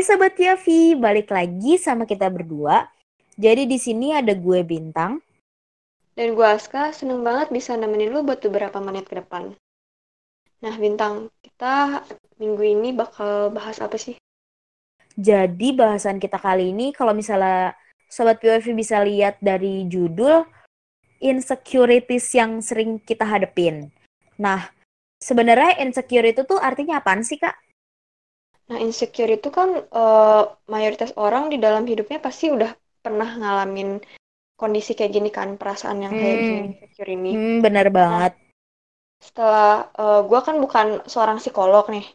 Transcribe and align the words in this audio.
Hai 0.00 0.08
Sobat 0.08 0.32
Yavi, 0.32 0.96
balik 0.96 1.28
lagi 1.28 1.76
sama 1.76 2.08
kita 2.08 2.32
berdua. 2.32 2.88
Jadi 3.36 3.68
di 3.68 3.76
sini 3.76 4.16
ada 4.16 4.32
gue 4.32 4.64
Bintang. 4.64 5.20
Dan 6.16 6.32
gue 6.32 6.40
Aska, 6.40 6.88
seneng 6.96 7.20
banget 7.20 7.52
bisa 7.52 7.76
nemenin 7.76 8.08
lu 8.08 8.24
buat 8.24 8.40
beberapa 8.40 8.80
menit 8.80 9.12
ke 9.12 9.20
depan. 9.20 9.52
Nah 10.64 10.74
Bintang, 10.80 11.28
kita 11.44 12.00
minggu 12.40 12.64
ini 12.64 12.96
bakal 12.96 13.52
bahas 13.52 13.76
apa 13.84 14.00
sih? 14.00 14.16
Jadi 15.20 15.76
bahasan 15.76 16.16
kita 16.16 16.40
kali 16.40 16.72
ini 16.72 16.96
kalau 16.96 17.12
misalnya 17.12 17.76
Sobat 18.08 18.40
POV 18.40 18.72
bisa 18.72 19.04
lihat 19.04 19.36
dari 19.44 19.84
judul 19.84 20.48
insecurities 21.20 22.24
yang 22.32 22.64
sering 22.64 23.04
kita 23.04 23.28
hadepin. 23.28 23.92
Nah, 24.40 24.64
sebenarnya 25.20 25.76
insecure 25.84 26.24
itu 26.24 26.48
tuh 26.48 26.56
artinya 26.56 27.04
apaan 27.04 27.20
sih 27.20 27.36
kak? 27.36 27.52
Nah, 28.70 28.78
insecure 28.86 29.30
itu 29.36 29.48
kan 29.58 29.68
uh, 30.00 30.42
mayoritas 30.72 31.10
orang 31.24 31.44
di 31.52 31.56
dalam 31.64 31.84
hidupnya 31.90 32.18
pasti 32.26 32.44
udah 32.56 32.70
pernah 33.04 33.28
ngalamin 33.40 33.88
kondisi 34.60 34.92
kayak 34.98 35.12
gini 35.16 35.30
kan, 35.38 35.48
perasaan 35.60 35.98
yang 36.04 36.14
kayak 36.20 36.38
Hmm. 36.38 36.46
gini, 36.46 36.60
insecure 36.70 37.10
ini. 37.18 37.32
Hmm, 37.32 37.62
bener 37.64 37.86
banget. 37.98 38.32
Setelah 39.26 39.70
uh, 40.02 40.20
gue 40.28 40.40
kan 40.46 40.56
bukan 40.64 40.86
seorang 41.12 41.38
psikolog 41.42 41.84
nih, 41.94 42.06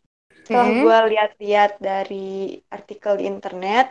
setelah 0.46 0.70
Mm-mm. 0.70 0.82
gue 0.82 0.98
lihat-lihat 1.13 1.72
dari 1.90 2.60
artikel 2.77 3.13
di 3.20 3.26
internet, 3.34 3.88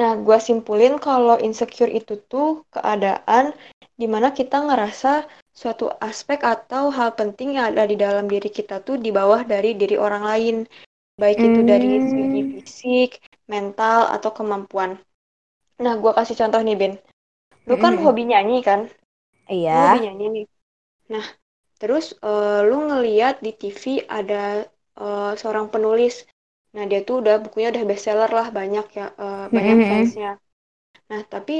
nah 0.00 0.12
gue 0.26 0.38
simpulin 0.48 0.94
kalau 1.06 1.36
insecure 1.48 1.92
itu 2.00 2.14
tuh 2.32 2.48
keadaan 2.74 3.46
di 4.00 4.06
mana 4.12 4.28
kita 4.38 4.56
ngerasa 4.68 5.12
suatu 5.60 5.86
aspek 6.08 6.40
atau 6.54 6.84
hal 6.96 7.10
penting 7.20 7.56
yang 7.56 7.72
ada 7.72 7.84
di 7.90 7.96
dalam 8.04 8.26
diri 8.28 8.50
kita 8.58 8.76
tuh 8.86 8.96
di 9.04 9.10
bawah 9.18 9.40
dari 9.52 9.70
diri 9.80 9.96
orang 10.06 10.24
lain, 10.30 10.56
baik 11.22 11.38
itu 11.48 11.60
dari 11.70 11.90
Hmm. 11.90 12.10
segi 12.12 12.40
fisik, 12.52 13.10
mental, 13.52 14.00
atau 14.14 14.30
kemampuan. 14.38 14.90
Nah, 15.84 15.94
gue 16.02 16.12
kasih 16.18 16.36
contoh 16.40 16.60
nih, 16.64 16.76
Ben. 16.80 16.94
Lu 17.68 17.76
kan 17.84 17.94
Mm-mm. 17.94 18.02
hobi 18.02 18.22
nyanyi 18.30 18.58
kan? 18.68 18.80
Lu 19.72 19.76
Iya. 19.76 19.84
hobi 19.84 19.98
nyanyi 20.04 20.26
nih. 20.36 20.46
Nah, 21.12 21.26
terus 21.80 22.04
eh, 22.30 22.60
lu 22.68 22.76
ngeliat 22.88 23.34
di 23.44 23.52
TV 23.60 23.82
ada 24.18 24.42
eh, 25.04 25.32
seorang 25.40 25.66
penulis. 25.74 26.14
Nah, 26.74 26.84
dia 26.90 27.00
tuh 27.08 27.16
udah 27.22 27.36
bukunya 27.44 27.68
udah 27.74 27.84
bestseller 27.90 28.30
lah, 28.38 28.48
banyak 28.58 28.86
ya, 28.98 29.06
eh, 29.24 29.46
banyak 29.56 29.78
Mm-mm. 29.78 29.88
fansnya. 29.88 30.30
Nah, 31.10 31.22
tapi 31.32 31.56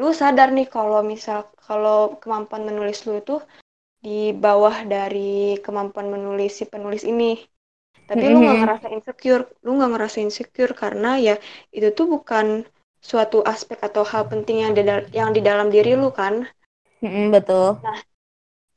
lu 0.00 0.10
sadar 0.20 0.48
nih 0.56 0.68
kalau 0.76 1.00
misal 1.12 1.38
kalau 1.66 1.98
kemampuan 2.22 2.62
menulis 2.68 2.98
lu 3.08 3.18
tuh 3.30 3.40
di 4.04 4.32
bawah 4.44 4.76
dari 4.94 5.58
kemampuan 5.64 6.08
menulis 6.14 6.52
si 6.58 6.64
penulis 6.72 7.04
ini. 7.12 7.32
Tapi 8.08 8.24
lu 8.32 8.38
nggak 8.44 8.58
Mm-mm. 8.58 8.64
ngerasa 8.64 8.86
insecure, 8.96 9.44
lu 9.64 9.70
nggak 9.76 9.90
ngerasa 9.92 10.18
insecure 10.24 10.72
karena 10.72 11.20
ya 11.20 11.34
itu 11.76 11.88
tuh 11.92 12.06
bukan 12.08 12.46
suatu 13.04 13.44
aspek 13.44 13.78
atau 13.84 14.02
hal 14.02 14.24
penting 14.32 14.64
yang 14.64 14.72
di, 14.76 14.82
yang 15.12 15.30
di 15.36 15.40
dalam 15.44 15.68
diri 15.68 15.92
lu 15.92 16.08
kan. 16.10 16.48
Mm-mm, 17.02 17.30
betul. 17.32 17.78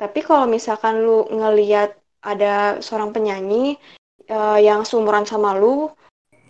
Tapi 0.02 0.20
kalau 0.26 0.45
misalkan 0.50 1.06
lu 1.06 1.30
ngeliat 1.30 1.94
ada 2.22 2.81
seorang 2.81 3.14
penyanyi 3.16 3.78
eh, 4.30 4.59
yang 4.68 4.81
seumuran 4.84 5.25
sama 5.25 5.56
lu, 5.58 5.90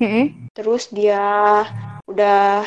Mm-mm. 0.01 0.49
terus 0.55 0.91
dia 0.91 1.21
udah 2.07 2.65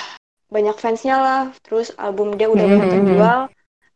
banyak 0.54 0.76
fansnya 0.78 1.16
lah, 1.18 1.42
terus 1.64 1.90
album 1.98 2.38
dia 2.38 2.48
udah 2.48 2.66
banyak 2.70 2.88
Mm-mm. 2.88 2.94
terjual, 2.94 3.40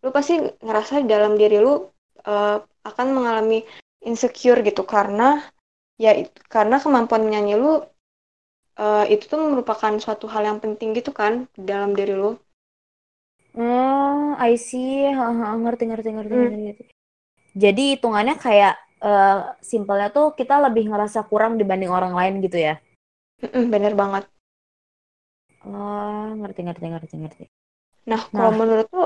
lu 0.02 0.08
pasti 0.10 0.40
ngerasa 0.64 1.04
di 1.04 1.08
dalam 1.08 1.38
diri 1.40 1.56
lu 1.62 1.88
eh, 2.26 2.56
akan 2.88 3.06
mengalami 3.16 3.62
insecure 4.04 4.60
gitu 4.64 4.82
karena 4.84 5.44
ya 6.04 6.10
it- 6.20 6.38
karena 6.54 6.76
kemampuan 6.84 7.22
menyanyi 7.26 7.54
lu 7.62 7.68
eh, 8.84 9.04
itu 9.14 9.24
tuh 9.32 9.38
merupakan 9.52 9.92
suatu 10.04 10.26
hal 10.32 10.42
yang 10.48 10.58
penting 10.64 10.88
gitu 10.98 11.10
kan 11.20 11.32
dalam 11.68 11.90
diri 11.98 12.12
lu. 12.22 12.30
Oh, 13.62 14.34
I 14.38 14.52
see. 14.68 15.04
Ha, 15.18 15.26
ha, 15.40 15.48
ngerti, 15.62 15.84
ngerti, 15.90 16.08
ngerti, 16.16 16.34
Hmm. 16.34 16.48
ngerti, 16.48 16.60
ngerti. 16.64 16.84
Jadi 17.64 17.82
hitungannya 17.96 18.34
kayak 18.44 18.74
eh, 19.08 19.38
simpelnya 19.70 20.08
tuh 20.16 20.26
kita 20.38 20.54
lebih 20.66 20.84
ngerasa 20.90 21.20
kurang 21.30 21.52
dibanding 21.60 21.90
orang 21.98 22.12
lain 22.18 22.34
gitu 22.44 22.58
ya. 22.68 22.74
Mm-mm, 23.42 23.70
bener 23.72 23.94
banget. 24.00 24.24
Oh, 25.72 26.26
ngerti, 26.38 26.60
ngerti, 26.66 26.84
ngerti, 26.92 27.14
ngerti. 27.22 27.44
Nah, 28.10 28.22
kalau 28.34 28.50
Nah. 28.50 28.58
menurut 28.60 28.86
lu 28.96 29.04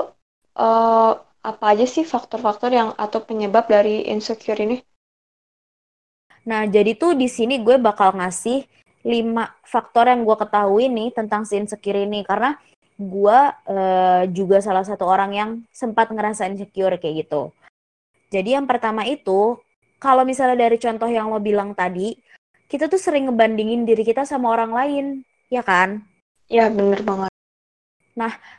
eh, 0.65 1.11
apa 1.51 1.65
aja 1.71 1.85
sih 1.93 2.05
faktor-faktor 2.13 2.69
yang 2.79 2.89
atau 3.05 3.19
penyebab 3.27 3.65
dari 3.75 3.93
insecure 4.13 4.59
ini? 4.65 4.75
Nah, 6.43 6.67
jadi 6.67 6.95
tuh 6.99 7.15
di 7.15 7.31
sini 7.31 7.59
gue 7.63 7.79
bakal 7.79 8.15
ngasih 8.19 8.67
lima 9.03 9.51
faktor 9.67 10.07
yang 10.07 10.23
gue 10.23 10.35
ketahui 10.35 10.87
nih 10.87 11.11
tentang 11.11 11.43
si 11.43 11.59
insecure 11.59 12.03
ini 12.03 12.23
karena 12.23 12.55
gue 12.95 13.39
eh, 13.67 14.23
juga 14.31 14.63
salah 14.63 14.83
satu 14.83 15.03
orang 15.03 15.31
yang 15.35 15.49
sempat 15.71 16.11
ngerasa 16.11 16.47
insecure 16.47 16.95
kayak 16.99 17.27
gitu. 17.27 17.51
Jadi 18.31 18.55
yang 18.55 18.65
pertama 18.65 19.05
itu, 19.05 19.59
kalau 19.99 20.23
misalnya 20.25 20.67
dari 20.67 20.77
contoh 20.79 21.09
yang 21.09 21.29
lo 21.29 21.37
bilang 21.37 21.75
tadi, 21.75 22.17
kita 22.65 22.89
tuh 22.89 22.97
sering 22.97 23.29
ngebandingin 23.29 23.85
diri 23.85 24.01
kita 24.01 24.25
sama 24.25 24.49
orang 24.49 24.71
lain, 24.73 25.05
ya 25.53 25.61
kan? 25.61 26.01
Ya, 26.49 26.69
bener 26.73 27.05
banget. 27.05 27.32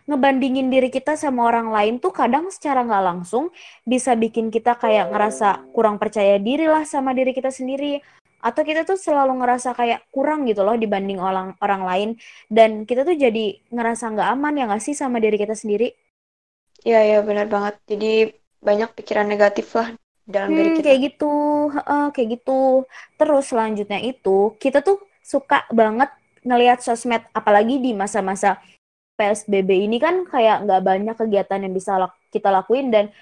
Ngebandingin 0.09 0.69
diri 0.73 0.89
kita 0.91 1.15
sama 1.15 1.47
orang 1.51 1.71
lain 1.71 1.95
tuh 2.03 2.11
kadang 2.11 2.51
secara 2.51 2.83
nggak 2.83 3.05
langsung 3.09 3.45
bisa 3.87 4.13
bikin 4.19 4.51
kita 4.51 4.75
kayak 4.79 5.11
ngerasa 5.15 5.71
kurang 5.75 5.97
percaya 6.03 6.37
diri 6.43 6.67
lah 6.67 6.83
sama 6.85 7.15
diri 7.15 7.31
kita 7.33 7.51
sendiri 7.55 8.03
atau 8.45 8.61
kita 8.61 8.85
tuh 8.85 9.01
selalu 9.01 9.41
ngerasa 9.41 9.73
kayak 9.73 10.05
kurang 10.13 10.45
gitu 10.45 10.61
loh 10.67 10.77
dibanding 10.77 11.17
orang 11.23 11.57
orang 11.65 11.83
lain 11.89 12.09
dan 12.53 12.85
kita 12.85 13.07
tuh 13.09 13.17
jadi 13.17 13.57
ngerasa 13.73 14.05
nggak 14.13 14.29
aman 14.37 14.53
ya 14.59 14.65
nggak 14.69 14.83
sih 14.85 14.93
sama 14.93 15.17
diri 15.23 15.37
kita 15.41 15.57
sendiri 15.57 15.97
Iya, 16.89 16.99
ya 17.11 17.17
bener 17.29 17.47
banget. 17.55 17.75
Jadi 17.91 18.07
banyak 18.67 18.89
pikiran 18.97 19.27
negatif 19.33 19.67
lah 19.79 19.89
dalam 20.35 20.51
diri 20.59 20.71
Hmm, 20.75 20.77
kita. 20.79 20.85
kayak 20.85 20.99
gitu, 21.13 21.25
heeh, 21.75 22.05
kayak 22.15 22.29
gitu. 22.37 22.53
Terus 23.17 23.45
selanjutnya 23.51 23.99
itu 24.05 24.31
kita 24.63 24.79
tuh 24.85 25.01
suka 25.25 25.65
banget 25.73 26.11
ngelihat 26.45 26.79
sosmed, 26.85 27.25
apalagi 27.33 27.81
di 27.81 27.97
masa-masa 27.97 28.61
PSBB 29.15 29.87
ini 29.87 30.03
kan 30.03 30.27
kayak 30.27 30.67
nggak 30.67 30.83
banyak 30.83 31.17
kegiatan 31.17 31.61
yang 31.63 31.75
bisa 31.75 31.99
lak- 31.99 32.19
kita 32.35 32.51
lakuin 32.51 32.91
dan 32.91 33.15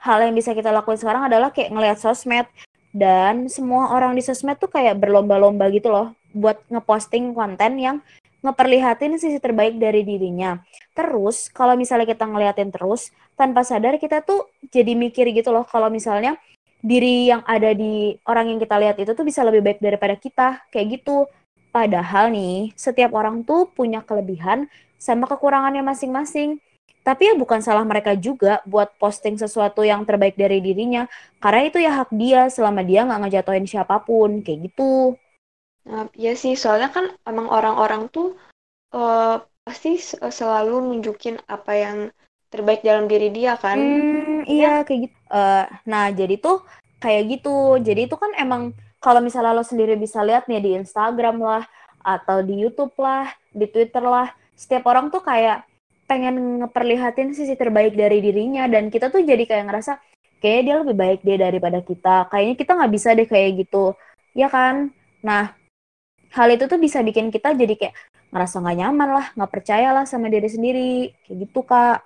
hal 0.00 0.20
yang 0.24 0.32
bisa 0.36 0.56
kita 0.56 0.72
lakuin 0.72 1.00
sekarang 1.00 1.28
adalah 1.28 1.52
kayak 1.52 1.72
ngelihat 1.72 1.98
sosmed 2.00 2.48
dan 2.90 3.46
semua 3.46 3.92
orang 3.94 4.16
di 4.16 4.22
sosmed 4.24 4.56
tuh 4.58 4.68
kayak 4.72 4.98
berlomba-lomba 4.98 5.68
gitu 5.70 5.92
loh 5.92 6.12
buat 6.32 6.60
ngeposting 6.70 7.36
konten 7.36 7.78
yang 7.78 7.96
ngeperlihatin 8.40 9.20
sisi 9.20 9.36
terbaik 9.36 9.76
dari 9.76 10.00
dirinya. 10.00 10.60
Terus 10.96 11.52
kalau 11.52 11.76
misalnya 11.76 12.08
kita 12.08 12.24
ngeliatin 12.24 12.72
terus 12.72 13.12
tanpa 13.36 13.64
sadar 13.64 14.00
kita 14.00 14.24
tuh 14.24 14.48
jadi 14.72 14.96
mikir 14.96 15.28
gitu 15.36 15.52
loh 15.52 15.68
kalau 15.68 15.92
misalnya 15.92 16.36
diri 16.80 17.28
yang 17.28 17.44
ada 17.44 17.76
di 17.76 18.16
orang 18.24 18.56
yang 18.56 18.58
kita 18.60 18.80
lihat 18.80 18.96
itu 18.96 19.12
tuh 19.12 19.24
bisa 19.24 19.44
lebih 19.44 19.60
baik 19.60 19.78
daripada 19.84 20.16
kita 20.16 20.48
kayak 20.72 21.00
gitu. 21.00 21.28
Padahal 21.70 22.34
nih 22.34 22.74
setiap 22.74 23.14
orang 23.14 23.46
tuh 23.46 23.70
punya 23.70 24.02
kelebihan 24.02 24.66
sama 25.00 25.24
kekurangannya 25.24 25.80
masing-masing. 25.80 26.60
Tapi 27.00 27.32
ya 27.32 27.34
bukan 27.34 27.64
salah 27.64 27.80
mereka 27.80 28.12
juga 28.12 28.60
buat 28.68 28.92
posting 29.00 29.40
sesuatu 29.40 29.80
yang 29.80 30.04
terbaik 30.04 30.36
dari 30.36 30.60
dirinya. 30.60 31.08
Karena 31.40 31.60
itu 31.64 31.80
ya 31.80 32.04
hak 32.04 32.12
dia 32.12 32.52
selama 32.52 32.84
dia 32.84 33.08
nggak 33.08 33.20
ngejatuhin 33.24 33.64
siapa 33.64 34.04
pun 34.04 34.44
kayak 34.44 34.68
gitu. 34.68 35.16
Nah, 35.88 36.12
iya 36.12 36.36
sih, 36.36 36.52
soalnya 36.60 36.92
kan 36.92 37.08
emang 37.24 37.48
orang-orang 37.48 38.12
tuh 38.12 38.36
eh, 38.92 39.36
pasti 39.64 39.96
selalu 40.28 40.92
nunjukin 40.92 41.40
apa 41.48 41.72
yang 41.72 41.98
terbaik 42.52 42.84
dalam 42.84 43.08
diri 43.08 43.32
dia 43.32 43.56
kan. 43.56 43.80
Hmm, 43.80 44.44
iya 44.44 44.84
Iya. 44.84 44.86
kayak 44.86 45.00
gitu. 45.08 45.16
Eh, 45.32 45.64
nah, 45.88 46.06
jadi 46.12 46.34
tuh 46.36 46.60
kayak 47.00 47.22
gitu. 47.32 47.80
Jadi 47.80 48.00
itu 48.12 48.16
kan 48.20 48.34
emang 48.36 48.76
kalau 49.00 49.24
misalnya 49.24 49.56
lo 49.56 49.64
sendiri 49.64 49.96
bisa 49.96 50.20
lihat 50.20 50.44
nih 50.52 50.60
di 50.60 50.70
Instagram 50.76 51.40
lah 51.40 51.64
atau 52.04 52.44
di 52.44 52.60
YouTube 52.60 52.92
lah, 53.00 53.32
di 53.48 53.64
Twitter 53.64 54.04
lah, 54.04 54.28
setiap 54.60 54.84
orang 54.92 55.08
tuh 55.08 55.24
kayak 55.24 55.64
pengen 56.04 56.60
ngeperlihatin 56.60 57.32
sisi 57.32 57.56
terbaik 57.56 57.96
dari 57.96 58.20
dirinya 58.20 58.68
dan 58.68 58.92
kita 58.92 59.08
tuh 59.08 59.24
jadi 59.24 59.48
kayak 59.48 59.72
ngerasa 59.72 59.96
kayaknya 60.44 60.62
dia 60.66 60.76
lebih 60.84 60.96
baik 61.00 61.20
dia 61.24 61.36
daripada 61.40 61.80
kita. 61.80 62.28
Kayaknya 62.28 62.54
kita 62.60 62.72
nggak 62.76 62.92
bisa 62.92 63.08
deh 63.16 63.28
kayak 63.28 63.50
gitu. 63.64 63.96
Ya 64.36 64.52
kan? 64.52 64.92
Nah, 65.24 65.56
hal 66.36 66.48
itu 66.52 66.68
tuh 66.68 66.76
bisa 66.76 67.00
bikin 67.00 67.32
kita 67.32 67.56
jadi 67.56 67.72
kayak 67.72 67.94
ngerasa 68.28 68.60
nggak 68.60 68.78
nyaman 68.84 69.10
lah, 69.16 69.26
nggak 69.32 69.52
percaya 69.52 69.88
lah 69.96 70.04
sama 70.04 70.28
diri 70.28 70.48
sendiri. 70.52 70.94
Kayak 71.24 71.36
gitu, 71.48 71.60
Kak. 71.64 71.98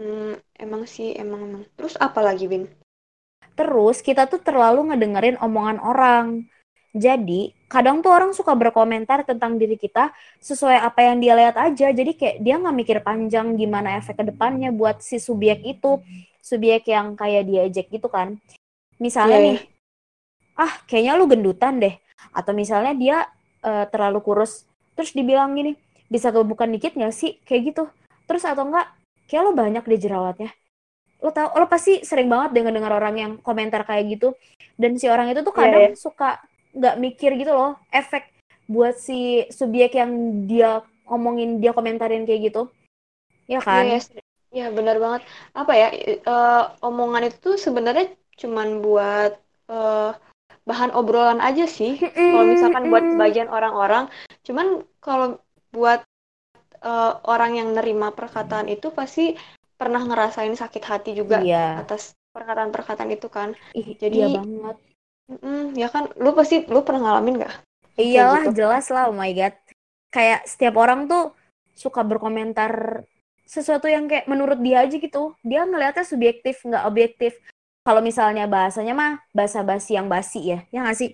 Hmm, 0.00 0.40
emang 0.56 0.88
sih, 0.88 1.12
emang 1.12 1.40
emang. 1.44 1.62
Terus 1.76 1.98
apa 2.00 2.24
lagi, 2.24 2.48
Bin? 2.48 2.64
Terus 3.52 4.00
kita 4.00 4.24
tuh 4.30 4.40
terlalu 4.40 4.88
ngedengerin 4.92 5.36
omongan 5.36 5.78
orang. 5.82 6.26
Jadi 6.90 7.54
kadang 7.70 8.02
tuh 8.02 8.10
orang 8.10 8.30
suka 8.34 8.50
berkomentar 8.58 9.22
tentang 9.22 9.54
diri 9.54 9.78
kita 9.78 10.10
sesuai 10.42 10.82
apa 10.82 11.06
yang 11.06 11.22
dia 11.22 11.38
lihat 11.38 11.56
aja. 11.56 11.94
Jadi 11.94 12.18
kayak 12.18 12.36
dia 12.42 12.54
nggak 12.58 12.76
mikir 12.76 12.98
panjang 13.06 13.54
gimana 13.54 13.98
efek 13.98 14.18
ke 14.18 14.24
depannya 14.34 14.74
buat 14.74 14.98
si 14.98 15.22
subjek 15.22 15.62
itu. 15.62 16.02
Subjek 16.42 16.88
yang 16.90 17.14
kayak 17.14 17.46
diajak 17.46 17.86
gitu 17.92 18.10
kan. 18.10 18.40
Misalnya 18.98 19.38
Iya, 19.38 19.46
nih, 19.46 19.58
ah 20.58 20.72
kayaknya 20.88 21.12
lu 21.14 21.30
gendutan 21.30 21.78
deh. 21.78 21.94
Atau 22.34 22.52
misalnya 22.52 22.92
dia 22.96 23.18
uh, 23.64 23.84
terlalu 23.88 24.20
kurus 24.24 24.66
terus 24.96 25.16
dibilang 25.16 25.56
gini 25.56 25.76
bisa 26.10 26.28
gebukan 26.34 26.68
dikit 26.68 26.92
nggak 26.98 27.14
sih 27.14 27.38
kayak 27.46 27.72
gitu 27.72 27.84
terus 28.26 28.44
atau 28.44 28.66
enggak 28.68 28.90
kayak 29.30 29.42
lo 29.46 29.52
banyak 29.54 29.80
deh 29.80 30.00
jerawatnya 30.00 30.50
lo 31.20 31.30
tau 31.30 31.52
lo 31.56 31.64
pasti 31.68 32.04
sering 32.04 32.28
banget 32.28 32.60
dengar 32.60 32.72
dengar 32.74 32.92
orang 32.96 33.14
yang 33.16 33.32
komentar 33.40 33.84
kayak 33.88 34.18
gitu 34.18 34.34
dan 34.80 34.96
si 34.96 35.06
orang 35.06 35.30
itu 35.30 35.40
tuh 35.40 35.54
iya, 35.56 35.60
kadang 35.64 35.82
yeah, 35.88 35.92
yeah. 35.92 36.00
suka 36.00 36.30
nggak 36.74 36.98
mikir 37.00 37.34
gitu 37.36 37.52
loh 37.52 37.78
efek 37.90 38.30
buat 38.70 38.94
si 38.94 39.46
subjek 39.50 39.98
yang 39.98 40.12
dia 40.46 40.84
ngomongin 41.10 41.58
dia 41.58 41.74
komentarin 41.74 42.22
kayak 42.22 42.52
gitu 42.52 42.62
ya 43.50 43.58
kan 43.58 43.82
yeah, 43.82 43.98
yeah. 43.98 44.26
ya 44.50 44.66
benar 44.70 45.02
banget 45.02 45.26
apa 45.54 45.72
ya 45.74 45.88
uh, 46.26 46.64
omongan 46.86 47.34
itu 47.34 47.58
sebenarnya 47.58 48.14
cuman 48.38 48.78
buat 48.78 49.34
uh, 49.66 50.14
bahan 50.62 50.94
obrolan 50.94 51.42
aja 51.42 51.66
sih 51.66 51.98
kalau 51.98 52.46
misalkan 52.46 52.86
buat 52.94 53.02
sebagian 53.02 53.50
orang-orang 53.50 54.06
cuman 54.46 54.86
kalau 55.02 55.42
buat 55.74 56.06
uh, 56.84 57.12
orang 57.26 57.58
yang 57.58 57.68
nerima 57.74 58.14
perkataan 58.14 58.70
itu 58.70 58.94
pasti 58.94 59.34
pernah 59.80 60.04
ngerasain 60.04 60.52
sakit 60.52 60.82
hati 60.84 61.10
juga 61.16 61.40
iya. 61.40 61.80
atas 61.80 62.12
perkataan-perkataan 62.36 63.10
itu 63.16 63.32
kan. 63.32 63.56
Ih, 63.72 63.96
Jadi 63.96 64.16
iya 64.20 64.28
banget. 64.36 64.76
Mm, 65.30 65.78
ya 65.78 65.86
kan, 65.86 66.10
lu 66.18 66.34
pasti 66.34 66.66
lu 66.66 66.82
pernah 66.82 67.06
ngalamin 67.06 67.46
gak? 67.46 67.54
Iyalah, 67.94 68.50
gitu? 68.50 68.64
jelas 68.64 68.90
lah. 68.90 69.06
Oh 69.06 69.14
my 69.14 69.30
god. 69.30 69.54
Kayak 70.10 70.42
setiap 70.50 70.74
orang 70.74 71.06
tuh 71.06 71.30
suka 71.78 72.02
berkomentar 72.02 73.04
sesuatu 73.46 73.86
yang 73.86 74.10
kayak 74.10 74.26
menurut 74.26 74.58
dia 74.58 74.82
aja 74.82 74.96
gitu. 74.98 75.38
Dia 75.46 75.62
ngelihatnya 75.62 76.02
subjektif, 76.02 76.58
nggak 76.66 76.86
objektif. 76.86 77.38
Kalau 77.86 78.02
misalnya 78.02 78.50
bahasanya 78.50 78.92
mah 78.92 79.12
bahasa 79.30 79.62
basi 79.62 79.94
yang 79.94 80.10
basi 80.10 80.54
ya, 80.54 80.58
ya 80.74 80.82
nggak 80.82 80.98
sih? 80.98 81.10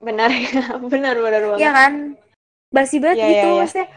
Benar 0.00 0.32
ya, 0.48 0.80
benar 0.80 1.14
benar 1.20 1.42
banget. 1.54 1.60
Iya 1.60 1.70
kan, 1.70 1.92
basi 2.72 2.96
banget 2.98 3.20
ya, 3.20 3.28
gitu. 3.28 3.48
Ya, 3.48 3.52
ya. 3.52 3.60
Maksudnya 3.62 3.88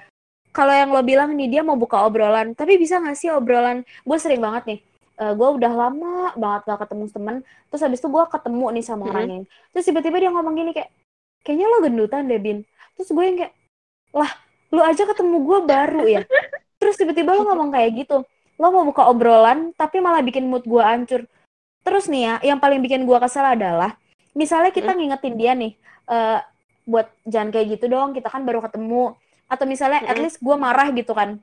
kalau 0.58 0.74
yang 0.74 0.90
lo 0.90 1.06
bilang 1.06 1.38
nih 1.38 1.48
dia 1.54 1.62
mau 1.62 1.78
buka 1.78 2.02
obrolan 2.02 2.58
tapi 2.58 2.82
bisa 2.82 2.98
gak 2.98 3.14
sih 3.14 3.30
obrolan 3.30 3.86
gue 3.86 4.18
sering 4.18 4.42
banget 4.42 4.64
nih 4.66 4.80
uh, 5.18 5.24
eh, 5.26 5.34
gue 5.34 5.50
udah 5.60 5.74
lama 5.74 6.14
banget 6.38 6.62
gak 6.70 6.80
ketemu 6.88 7.04
temen. 7.10 7.36
Terus 7.70 7.82
habis 7.84 8.00
itu 8.00 8.10
gue 8.10 8.24
ketemu 8.30 8.66
nih 8.78 8.84
sama 8.86 8.98
mm-hmm. 8.98 9.12
orangnya. 9.12 9.38
Terus 9.74 9.84
tiba-tiba 9.90 10.18
dia 10.22 10.32
ngomong 10.32 10.54
gini 10.54 10.72
kayak 10.74 10.90
kayaknya 11.42 11.66
lo 11.68 11.78
gendutan 11.84 12.22
deh 12.30 12.42
bin. 12.42 12.58
Terus 12.98 13.10
gue 13.14 13.24
yang 13.26 13.38
kayak 13.42 13.54
lah 14.14 14.32
lo 14.74 14.82
aja 14.86 15.04
ketemu 15.04 15.36
gue 15.44 15.60
baru 15.66 16.04
ya? 16.06 16.22
Terus 16.78 16.96
tiba-tiba 16.96 17.34
lo 17.34 17.44
ngomong 17.50 17.70
kayak 17.74 17.92
gitu. 18.06 18.18
Lo 18.58 18.68
mau 18.74 18.86
buka 18.86 19.10
obrolan 19.10 19.74
tapi 19.74 20.02
malah 20.02 20.22
bikin 20.22 20.46
mood 20.48 20.66
gue 20.66 20.82
hancur. 20.82 21.26
Terus 21.82 22.06
nih 22.10 22.22
ya 22.24 22.34
yang 22.54 22.60
paling 22.62 22.80
bikin 22.84 23.06
gue 23.08 23.18
kesel 23.18 23.46
adalah 23.58 23.98
misalnya 24.38 24.70
kita 24.70 24.94
mm-hmm. 24.94 25.02
ngingetin 25.02 25.34
dia 25.34 25.52
nih 25.58 25.72
uh, 26.10 26.40
buat 26.88 27.10
jangan 27.26 27.50
kayak 27.52 27.68
gitu 27.78 27.90
dong 27.90 28.14
kita 28.14 28.30
kan 28.30 28.46
baru 28.46 28.62
ketemu. 28.62 29.18
Atau 29.48 29.64
misalnya 29.64 30.04
mm 30.04 30.12
-hmm. 30.12 30.12
at 30.12 30.18
least 30.20 30.38
gue 30.44 30.56
marah 30.60 30.92
gitu 30.92 31.16
kan. 31.16 31.40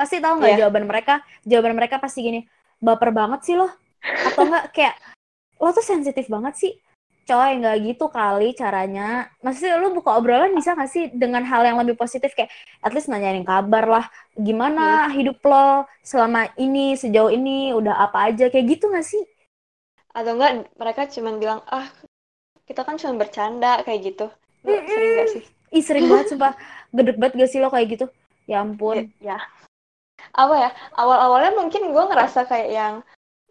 Pasti 0.00 0.16
tahu 0.24 0.40
nggak 0.40 0.56
yeah. 0.56 0.60
jawaban 0.64 0.88
mereka? 0.88 1.20
Jawaban 1.44 1.76
mereka 1.76 2.00
pasti 2.00 2.24
gini 2.24 2.40
baper 2.80 3.12
banget 3.12 3.40
sih 3.46 3.54
lo. 3.54 3.68
Atau 4.00 4.48
enggak 4.48 4.72
kayak 4.72 4.96
lo 5.60 5.70
tuh 5.70 5.84
sensitif 5.84 6.26
banget 6.26 6.56
sih. 6.56 6.72
Coy 7.28 7.62
nggak 7.62 7.76
gitu 7.86 8.10
kali 8.10 8.56
caranya. 8.58 9.30
Maksudnya 9.44 9.78
lo 9.78 9.94
buka 9.94 10.18
obrolan 10.18 10.50
bisa 10.56 10.74
gak 10.74 10.90
sih 10.90 11.12
dengan 11.14 11.46
hal 11.46 11.62
yang 11.62 11.78
lebih 11.78 11.94
positif? 11.94 12.34
Kayak 12.34 12.50
at 12.82 12.90
least 12.90 13.06
nanyain 13.06 13.46
kabar 13.46 13.86
lah. 13.86 14.06
Gimana 14.34 15.06
hmm. 15.06 15.14
hidup 15.14 15.38
lo 15.46 15.86
selama 16.02 16.50
ini 16.58 16.98
sejauh 16.98 17.30
ini 17.30 17.70
udah 17.70 18.02
apa 18.02 18.34
aja? 18.34 18.50
Kayak 18.50 18.66
gitu 18.74 18.90
gak 18.90 19.06
sih? 19.06 19.22
Atau 20.10 20.34
enggak 20.34 20.66
mereka 20.74 21.06
cuma 21.06 21.30
bilang 21.38 21.62
ah 21.70 21.86
kita 22.66 22.82
kan 22.82 22.98
cuma 22.98 23.14
bercanda 23.14 23.78
kayak 23.86 24.10
gitu. 24.10 24.26
Lo 24.66 24.74
mm 24.74 24.80
-mm. 24.82 24.90
sering 24.90 25.10
gak 25.14 25.28
sih? 25.30 25.44
Ih 25.70 25.84
sering 25.86 26.04
banget 26.10 26.26
sumpah. 26.34 26.54
Gedek 26.90 27.16
banget 27.20 27.34
gak 27.46 27.50
sih 27.52 27.60
lo 27.62 27.70
kayak 27.70 27.88
gitu? 27.94 28.06
Ya 28.50 28.66
ampun. 28.66 29.06
Ya, 29.22 29.38
ya. 29.38 29.38
Apa 30.34 30.54
ya 30.56 30.70
Awal-awalnya 30.96 31.52
mungkin 31.58 31.90
gue 31.90 32.04
ngerasa 32.10 32.46
kayak 32.46 32.70
yang 32.70 32.94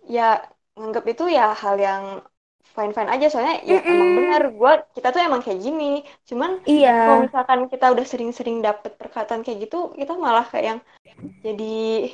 Ya 0.08 0.42
nganggap 0.80 1.06
itu 1.12 1.28
ya 1.28 1.52
hal 1.52 1.76
yang 1.76 2.24
fine-fine 2.72 3.12
aja 3.12 3.28
soalnya 3.28 3.60
ya 3.68 3.81
mm 3.81 3.84
-mm. 3.84 3.92
emang 3.92 4.10
benar 4.16 4.44
gue 4.56 4.72
kita 4.96 5.08
tuh 5.12 5.20
emang 5.20 5.42
kayak 5.44 5.60
gini 5.60 6.06
cuman 6.24 6.64
iya. 6.64 7.04
kalau 7.04 7.18
misalkan 7.28 7.62
kita 7.68 7.86
udah 7.92 8.06
sering-sering 8.08 8.64
dapet 8.64 8.96
perkataan 8.96 9.44
kayak 9.44 9.68
gitu 9.68 9.92
kita 9.98 10.16
malah 10.16 10.48
kayak 10.48 10.66
yang 10.66 10.80
jadi 11.44 12.14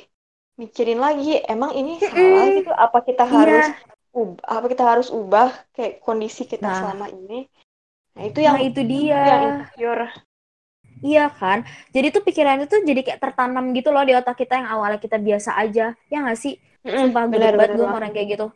mikirin 0.58 0.98
lagi 0.98 1.38
emang 1.46 1.76
ini 1.76 2.00
mm 2.00 2.08
salah 2.10 2.46
gitu 2.50 2.72
apa 2.74 2.98
kita 3.06 3.24
iya. 3.28 3.32
harus 3.38 3.66
yeah. 3.70 4.18
ubah 4.18 4.44
apa 4.48 4.66
kita 4.66 4.82
harus 4.82 5.08
ubah 5.14 5.48
kayak 5.76 5.94
kondisi 6.02 6.42
kita 6.48 6.66
nah. 6.66 6.76
selama 6.82 7.06
ini 7.12 7.46
Nah, 8.16 8.24
itu 8.24 8.40
yang 8.40 8.56
nah, 8.56 8.64
itu 8.64 8.80
dia. 8.88 9.20
yang 9.28 9.42
insecure. 9.60 10.08
Iya 11.04 11.28
kan? 11.28 11.64
Jadi 11.92 12.08
tuh 12.12 12.22
pikiran 12.24 12.64
itu 12.64 12.76
jadi 12.84 13.00
kayak 13.04 13.20
tertanam 13.20 13.72
gitu 13.76 13.92
loh 13.92 14.04
di 14.04 14.16
otak 14.16 14.40
kita 14.40 14.60
yang 14.60 14.68
awalnya 14.72 15.00
kita 15.00 15.20
biasa 15.20 15.56
aja. 15.60 15.92
Ya 16.08 16.18
nggak 16.24 16.38
sih? 16.40 16.56
Sumpah 16.86 17.28
gue 17.28 17.36
banget 17.36 17.76
gue 17.76 17.88
orang 17.88 18.12
kayak 18.14 18.28
gitu. 18.38 18.46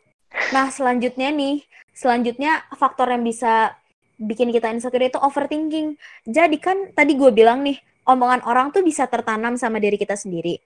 Nah, 0.55 0.71
selanjutnya 0.71 1.29
nih, 1.35 1.67
selanjutnya 1.91 2.63
faktor 2.79 3.11
yang 3.11 3.27
bisa 3.27 3.75
bikin 4.21 4.55
kita 4.55 4.71
insecure 4.71 5.03
itu 5.03 5.19
overthinking. 5.19 5.99
Jadi 6.25 6.57
kan 6.63 6.95
tadi 6.95 7.19
gue 7.19 7.31
bilang 7.35 7.67
nih, 7.67 7.83
omongan 8.07 8.47
orang 8.47 8.71
tuh 8.71 8.87
bisa 8.87 9.11
tertanam 9.11 9.59
sama 9.59 9.83
diri 9.83 9.99
kita 9.99 10.15
sendiri. 10.15 10.63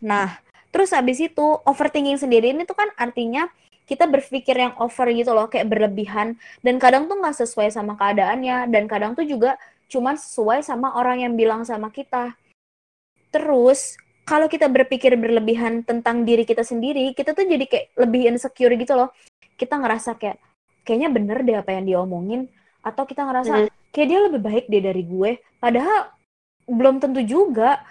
Nah, 0.00 0.38
terus 0.70 0.94
abis 0.94 1.20
itu 1.20 1.46
overthinking 1.66 2.16
sendiri 2.16 2.54
ini 2.54 2.62
tuh 2.64 2.78
kan 2.78 2.88
artinya 2.96 3.50
kita 3.90 4.06
berpikir 4.06 4.54
yang 4.54 4.78
over 4.78 5.10
gitu 5.10 5.34
loh 5.34 5.50
kayak 5.50 5.66
berlebihan 5.66 6.38
dan 6.62 6.78
kadang 6.78 7.10
tuh 7.10 7.18
nggak 7.18 7.34
sesuai 7.42 7.74
sama 7.74 7.98
keadaannya 7.98 8.70
dan 8.70 8.86
kadang 8.86 9.18
tuh 9.18 9.26
juga 9.26 9.58
cuman 9.90 10.14
sesuai 10.14 10.62
sama 10.62 10.94
orang 10.94 11.26
yang 11.26 11.34
bilang 11.34 11.66
sama 11.66 11.90
kita 11.90 12.38
terus 13.34 13.98
kalau 14.22 14.46
kita 14.46 14.70
berpikir 14.70 15.18
berlebihan 15.18 15.82
tentang 15.82 16.22
diri 16.22 16.46
kita 16.46 16.62
sendiri 16.62 17.10
kita 17.18 17.34
tuh 17.34 17.42
jadi 17.42 17.66
kayak 17.66 17.86
lebih 17.98 18.30
insecure 18.30 18.74
gitu 18.78 18.94
loh 18.94 19.10
kita 19.58 19.74
ngerasa 19.76 20.14
kayak 20.14 20.38
kayaknya 20.86 21.10
bener 21.10 21.38
deh 21.42 21.58
apa 21.58 21.74
yang 21.74 21.84
dia 21.84 21.98
omongin 21.98 22.46
atau 22.80 23.02
kita 23.04 23.26
ngerasa 23.26 23.66
mm. 23.66 23.68
kayak 23.90 24.08
dia 24.08 24.20
lebih 24.30 24.40
baik 24.40 24.64
deh 24.70 24.82
dari 24.82 25.02
gue 25.02 25.30
padahal 25.58 26.14
belum 26.70 27.02
tentu 27.02 27.20
juga 27.26 27.82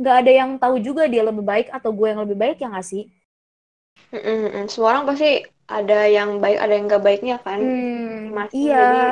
nggak 0.00 0.16
ada 0.24 0.32
yang 0.32 0.50
tahu 0.56 0.80
juga 0.80 1.04
dia 1.06 1.22
lebih 1.22 1.44
baik 1.44 1.68
atau 1.68 1.92
gue 1.92 2.08
yang 2.08 2.24
lebih 2.24 2.36
baik 2.40 2.56
ya 2.58 2.72
nggak 2.72 2.88
sih 2.88 3.04
Mm-mm. 4.12 4.68
Semua 4.68 4.96
orang 4.96 5.04
pasti 5.08 5.44
ada 5.68 6.04
yang 6.04 6.36
baik, 6.36 6.58
ada 6.60 6.72
yang 6.72 6.84
gak 6.88 7.04
baiknya 7.04 7.36
kan. 7.40 7.60
Hmm, 7.60 8.36
Masih, 8.36 8.68
iya. 8.68 8.76
Jadi... 8.76 9.08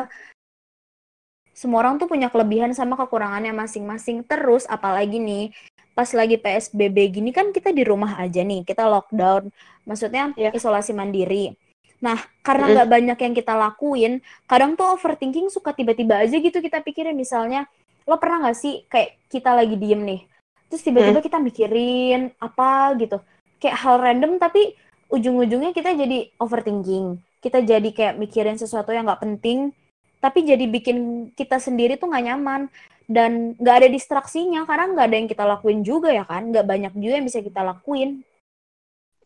Semua 1.61 1.85
orang 1.85 2.01
tuh 2.01 2.09
punya 2.09 2.33
kelebihan 2.33 2.73
sama 2.73 2.97
kekurangannya 2.97 3.53
masing-masing. 3.53 4.25
Terus 4.25 4.65
apalagi 4.65 5.21
nih, 5.21 5.53
pas 5.93 6.09
lagi 6.17 6.41
PSBB 6.41 7.21
gini 7.21 7.37
kan 7.37 7.53
kita 7.53 7.69
di 7.69 7.85
rumah 7.85 8.17
aja 8.17 8.41
nih, 8.41 8.65
kita 8.65 8.89
lockdown. 8.89 9.53
Maksudnya 9.85 10.33
yeah. 10.41 10.57
isolasi 10.57 10.97
mandiri. 10.97 11.53
Nah, 12.01 12.17
karena 12.41 12.73
nggak 12.73 12.89
mm. 12.89 12.95
banyak 12.97 13.19
yang 13.29 13.35
kita 13.37 13.53
lakuin, 13.61 14.25
kadang 14.49 14.73
tuh 14.73 14.97
overthinking 14.97 15.53
suka 15.53 15.77
tiba-tiba 15.77 16.25
aja 16.25 16.33
gitu 16.41 16.65
kita 16.65 16.81
pikirin. 16.81 17.13
Misalnya, 17.13 17.69
lo 18.09 18.17
pernah 18.17 18.49
nggak 18.49 18.57
sih 18.57 18.89
kayak 18.89 19.21
kita 19.29 19.53
lagi 19.53 19.77
diem 19.77 20.01
nih, 20.01 20.25
terus 20.73 20.81
tiba-tiba 20.81 21.21
mm. 21.21 21.27
kita 21.29 21.39
mikirin 21.45 22.33
apa 22.41 22.97
gitu 22.97 23.21
kayak 23.61 23.77
hal 23.77 24.01
random 24.01 24.41
tapi 24.41 24.73
ujung-ujungnya 25.13 25.77
kita 25.77 25.93
jadi 25.93 26.33
overthinking 26.41 27.21
kita 27.45 27.61
jadi 27.61 27.91
kayak 27.93 28.15
mikirin 28.17 28.57
sesuatu 28.57 28.95
yang 28.95 29.05
nggak 29.05 29.21
penting 29.21 29.75
tapi 30.21 30.45
jadi 30.45 30.65
bikin 30.69 31.31
kita 31.35 31.57
sendiri 31.57 31.97
tuh 31.97 32.13
nggak 32.13 32.27
nyaman. 32.31 32.69
Dan 33.11 33.59
nggak 33.59 33.77
ada 33.83 33.89
distraksinya 33.91 34.63
karena 34.71 34.95
nggak 34.95 35.07
ada 35.11 35.17
yang 35.19 35.27
kita 35.27 35.43
lakuin 35.43 35.83
juga 35.83 36.15
ya 36.15 36.23
kan? 36.23 36.55
Nggak 36.55 36.67
banyak 36.69 36.93
juga 36.95 37.15
yang 37.19 37.27
bisa 37.27 37.43
kita 37.43 37.61
lakuin. 37.67 38.23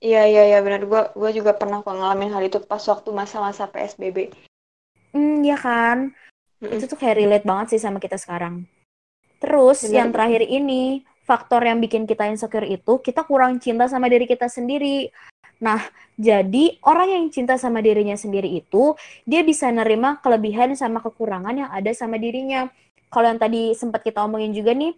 Iya 0.00 0.24
iya 0.24 0.42
iya 0.54 0.58
benar. 0.64 0.88
Gua 0.88 1.12
gua 1.12 1.30
juga 1.34 1.52
pernah 1.52 1.84
ngalamin 1.84 2.32
hal 2.32 2.48
itu 2.48 2.64
pas 2.64 2.80
waktu 2.80 3.10
masa-masa 3.12 3.68
psbb 3.68 4.32
hmm 5.14 5.46
ya 5.46 5.56
kan? 5.56 6.10
Mm 6.58 6.66
-mm. 6.66 6.76
itu 6.76 6.84
tuh 6.90 6.98
kayak 6.98 7.16
relate 7.22 7.46
banget 7.46 7.76
sih 7.76 7.80
sama 7.80 8.02
kita 8.02 8.18
sekarang. 8.18 8.66
Terus 9.38 9.86
bener. 9.86 9.94
yang 10.02 10.08
terakhir 10.10 10.42
ini 10.44 11.06
faktor 11.24 11.64
yang 11.64 11.80
bikin 11.80 12.04
kita 12.04 12.28
insecure 12.28 12.68
itu 12.68 13.00
kita 13.00 13.24
kurang 13.24 13.56
cinta 13.62 13.86
sama 13.88 14.10
diri 14.10 14.28
kita 14.28 14.50
sendiri. 14.50 15.08
Nah, 15.64 15.80
jadi 16.20 16.76
orang 16.84 17.08
yang 17.08 17.24
cinta 17.32 17.56
sama 17.56 17.80
dirinya 17.80 18.14
sendiri 18.20 18.60
itu 18.60 18.92
dia 19.24 19.40
bisa 19.40 19.72
nerima 19.72 20.20
kelebihan 20.20 20.76
sama 20.76 21.00
kekurangan 21.00 21.56
yang 21.56 21.70
ada 21.72 21.88
sama 21.96 22.20
dirinya. 22.20 22.68
Kalau 23.08 23.32
yang 23.32 23.40
tadi 23.40 23.72
sempat 23.72 24.04
kita 24.04 24.20
omongin 24.20 24.52
juga 24.52 24.76
nih, 24.76 24.92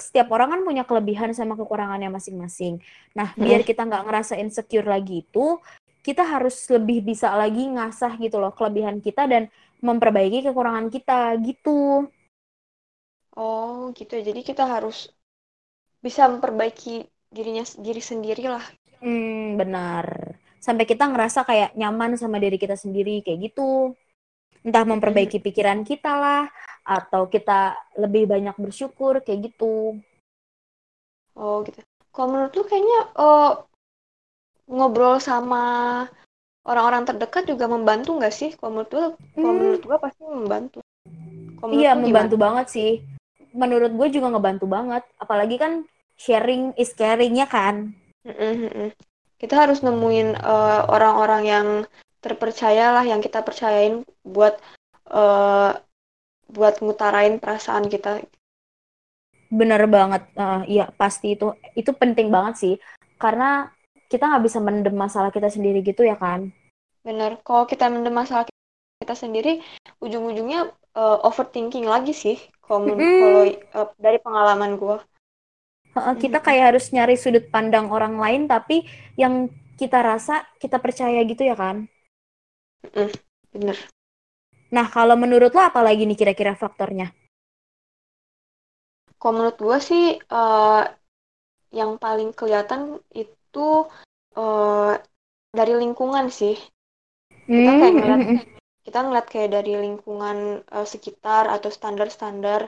setiap 0.00 0.32
orang 0.32 0.56
kan 0.56 0.60
punya 0.64 0.82
kelebihan 0.88 1.36
sama 1.36 1.58
kekurangannya 1.60 2.08
masing-masing. 2.08 2.80
Nah, 3.12 3.36
hmm. 3.36 3.42
biar 3.44 3.60
kita 3.68 3.84
nggak 3.84 4.08
ngerasa 4.08 4.40
insecure 4.40 4.88
lagi 4.88 5.26
itu, 5.28 5.60
kita 6.00 6.24
harus 6.24 6.56
lebih 6.72 7.04
bisa 7.04 7.28
lagi 7.36 7.68
ngasah 7.68 8.16
gitu 8.16 8.40
loh 8.40 8.54
kelebihan 8.56 9.04
kita 9.04 9.28
dan 9.28 9.52
memperbaiki 9.84 10.46
kekurangan 10.48 10.88
kita 10.88 11.36
gitu. 11.44 12.08
Oh, 13.36 13.92
gitu. 13.92 14.16
ya. 14.16 14.22
Jadi 14.24 14.40
kita 14.40 14.64
harus 14.64 15.12
bisa 16.00 16.30
memperbaiki 16.30 17.04
dirinya 17.28 17.66
diri 17.76 18.00
sendiri 18.00 18.48
lah. 18.48 18.64
Hmm, 18.98 19.54
benar. 19.58 20.06
Sampai 20.58 20.84
kita 20.84 21.06
ngerasa 21.06 21.46
kayak 21.46 21.74
nyaman 21.78 22.18
sama 22.18 22.42
diri 22.42 22.58
kita 22.58 22.74
sendiri 22.74 23.22
kayak 23.22 23.50
gitu. 23.52 23.94
Entah 24.66 24.82
memperbaiki 24.82 25.38
pikiran 25.38 25.86
kita 25.86 26.18
lah, 26.18 26.44
atau 26.82 27.30
kita 27.30 27.78
lebih 28.00 28.26
banyak 28.26 28.56
bersyukur 28.58 29.22
kayak 29.22 29.52
gitu. 29.52 30.00
Oh 31.38 31.62
gitu. 31.62 31.78
Kalau 32.10 32.28
menurut 32.34 32.52
lu 32.58 32.64
kayaknya 32.66 33.00
uh, 33.14 33.62
ngobrol 34.66 35.22
sama 35.22 35.62
orang-orang 36.66 37.06
terdekat 37.06 37.46
juga 37.46 37.70
membantu 37.70 38.18
nggak 38.18 38.34
sih? 38.34 38.50
Kalau 38.58 38.74
menurut 38.74 38.90
lu, 38.90 39.04
kalau 39.38 39.52
Hmm. 39.54 39.58
menurut 39.62 39.82
gua 39.86 39.98
pasti 40.02 40.20
membantu. 40.26 40.78
Kalau 41.58 41.70
Iya, 41.74 41.94
membantu 41.94 42.34
gimana? 42.34 42.44
banget 42.46 42.66
sih. 42.74 42.92
Menurut 43.54 43.92
gue 43.94 44.08
juga 44.14 44.30
ngebantu 44.30 44.66
banget. 44.70 45.02
Apalagi 45.18 45.56
kan 45.58 45.72
sharing 46.18 46.74
is 46.78 46.94
caring 46.94 47.34
ya 47.38 47.46
kan. 47.46 47.94
Kita 49.38 49.54
harus 49.54 49.86
nemuin 49.86 50.34
uh, 50.42 50.90
orang-orang 50.90 51.42
yang 51.46 51.68
terpercaya 52.18 52.90
lah, 52.90 53.06
yang 53.06 53.22
kita 53.22 53.46
percayain 53.46 54.02
buat 54.26 54.58
uh, 55.14 55.78
buat 56.48 56.80
ngutarain 56.82 57.38
perasaan 57.38 57.86
kita. 57.86 58.24
Bener 59.48 59.84
banget. 59.88 60.28
Eh, 60.36 60.62
Iya, 60.80 60.90
pasti 60.96 61.36
itu. 61.36 61.52
Itu 61.76 61.92
penting 61.96 62.32
banget 62.32 62.54
sih. 62.56 62.74
Karena 63.20 63.68
kita 64.08 64.28
nggak 64.28 64.44
bisa 64.44 64.58
mendem 64.60 64.96
masalah 64.96 65.28
kita 65.28 65.52
sendiri 65.52 65.84
gitu 65.84 66.04
ya 66.04 66.16
kan. 66.16 66.48
Bener. 67.04 67.40
Kalau 67.44 67.68
kita 67.68 67.92
mendem 67.92 68.16
masalah 68.16 68.48
kita 68.98 69.14
sendiri, 69.14 69.60
ujung-ujungnya 70.00 70.72
uh, 70.96 71.18
overthinking 71.24 71.86
lagi 71.86 72.16
sih. 72.16 72.36
Kalau 72.64 72.96
uh, 73.76 73.88
dari 73.96 74.18
pengalaman 74.20 74.76
gua. 74.76 75.00
Heeh, 75.96 76.14
Kita 76.22 76.38
kayak 76.46 76.64
harus 76.74 76.84
nyari 76.94 77.16
sudut 77.22 77.44
pandang 77.54 77.86
orang 77.96 78.14
lain 78.24 78.42
tapi 78.52 78.76
yang 79.22 79.34
kita 79.80 79.98
rasa 80.10 80.34
kita 80.62 80.76
percaya 80.84 81.20
gitu 81.30 81.42
ya 81.50 81.56
kan. 81.62 81.76
Mm-mm, 82.84 83.12
Bener. 83.54 83.88
Nah, 84.76 84.86
kalau 84.94 85.16
menurut 85.22 85.52
lo 85.56 85.60
apa 85.70 85.80
lagi 85.86 86.02
nih 86.08 86.18
kira-kira 86.20 86.52
faktornya? 86.62 87.06
Kalau 89.20 89.32
menurut 89.36 89.58
gue 89.66 89.78
sih 89.88 90.04
eh, 90.38 90.80
yang 91.78 91.92
paling 92.04 92.30
kelihatan 92.38 92.82
itu 93.22 93.68
eh, 94.40 94.92
dari 95.58 95.72
lingkungan 95.82 96.26
sih. 96.40 96.56
Kita 97.54 97.70
kayak 97.78 97.94
Hmm, 97.94 97.98
ngeliat 97.98 98.22
mm, 98.22 98.30
mm. 98.32 98.58
kita 98.86 98.98
ngeliat 99.04 99.26
kayak 99.32 99.50
dari 99.56 99.72
lingkungan 99.84 100.38
eh, 100.76 100.86
sekitar 100.92 101.44
atau 101.56 101.70
standar-standar 101.78 102.60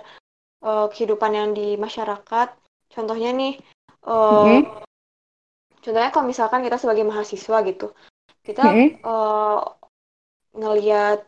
eh, 0.68 0.86
kehidupan 0.92 1.32
yang 1.40 1.50
di 1.58 1.68
masyarakat. 1.86 2.48
Contohnya 2.94 3.30
nih, 3.40 3.52
eh, 4.08 4.30
Mm-mm. 4.30 4.80
contohnya 5.84 6.10
kalau 6.14 6.26
misalkan 6.32 6.60
kita 6.66 6.76
sebagai 6.82 7.04
mahasiswa 7.10 7.56
gitu, 7.68 7.86
kita 8.46 8.62
Mm-mm. 8.62 9.00
eh, 9.10 9.58
ngeliat 10.60 11.20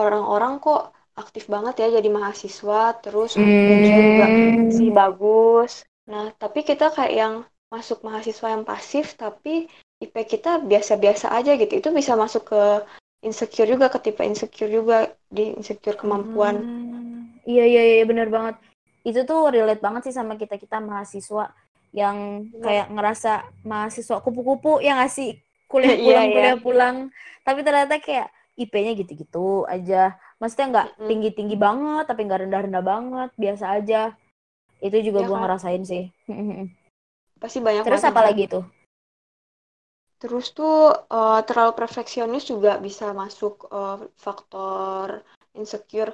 orang-orang 0.00 0.52
kok 0.64 0.80
aktif 1.22 1.44
banget 1.54 1.74
ya 1.82 1.86
jadi 1.96 2.08
mahasiswa, 2.18 2.80
terus 3.04 3.30
ujian 3.70 3.80
juga 4.08 4.24
masih 4.66 4.88
Hmm. 4.88 4.98
bagus. 5.00 5.72
Nah, 6.12 6.24
tapi 6.42 6.58
kita 6.68 6.84
kayak 6.96 7.12
yang 7.22 7.34
masuk 7.74 7.98
mahasiswa 8.06 8.48
yang 8.54 8.64
pasif, 8.70 9.04
tapi 9.22 9.50
IP 10.04 10.14
kita 10.34 10.50
biasa-biasa 10.70 11.26
aja 11.38 11.50
gitu. 11.60 11.72
Itu 11.80 11.88
bisa 11.98 12.12
masuk 12.22 12.42
ke 12.54 12.62
insecure 13.28 13.68
juga, 13.72 13.86
ke 13.94 13.98
tipe 14.04 14.22
insecure 14.32 14.70
juga, 14.78 14.96
di 15.36 15.42
insecure 15.58 15.96
kemampuan. 16.02 16.56
Ah, 16.60 17.38
Iya, 17.50 17.62
iya, 17.72 17.82
iya, 17.90 18.04
bener 18.10 18.28
banget. 18.36 18.54
Itu 19.06 19.24
tuh 19.24 19.50
relate 19.52 19.82
banget 19.82 20.10
sih 20.10 20.14
sama 20.14 20.34
kita-kita 20.34 20.82
mahasiswa 20.82 21.54
yang 21.94 22.44
Bener. 22.52 22.64
kayak 22.64 22.86
ngerasa 22.92 23.32
mahasiswa 23.64 24.20
kupu-kupu 24.20 24.84
yang 24.84 25.00
ngasih 25.00 25.40
kuliah 25.70 25.94
Iya, 25.96 26.02
pulang, 26.04 26.26
iya. 26.26 26.34
kuliah 26.34 26.56
pulang. 26.60 26.96
Tapi 27.44 27.60
ternyata 27.64 27.96
kayak 28.00 28.28
IP-nya 28.58 28.92
gitu-gitu 28.98 29.64
aja. 29.70 30.18
Maksudnya 30.42 30.66
nggak 30.74 30.88
tinggi-tinggi 31.06 31.56
banget, 31.56 32.04
tapi 32.10 32.26
nggak 32.26 32.40
rendah-rendah 32.46 32.84
banget, 32.84 33.30
biasa 33.38 33.64
aja. 33.78 34.02
Itu 34.82 34.98
juga 35.02 35.22
Iya 35.22 35.28
gua 35.30 35.36
kan? 35.38 35.42
ngerasain 35.46 35.82
sih. 35.86 36.04
Pasti 37.38 37.58
banyak 37.62 37.86
Terus 37.86 38.02
apa 38.02 38.20
lagi 38.26 38.50
tuh? 38.50 38.66
Terus 40.18 40.50
tuh 40.50 40.90
eh, 40.90 41.40
terlalu 41.46 41.72
perfeksionis 41.78 42.50
juga 42.50 42.82
bisa 42.82 43.14
masuk 43.14 43.70
eh, 43.70 44.10
faktor 44.18 45.22
insecure 45.54 46.10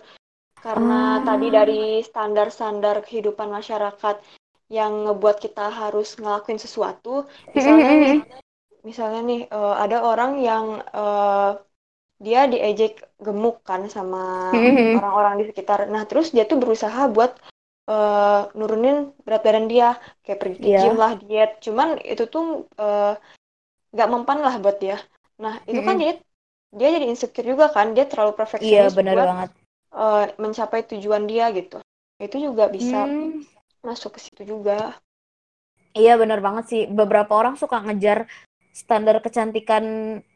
karena 0.64 0.94
tadi 1.28 1.46
Ah, 1.46 1.58
dari 1.58 1.80
standar-standar 2.08 2.96
kehidupan 3.06 3.48
masyarakat 3.58 4.16
yang 4.76 4.92
ngebuat 5.04 5.36
kita 5.44 5.64
harus 5.80 6.08
ngelakuin 6.20 6.60
sesuatu. 6.64 7.10
Misalnya 7.56 7.90
nih, 8.02 8.14
misalnya 8.88 9.20
nih 9.30 9.40
eh, 9.56 9.74
ada 9.84 9.96
orang 10.10 10.32
yang 10.48 10.64
eh, 10.98 11.48
dia 12.26 12.40
diejek 12.52 12.92
gemuk 13.26 13.56
kan 13.68 13.82
sama 13.96 14.18
orang-orang 14.96 15.34
di 15.40 15.44
sekitar. 15.50 15.78
Nah, 15.94 16.02
terus 16.10 16.26
dia 16.34 16.44
tuh 16.50 16.58
berusaha 16.62 17.02
buat 17.16 17.32
eh, 17.92 18.40
nurunin 18.58 18.96
berat 19.26 19.42
badan 19.46 19.66
dia, 19.72 19.86
kayak 20.24 20.38
pergi 20.42 20.58
ke 20.64 20.68
Iya. 20.68 20.78
gym 20.78 20.94
lah, 21.02 21.12
diet. 21.22 21.50
Cuman 21.66 21.88
itu 22.12 22.24
tuh 22.34 22.44
nggak 23.94 24.08
mempan 24.12 24.38
lah 24.46 24.54
buat 24.62 24.76
dia. 24.84 24.96
Nah, 25.44 25.54
itu 25.70 25.80
kan 25.86 25.94
jadi 26.02 26.12
dia 26.78 26.88
jadi 26.96 27.06
insecure 27.12 27.48
juga 27.52 27.66
kan, 27.76 27.86
dia 27.96 28.04
terlalu 28.10 28.32
Iya, 28.64 28.80
perfeksionis 28.80 28.94
bener 28.96 29.16
buat 29.16 29.28
banget. 29.28 29.50
Eh, 29.94 30.24
mencapai 30.42 30.80
tujuan 30.90 31.24
dia 31.30 31.50
gitu. 31.54 31.78
Itu 32.18 32.36
juga 32.38 32.68
bisa 32.68 33.06
Hmm. 33.06 33.42
masuk 33.84 34.16
ke 34.16 34.20
situ 34.24 34.42
juga. 34.44 34.98
Iya 35.94 36.18
bener 36.18 36.40
banget 36.42 36.64
sih. 36.70 36.82
Beberapa 36.90 37.32
orang 37.38 37.54
suka 37.54 37.78
ngejar 37.84 38.26
standar 38.74 39.22
kecantikan 39.22 39.84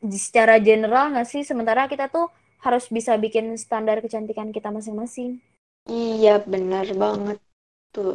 secara 0.06 0.62
general 0.62 1.10
nggak 1.12 1.26
sih? 1.26 1.42
Sementara 1.42 1.90
kita 1.90 2.06
tuh 2.06 2.30
harus 2.62 2.86
bisa 2.90 3.14
bikin 3.18 3.54
standar 3.58 3.98
kecantikan 4.04 4.50
kita 4.54 4.70
masing-masing. 4.70 5.38
Iya, 5.88 6.44
benar 6.52 6.86
banget 7.02 7.38
tuh. 7.94 8.14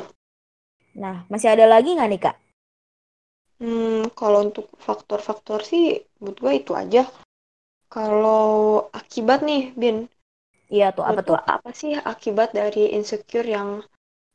Nah, 0.93 1.25
masih 1.31 1.49
ada 1.51 1.65
lagi 1.65 1.89
nggak 1.97 2.09
nih 2.11 2.21
Kak? 2.21 2.35
Hmm, 3.63 4.11
kalau 4.19 4.39
untuk 4.47 4.67
faktor-faktor 4.77 5.59
sih, 5.63 6.03
menurut 6.19 6.37
gue 6.43 6.53
itu 6.61 6.71
aja. 6.75 7.03
Kalau 7.89 8.89
akibat 8.91 9.39
nih, 9.45 9.71
Bin, 9.73 10.09
Iya 10.73 10.87
tuh, 10.97 11.05
apa 11.09 11.21
tuh? 11.27 11.37
apa 11.55 11.69
sih 11.79 11.93
akibat 12.13 12.49
dari 12.59 12.83
insecure 12.97 13.47
yang 13.55 13.69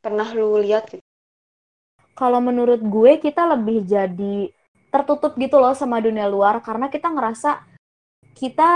pernah 0.04 0.28
lu 0.38 0.48
lihat 0.64 0.84
gitu? 0.92 1.04
Kalau 2.20 2.40
menurut 2.48 2.80
gue 2.94 3.12
kita 3.24 3.42
lebih 3.54 3.78
jadi 3.94 4.36
tertutup 4.92 5.32
gitu 5.42 5.56
loh 5.62 5.74
sama 5.80 5.96
dunia 6.06 6.26
luar 6.34 6.54
karena 6.66 6.86
kita 6.94 7.08
ngerasa 7.14 7.50
kita 8.40 8.70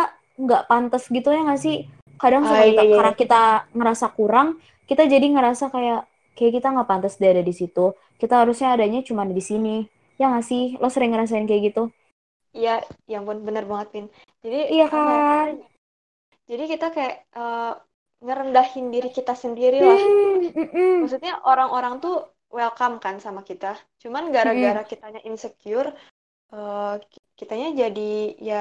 nggak 0.44 0.62
pantas 0.70 1.04
gitu 1.16 1.28
ya 1.36 1.40
nggak 1.46 1.62
sih? 1.66 1.76
Kadang 2.22 2.44
Ah, 2.44 2.64
iya, 2.64 2.82
iya. 2.82 2.96
karena 2.96 3.12
kita 3.20 3.42
ngerasa 3.78 4.06
kurang, 4.18 4.48
kita 4.90 5.02
jadi 5.12 5.26
ngerasa 5.34 5.64
kayak 5.74 6.02
kayak 6.36 6.52
kita 6.58 6.66
nggak 6.74 6.88
pantas 6.92 7.14
deh 7.20 7.30
ada 7.34 7.42
di 7.50 7.54
situ. 7.60 7.86
Kita 8.20 8.34
harusnya 8.42 8.68
adanya 8.74 9.00
cuma 9.08 9.22
di 9.28 9.42
sini. 9.50 9.76
Ya 10.20 10.26
nggak 10.30 10.46
sih? 10.50 10.62
Lo 10.82 10.88
sering 10.94 11.10
ngerasain 11.12 11.46
kayak 11.50 11.62
gitu? 11.74 11.84
Iya, 12.58 12.70
yang 13.12 13.22
pun 13.28 13.38
bener 13.46 13.64
banget, 13.70 13.88
Bin. 13.94 14.06
Jadi, 14.42 14.58
Iya 14.72 14.86
ya? 15.08 15.18
kan? 15.28 15.48
Jadi 16.50 16.64
kita 16.72 16.86
kayak 16.96 17.14
eh, 17.38 17.72
ngerendahin 18.24 18.86
diri 18.94 19.08
kita 19.18 19.34
sendiri 19.44 19.80
lah. 19.90 20.02
Hmm, 20.02 20.52
mm-mm. 20.56 20.98
Maksudnya 21.00 21.32
orang-orang 21.50 21.94
tuh 22.04 22.14
welcome 22.58 22.96
kan 23.04 23.16
sama 23.24 23.40
kita. 23.50 23.68
Cuman 24.02 24.24
gara-gara 24.34 24.80
kitanya 24.90 25.20
insecure, 25.28 25.88
eh, 26.54 26.94
ki- 27.12 27.26
kitanya 27.38 27.68
jadi 27.82 28.10
ya 28.48 28.56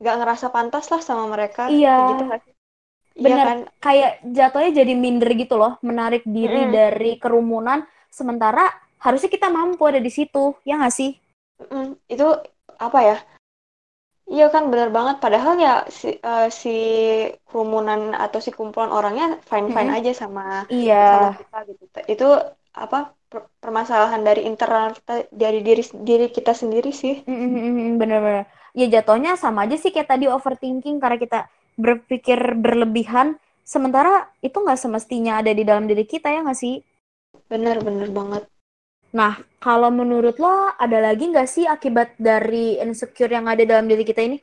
nggak 0.00 0.16
ngerasa 0.20 0.46
pantas 0.54 0.86
lah 0.92 1.00
sama 1.08 1.24
mereka. 1.34 1.62
Iya. 1.70 1.90
Gitu? 2.08 2.22
Iya 3.20 3.36
Bener. 3.36 3.46
kan? 3.46 3.58
Kayak 3.84 4.12
jatuhnya 4.36 4.70
jadi 4.82 4.92
minder 4.98 5.30
gitu 5.42 5.54
loh, 5.62 5.72
menarik 5.88 6.22
diri 6.26 6.62
Mm-mm. 6.62 6.76
dari 6.76 7.12
kerumunan. 7.22 7.84
Sementara 8.10 8.64
harusnya 9.04 9.30
kita 9.30 9.48
mampu 9.52 9.82
ada 9.86 10.00
di 10.02 10.10
situ, 10.10 10.44
ya 10.68 10.74
nggak 10.80 10.94
sih? 10.98 11.10
Mm, 11.72 11.96
itu 12.12 12.26
apa 12.86 12.98
ya? 13.08 13.16
Iya 14.32 14.44
kan 14.54 14.62
bener 14.72 14.88
banget. 14.96 15.16
Padahal 15.24 15.54
ya 15.66 15.70
si, 16.00 16.06
eh, 16.28 16.44
si 16.62 16.68
kerumunan 17.46 18.00
atau 18.24 18.38
si 18.44 18.50
kumpulan 18.58 18.90
orangnya 18.96 19.24
fine-fine 19.50 19.90
Mm-mm. 19.90 19.96
aja 19.96 20.10
sama 20.22 20.42
Iya. 20.70 20.96
sama 21.08 21.26
kita 21.38 21.56
gitu. 21.68 21.82
Itu 22.12 22.24
apa 22.82 22.96
per- 23.30 23.48
permasalahan 23.62 24.22
dari 24.28 24.40
internal 24.50 24.86
kita 24.96 25.12
dari 25.42 25.58
diri 25.66 25.82
diri 26.08 26.24
kita 26.36 26.52
sendiri 26.60 26.88
sih. 27.02 27.14
Mm-mm, 27.26 27.98
Bener-bener. 27.98 28.46
Ya 28.76 28.86
jatuhnya 28.94 29.34
sama 29.34 29.66
aja 29.66 29.74
sih 29.80 29.90
kayak 29.90 30.08
tadi 30.12 30.26
overthinking 30.30 30.96
karena 31.02 31.18
kita 31.18 31.38
berpikir 31.74 32.38
berlebihan. 32.62 33.34
Sementara 33.66 34.30
itu 34.46 34.54
nggak 34.62 34.78
semestinya 34.78 35.42
ada 35.42 35.50
di 35.50 35.66
dalam 35.66 35.90
diri 35.90 36.06
kita 36.06 36.30
ya 36.30 36.46
nggak 36.46 36.58
sih? 36.62 36.74
Bener-bener 37.50 38.08
banget. 38.18 38.42
Nah, 39.14 39.34
kalau 39.62 39.90
menurut 39.90 40.36
lo 40.42 40.70
ada 40.78 40.98
lagi 41.00 41.30
nggak 41.30 41.48
sih 41.48 41.64
akibat 41.68 42.18
dari 42.18 42.78
insecure 42.82 43.30
yang 43.32 43.46
ada 43.46 43.62
dalam 43.66 43.86
diri 43.90 44.02
kita 44.06 44.22
ini? 44.26 44.38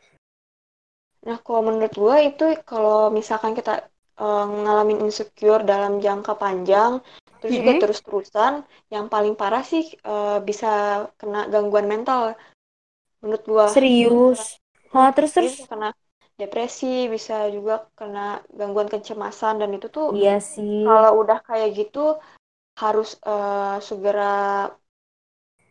Nah, 1.27 1.37
kalau 1.45 1.61
menurut 1.67 1.93
gue 2.01 2.15
itu 2.29 2.43
kalau 2.69 2.95
misalkan 3.17 3.53
kita 3.59 3.71
eh, 4.21 4.41
ngalamin 4.63 4.99
insecure 5.07 5.61
dalam 5.71 5.91
jangka 6.05 6.31
panjang, 6.41 6.91
terus 7.39 7.53
juga 7.59 7.71
Mm-mm. 7.71 7.81
terus-terusan, 7.81 8.53
yang 8.93 9.05
paling 9.13 9.33
parah 9.39 9.63
sih 9.71 9.83
eh, 10.09 10.37
bisa 10.47 10.67
kena 11.19 11.37
gangguan 11.53 11.87
mental. 11.93 12.21
Menurut 13.21 13.43
gue 13.51 13.65
Serius? 13.73 14.59
Oh, 14.93 15.11
terus 15.15 15.31
Iya, 15.39 15.49
terus? 15.51 15.67
kena 15.71 15.87
depresi, 16.41 16.85
bisa 17.13 17.33
juga 17.55 17.73
kena 17.99 18.19
gangguan 18.59 18.89
kecemasan 18.93 19.55
dan 19.61 19.69
itu 19.77 19.87
tuh 19.97 20.07
Iya 20.15 20.39
sih. 20.39 20.79
kalau 20.85 21.11
udah 21.21 21.37
kayak 21.47 21.69
gitu 21.79 21.99
harus 22.77 23.17
uh, 23.25 23.77
segera 23.81 24.69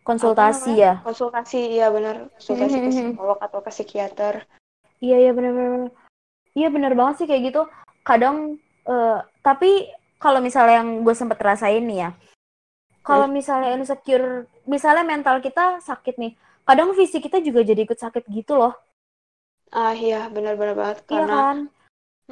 konsultasi 0.02 0.78
ya. 0.78 1.02
Konsultasi, 1.02 1.78
iya 1.78 1.90
benar. 1.90 2.30
Konsultasi 2.38 2.76
ke 2.78 2.88
psikolog 2.90 3.38
atau 3.38 3.58
ke 3.62 3.70
psikiater. 3.70 4.46
Iya 5.02 5.16
iya 5.28 5.32
benar-benar. 5.34 5.90
Iya 6.52 6.68
benar 6.68 6.92
banget 6.94 7.14
sih 7.22 7.26
kayak 7.30 7.42
gitu. 7.50 7.62
Kadang 8.02 8.58
uh, 8.86 9.18
tapi 9.42 9.90
kalau 10.22 10.38
misalnya 10.38 10.82
yang 10.82 11.02
gue 11.02 11.14
sempet 11.14 11.38
rasain 11.42 11.82
nih 11.82 12.06
ya, 12.06 12.10
kalau 13.02 13.26
hmm. 13.26 13.34
misalnya 13.34 13.74
insecure, 13.74 14.46
misalnya 14.70 15.02
mental 15.02 15.42
kita 15.42 15.82
sakit 15.82 16.14
nih, 16.18 16.38
kadang 16.62 16.94
fisik 16.94 17.26
kita 17.26 17.42
juga 17.42 17.66
jadi 17.66 17.82
ikut 17.82 17.98
sakit 17.98 18.30
gitu 18.30 18.54
loh. 18.54 18.78
Ah 19.74 19.90
iya 19.90 20.30
benar-benar 20.30 20.78
banget 20.78 20.98
iya 21.02 21.06
karena 21.10 21.26
iya 21.26 21.42
kan? 21.42 21.58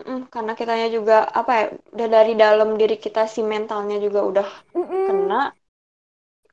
Mm, 0.00 0.32
karena 0.32 0.52
kitanya 0.56 0.88
juga 0.88 1.28
apa 1.28 1.52
ya 1.52 1.64
udah 1.92 2.08
dari 2.08 2.32
dalam 2.32 2.80
diri 2.80 2.96
kita 2.96 3.28
si 3.28 3.44
mentalnya 3.44 4.00
juga 4.00 4.20
udah 4.24 4.48
mm 4.72 4.84
-mm. 4.84 5.04
kena 5.08 5.42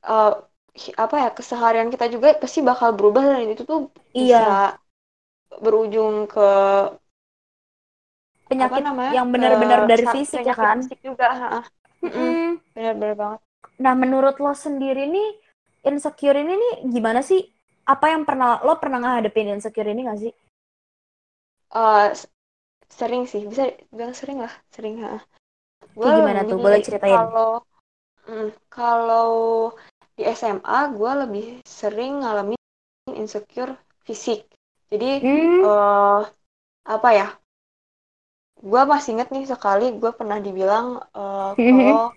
uh, 0.04 0.34
apa 0.78 1.16
ya 1.16 1.30
keseharian 1.34 1.90
kita 1.90 2.12
juga 2.12 2.36
pasti 2.38 2.60
bakal 2.62 2.94
berubah 2.94 3.24
dan 3.24 3.50
itu 3.50 3.64
tuh 3.64 3.90
iya. 4.12 4.42
bisa 4.44 4.48
berujung 5.64 6.28
ke 6.28 6.50
penyakit 8.52 8.84
namanya? 8.84 9.12
yang 9.16 9.28
benar-benar 9.32 9.80
dari 9.88 10.06
fisik 10.12 10.44
ya 10.44 10.56
kan 10.56 10.84
fisik 10.84 11.00
juga 11.02 11.64
mm 12.04 12.10
-mm. 12.12 12.44
benar-benar 12.76 13.16
banget 13.16 13.40
nah 13.80 13.94
menurut 13.96 14.36
lo 14.44 14.52
sendiri 14.52 15.08
nih 15.08 15.30
insecure 15.88 16.36
ini 16.36 16.54
nih 16.54 16.74
gimana 16.92 17.24
sih 17.24 17.42
apa 17.88 18.12
yang 18.12 18.28
pernah 18.28 18.60
lo 18.62 18.76
pernah 18.76 19.00
ngadepin 19.00 19.56
insecure 19.56 19.88
ini 19.88 20.04
gak 20.04 20.20
sih 20.20 20.34
uh, 21.74 22.12
sering 22.88 23.28
sih 23.28 23.44
bisa 23.46 23.76
bilang 23.92 24.16
sering 24.16 24.40
lah 24.42 24.54
sering 24.72 25.04
ha. 25.04 25.22
Gue 25.94 26.08
gimana 26.08 26.42
tuh? 26.48 26.58
Boleh 26.58 26.82
ceritain. 26.82 27.14
kalau 27.14 27.52
mm, 28.28 28.50
kalau 28.72 29.32
di 30.18 30.24
SMA 30.34 30.80
gue 30.98 31.12
lebih 31.26 31.46
sering 31.66 32.26
ngalamin 32.26 32.58
insecure 33.14 33.78
fisik. 34.06 34.50
Jadi 34.88 35.22
hmm. 35.22 35.62
uh, 35.68 36.22
apa 36.88 37.10
ya? 37.14 37.28
Gue 38.58 38.82
masih 38.90 39.20
inget 39.20 39.30
nih 39.30 39.46
sekali 39.46 39.94
gue 39.94 40.12
pernah 40.16 40.42
dibilang 40.42 41.02
uh, 41.14 41.54
kalau 41.58 42.14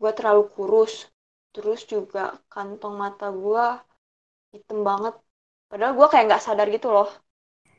gue 0.00 0.10
terlalu 0.12 0.44
kurus. 0.52 1.08
Terus 1.52 1.84
juga 1.84 2.36
kantong 2.48 2.96
mata 2.96 3.28
gue 3.32 3.64
hitam 4.52 4.84
banget. 4.84 5.14
Padahal 5.72 5.96
gue 5.96 6.06
kayak 6.12 6.24
nggak 6.28 6.44
sadar 6.44 6.68
gitu 6.68 6.92
loh 6.92 7.08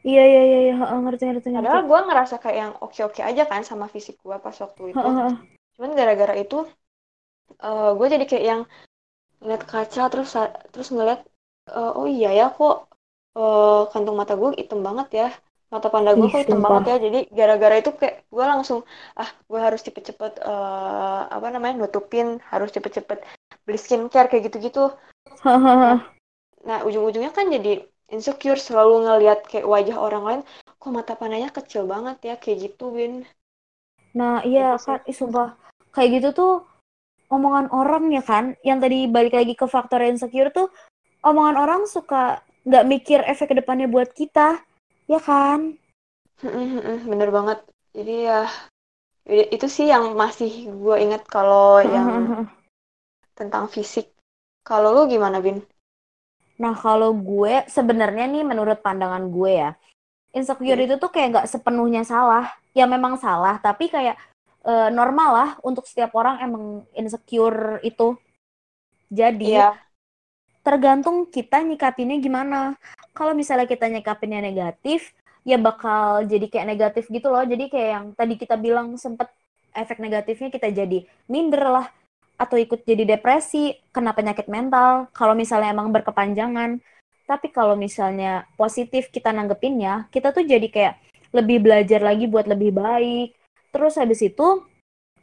Iya 0.03 0.24
iya 0.27 0.41
iya, 0.43 0.60
iya. 0.67 0.74
ngerti 1.00 1.24
ngerti 1.31 1.48
ngerti. 1.55 1.63
Padahal 1.63 1.88
gue 1.88 2.00
ngerasa 2.12 2.36
kayak 2.43 2.57
yang 2.60 2.74
oke-oke 2.83 3.22
aja 3.24 3.43
kan 3.48 3.63
sama 3.63 3.88
fisik 3.88 4.19
gue 4.19 4.36
pas 4.36 4.55
waktu 4.55 4.91
itu. 4.91 5.07
Cuman 5.79 5.91
gara-gara 5.95 6.36
itu 6.36 6.67
uh, 7.63 7.67
eh, 7.67 7.89
gue 7.95 8.07
jadi 8.12 8.25
kayak 8.27 8.45
yang 8.45 8.62
ngeliat 9.43 9.63
kaca 9.67 10.03
terus 10.12 10.31
terus 10.72 10.88
ngeliat 10.91 11.24
uh, 11.72 11.91
oh 12.00 12.07
iya 12.07 12.31
ya 12.31 12.45
kok 12.51 12.88
uh, 13.36 13.88
kantung 13.91 14.15
mata 14.15 14.39
gue 14.39 14.55
hitam 14.55 14.79
banget 14.79 15.07
ya 15.12 15.27
mata 15.67 15.89
panda 15.91 16.15
gue 16.15 16.29
kok 16.31 16.48
hitam 16.48 16.63
banget 16.63 16.83
ya 16.86 16.98
jadi 17.10 17.19
gara-gara 17.33 17.75
itu 17.81 17.91
kayak 17.91 18.15
gue 18.31 18.45
langsung 18.45 18.88
ah 19.19 19.27
gue 19.27 19.60
harus 19.60 19.81
cepet-cepet 19.83 20.39
uh, 20.48 21.27
apa 21.27 21.48
namanya 21.51 21.83
nutupin 21.83 22.39
harus 22.48 22.72
cepet-cepet 22.72 23.19
beli 23.67 23.79
skincare 23.79 24.31
kayak 24.31 24.48
gitu-gitu 24.48 24.94
nah 26.63 26.79
ujung-ujungnya 26.87 27.35
kan 27.35 27.51
jadi 27.51 27.83
insecure 28.11 28.59
selalu 28.59 29.07
ngelihat 29.07 29.46
kayak 29.48 29.68
wajah 29.68 29.98
orang 30.00 30.24
lain 30.24 30.42
kok 30.79 30.92
mata 30.92 31.13
pandanya 31.16 31.50
kecil 31.53 31.87
banget 31.87 32.18
ya 32.24 32.35
kayak 32.35 32.72
gitu 32.72 32.92
Win 32.92 33.24
nah 34.13 34.46
iya 34.46 34.77
kan 34.77 35.01
ih, 35.09 35.16
sumpah. 35.16 35.57
Kayak 35.89 36.09
gitu 36.22 36.29
tuh 36.37 36.53
omongan 37.33 37.70
orang 37.74 38.13
ya 38.13 38.22
kan? 38.22 38.53
Yang 38.61 38.79
tadi 38.85 39.00
balik 39.09 39.33
lagi 39.33 39.53
ke 39.57 39.66
faktor 39.66 40.05
insecure 40.05 40.53
tuh 40.53 40.70
omongan 41.25 41.57
orang 41.57 41.81
suka 41.89 42.46
nggak 42.63 42.87
mikir 42.87 43.20
efek 43.25 43.51
ke 43.51 43.55
depannya 43.57 43.89
buat 43.89 44.13
kita 44.13 44.61
ya 45.09 45.18
kan? 45.18 45.74
Bener 47.09 47.29
banget. 47.33 47.66
Jadi 47.94 48.29
ya 48.29 48.46
itu 49.25 49.66
sih 49.66 49.89
yang 49.89 50.13
masih 50.13 50.70
gue 50.70 50.96
inget 51.01 51.25
kalau 51.25 51.81
yang 51.96 52.46
tentang 53.33 53.66
fisik. 53.66 54.13
Kalau 54.63 54.96
lu 54.96 55.09
gimana 55.09 55.44
bin 55.44 55.59
Nah, 56.64 56.72
kalau 56.80 57.12
gue 57.12 57.68
sebenarnya 57.68 58.24
nih 58.32 58.48
menurut 58.48 58.80
pandangan 58.80 59.28
gue 59.28 59.52
ya, 59.52 59.70
insecure 60.32 60.80
hmm. 60.80 60.88
itu 60.88 60.96
tuh 60.96 61.12
kayak 61.12 61.28
nggak 61.36 61.48
sepenuhnya 61.52 62.08
salah. 62.08 62.48
Ya 62.72 62.88
memang 62.88 63.20
salah, 63.20 63.60
tapi 63.60 63.92
kayak 63.92 64.16
e, 64.64 64.74
normal 64.96 65.30
lah 65.36 65.50
untuk 65.60 65.84
setiap 65.84 66.16
orang 66.16 66.40
emang 66.40 66.88
insecure 66.96 67.84
itu. 67.84 68.16
Jadi 69.12 69.60
yeah. 69.60 69.76
tergantung 70.64 71.28
kita 71.28 71.60
nyikapinnya 71.62 72.18
gimana. 72.24 72.80
Kalau 73.12 73.36
misalnya 73.36 73.68
kita 73.68 73.92
nyikapinnya 73.92 74.40
negatif, 74.42 75.12
ya 75.44 75.60
bakal 75.60 76.24
jadi 76.26 76.48
kayak 76.48 76.68
negatif 76.72 77.12
gitu 77.12 77.28
loh. 77.28 77.44
Jadi 77.44 77.68
kayak 77.68 77.90
yang 77.92 78.06
tadi 78.16 78.40
kita 78.40 78.56
bilang 78.56 78.96
sempet 78.96 79.28
efek 79.76 80.00
negatifnya 80.00 80.50
kita 80.50 80.72
jadi 80.72 81.04
minder 81.28 81.66
lah 81.68 81.86
atau 82.37 82.57
ikut 82.57 82.83
jadi 82.83 83.17
depresi, 83.17 83.77
kena 83.93 84.11
penyakit 84.11 84.50
mental, 84.50 85.07
kalau 85.13 85.37
misalnya 85.37 85.72
emang 85.72 85.93
berkepanjangan. 85.93 86.81
Tapi 87.24 87.48
kalau 87.55 87.79
misalnya 87.79 88.50
positif 88.59 89.07
kita 89.07 89.31
nanggepinnya, 89.31 90.11
kita 90.11 90.35
tuh 90.35 90.43
jadi 90.43 90.67
kayak 90.67 90.96
lebih 91.33 91.63
belajar 91.63 92.03
lagi 92.03 92.27
buat 92.27 92.46
lebih 92.46 92.75
baik. 92.75 93.33
Terus 93.74 93.98
habis 93.98 94.22
itu 94.22 94.67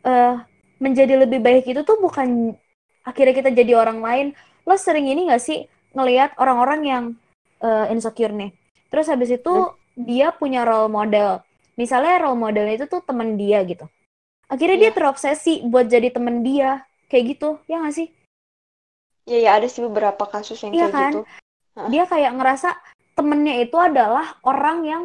uh, 0.02 0.34
menjadi 0.80 1.20
lebih 1.22 1.38
baik 1.44 1.70
itu 1.70 1.84
tuh 1.84 2.00
bukan 2.00 2.56
akhirnya 3.04 3.34
kita 3.36 3.50
jadi 3.52 3.76
orang 3.76 4.00
lain. 4.00 4.26
Lo 4.64 4.74
sering 4.80 5.06
ini 5.06 5.28
gak 5.30 5.44
sih 5.44 5.68
ngelihat 5.94 6.34
orang-orang 6.40 6.80
yang 6.82 7.04
uh, 7.62 7.86
insecure 7.92 8.32
nih. 8.32 8.50
Terus 8.90 9.06
habis 9.06 9.30
itu 9.30 9.52
hmm. 9.52 10.02
dia 10.02 10.34
punya 10.34 10.66
role 10.66 10.90
model. 10.90 11.44
Misalnya 11.78 12.26
role 12.26 12.38
modelnya 12.38 12.74
itu 12.80 12.86
tuh 12.90 13.04
temen 13.04 13.38
dia 13.38 13.62
gitu. 13.62 13.86
Akhirnya 14.50 14.76
yeah. 14.76 14.84
dia 14.90 14.92
terobsesi 14.98 15.62
buat 15.62 15.86
jadi 15.86 16.10
temen 16.10 16.42
dia 16.42 16.82
kayak 17.10 17.36
gitu 17.36 17.58
ya 17.66 17.82
nggak 17.82 17.96
sih? 17.98 18.08
Iya 19.26 19.38
ya 19.42 19.50
ada 19.58 19.66
sih 19.66 19.82
beberapa 19.84 20.24
kasus 20.30 20.62
yang 20.62 20.72
ya 20.72 20.88
kayak 20.88 20.94
kan? 20.94 21.12
gitu. 21.12 21.20
Dia 21.90 22.04
kayak 22.06 22.32
ngerasa 22.38 22.68
temennya 23.18 23.54
itu 23.60 23.76
adalah 23.76 24.38
orang 24.46 24.78
yang 24.86 25.02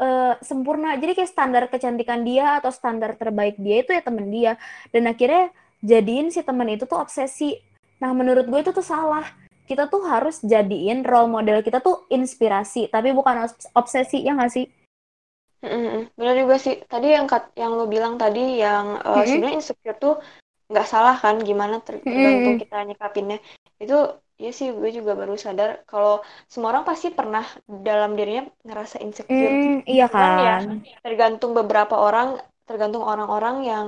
uh, 0.00 0.34
sempurna. 0.40 0.96
Jadi 0.96 1.18
kayak 1.18 1.30
standar 1.30 1.62
kecantikan 1.68 2.22
dia 2.22 2.62
atau 2.62 2.72
standar 2.72 3.18
terbaik 3.18 3.58
dia 3.58 3.82
itu 3.82 3.90
ya 3.92 4.02
temen 4.02 4.30
dia. 4.30 4.56
Dan 4.94 5.10
akhirnya 5.10 5.52
jadiin 5.84 6.32
si 6.32 6.40
temen 6.40 6.70
itu 6.70 6.88
tuh 6.88 6.98
obsesi. 7.02 7.58
Nah 8.00 8.14
menurut 8.14 8.46
gue 8.46 8.60
itu 8.62 8.72
tuh 8.72 8.86
salah. 8.86 9.26
Kita 9.68 9.84
tuh 9.92 10.00
harus 10.08 10.40
jadiin 10.40 11.04
role 11.04 11.28
model 11.28 11.60
kita 11.60 11.84
tuh 11.84 12.08
inspirasi 12.08 12.88
tapi 12.88 13.12
bukan 13.12 13.44
obsesi 13.76 14.24
ya 14.24 14.32
nggak 14.32 14.52
sih? 14.54 14.66
Mm-hmm. 15.58 16.14
benar 16.14 16.34
juga 16.38 16.56
sih. 16.56 16.80
Tadi 16.86 17.08
yang 17.12 17.26
yang 17.58 17.72
lo 17.74 17.84
bilang 17.90 18.14
tadi 18.16 18.62
yang 18.62 18.96
uh, 19.02 19.20
mm-hmm. 19.20 19.26
sebenarnya 19.26 19.56
insecure 19.58 19.98
tuh 19.98 20.14
nggak 20.68 20.86
salah 20.88 21.16
kan 21.16 21.40
gimana 21.40 21.80
tergantung 21.80 22.56
hmm. 22.56 22.62
kita 22.62 22.76
nyikapinnya. 22.84 23.38
Itu 23.80 24.20
ya 24.38 24.54
sih 24.54 24.70
gue 24.70 24.90
juga 24.94 25.18
baru 25.18 25.34
sadar 25.34 25.82
kalau 25.82 26.22
semua 26.46 26.70
orang 26.70 26.86
pasti 26.86 27.10
pernah 27.10 27.42
dalam 27.66 28.14
dirinya 28.14 28.46
ngerasa 28.62 29.02
insecure. 29.02 29.34
Mm, 29.34 29.76
iya 29.88 30.06
kan 30.06 30.30
ya 30.38 30.56
tergantung 31.02 31.58
beberapa 31.58 31.98
orang 31.98 32.38
tergantung 32.62 33.02
orang-orang 33.02 33.56
yang 33.66 33.86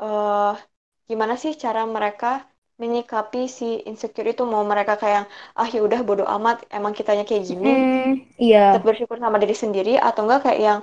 uh, 0.00 0.56
gimana 1.04 1.36
sih 1.36 1.52
cara 1.52 1.84
mereka 1.84 2.48
menyikapi 2.80 3.44
si 3.44 3.84
insecure 3.84 4.32
itu. 4.32 4.48
Mau 4.48 4.64
mereka 4.64 4.96
kayak 4.96 5.28
ah 5.52 5.68
ya 5.68 5.84
udah 5.84 6.00
bodoh 6.00 6.28
amat 6.40 6.64
emang 6.72 6.96
kitanya 6.96 7.28
kayak 7.28 7.44
gini. 7.44 7.68
Mm, 7.68 8.10
iya. 8.40 8.72
Tetap 8.72 8.88
bersyukur 8.88 9.20
sama 9.20 9.36
diri 9.36 9.52
sendiri 9.52 9.94
atau 10.00 10.24
enggak 10.24 10.48
kayak 10.48 10.60
yang 10.64 10.78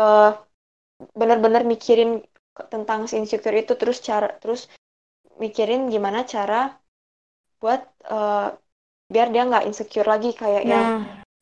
uh, 0.00 0.40
benar-benar 1.12 1.68
mikirin 1.68 2.24
tentang 2.68 3.08
si 3.08 3.16
insecure 3.16 3.56
itu 3.56 3.72
terus 3.80 3.98
cara 4.04 4.28
terus 4.36 4.68
mikirin 5.40 5.88
gimana 5.88 6.28
cara 6.28 6.76
buat 7.62 7.80
uh, 8.10 8.52
biar 9.12 9.28
dia 9.28 9.44
nggak 9.44 9.66
insecure 9.68 10.08
lagi 10.08 10.32
kayak 10.32 10.64
nah. 10.64 10.70
yang 10.72 10.86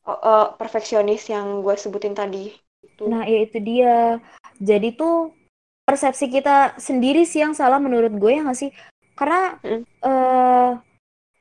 uh, 0.05 0.11
uh, 0.11 0.45
perfeksionis 0.59 1.27
yang 1.31 1.65
gue 1.65 1.75
sebutin 1.79 2.13
tadi 2.13 2.51
itu. 2.81 3.03
Nah, 3.07 3.23
ya 3.25 3.39
itu 3.45 3.57
dia. 3.61 4.17
Jadi 4.61 4.93
tuh 4.93 5.33
persepsi 5.87 6.29
kita 6.29 6.77
sendiri 6.77 7.25
sih 7.25 7.41
yang 7.41 7.57
salah 7.57 7.81
menurut 7.81 8.13
gue 8.13 8.31
ya 8.31 8.41
nggak 8.45 8.59
sih? 8.59 8.71
Karena 9.17 9.57
hmm. 9.61 9.83
uh, 10.05 10.71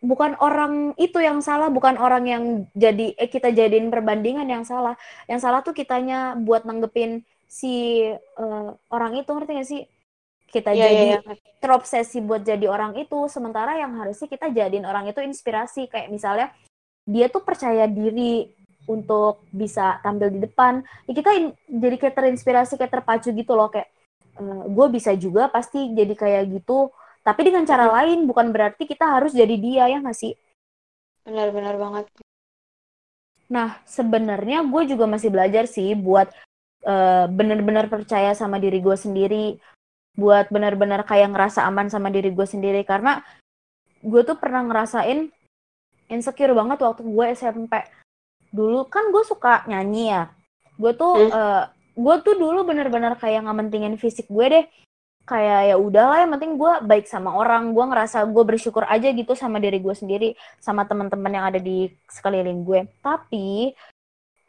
bukan 0.01 0.33
orang 0.41 0.97
itu 0.97 1.21
yang 1.21 1.45
salah, 1.45 1.69
bukan 1.69 2.01
orang 2.01 2.25
yang 2.25 2.45
jadi 2.73 3.13
eh, 3.17 3.29
kita 3.29 3.53
jadiin 3.53 3.93
perbandingan 3.93 4.49
yang 4.49 4.65
salah. 4.65 4.97
Yang 5.29 5.41
salah 5.45 5.61
tuh 5.61 5.77
kitanya 5.77 6.37
buat 6.41 6.65
nanggepin 6.65 7.25
si 7.51 8.07
uh, 8.15 8.71
orang 8.95 9.19
itu 9.19 9.31
ngerti 9.35 9.53
gak 9.59 9.69
sih? 9.69 9.83
Kita 10.51 10.71
yeah, 10.71 10.87
jadi 10.87 11.05
yeah, 11.19 11.23
yeah. 11.27 11.37
terobsesi 11.59 12.23
buat 12.23 12.47
jadi 12.47 12.71
orang 12.71 12.95
itu 12.95 13.27
sementara 13.27 13.75
yang 13.75 13.99
harusnya 13.99 14.31
kita 14.31 14.55
jadiin 14.55 14.87
orang 14.87 15.11
itu 15.11 15.19
inspirasi. 15.19 15.91
Kayak 15.91 16.15
misalnya 16.15 16.47
dia 17.03 17.27
tuh 17.27 17.43
percaya 17.43 17.91
diri 17.91 18.55
untuk 18.87 19.47
bisa 19.51 19.99
tampil 20.03 20.31
di 20.31 20.47
depan. 20.47 20.83
Ya 21.11 21.13
kita 21.15 21.31
jadi 21.67 21.97
kayak 21.99 22.15
terinspirasi 22.15 22.79
kayak 22.79 22.95
terpacu 23.03 23.35
gitu 23.35 23.55
loh. 23.55 23.71
Kayak 23.71 23.91
e, 24.39 24.43
eh, 24.43 24.63
gue 24.71 24.87
bisa 24.91 25.11
juga 25.15 25.47
pasti 25.51 25.91
jadi 25.95 26.15
kayak 26.15 26.43
gitu. 26.51 26.91
Tapi 27.23 27.41
dengan 27.47 27.63
cara 27.63 27.87
hmm. 27.87 27.95
lain 27.95 28.19
bukan 28.27 28.51
berarti 28.51 28.87
kita 28.91 29.07
harus 29.07 29.31
jadi 29.31 29.55
dia 29.55 29.87
ya 29.87 30.03
nggak 30.03 30.19
sih? 30.19 30.35
Benar-benar 31.23 31.79
banget. 31.79 32.11
Nah 33.51 33.79
sebenarnya 33.87 34.67
gue 34.67 34.83
juga 34.91 35.07
masih 35.07 35.31
belajar 35.31 35.71
sih 35.71 35.95
buat 35.95 36.27
uh, 36.85 37.27
benar-benar 37.29 37.89
percaya 37.93 38.33
sama 38.33 38.57
diri 38.57 38.81
gue 38.81 38.97
sendiri 38.97 39.61
buat 40.17 40.53
benar-benar 40.53 41.07
kayak 41.09 41.33
ngerasa 41.33 41.65
aman 41.65 41.89
sama 41.89 42.13
diri 42.13 42.33
gue 42.33 42.47
sendiri. 42.47 42.85
Karena 42.85 43.21
gue 44.01 44.23
tuh 44.25 44.37
pernah 44.37 44.65
ngerasain 44.65 45.29
insecure 46.11 46.57
banget 46.57 46.83
waktu 46.83 47.07
gue 47.07 47.27
SMP 47.37 47.73
dulu 48.51 48.89
kan 48.91 49.09
gue 49.15 49.23
suka 49.25 49.65
nyanyi 49.71 50.13
ya. 50.13 50.23
Gue 50.81 50.93
tuh 50.97 51.15
hmm. 51.15 51.31
uh, 51.31 51.37
eh, 51.37 51.65
gue 51.95 52.15
tuh 52.25 52.35
dulu 52.35 52.67
bener-bener 52.67 53.15
kayak 53.17 53.47
ngamentingin 53.47 53.95
fisik 54.01 54.27
gue 54.27 54.47
deh. 54.49 54.67
Kayak 55.29 55.71
ya 55.71 55.77
udahlah 55.79 56.27
yang 56.27 56.33
penting 56.35 56.59
gue 56.59 56.73
baik 56.83 57.07
sama 57.07 57.31
orang. 57.31 57.71
Gue 57.71 57.85
ngerasa 57.87 58.27
gue 58.27 58.45
bersyukur 58.45 58.83
aja 58.89 59.07
gitu 59.15 59.37
sama 59.39 59.63
diri 59.63 59.79
gue 59.79 59.95
sendiri 59.95 60.35
sama 60.59 60.89
teman-teman 60.89 61.31
yang 61.31 61.47
ada 61.47 61.61
di 61.63 61.87
sekeliling 62.11 62.67
gue. 62.67 62.91
Tapi 62.99 63.71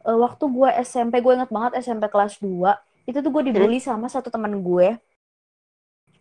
uh, 0.06 0.18
waktu 0.22 0.46
gue 0.50 0.70
SMP 0.86 1.22
gue 1.22 1.34
inget 1.34 1.52
banget 1.52 1.82
SMP 1.82 2.10
kelas 2.10 2.38
2 2.42 2.48
itu 3.10 3.18
tuh 3.18 3.32
gue 3.34 3.44
dibully 3.50 3.80
hmm. 3.82 3.88
sama 3.88 4.08
satu 4.10 4.30
teman 4.30 4.62
gue 4.62 4.98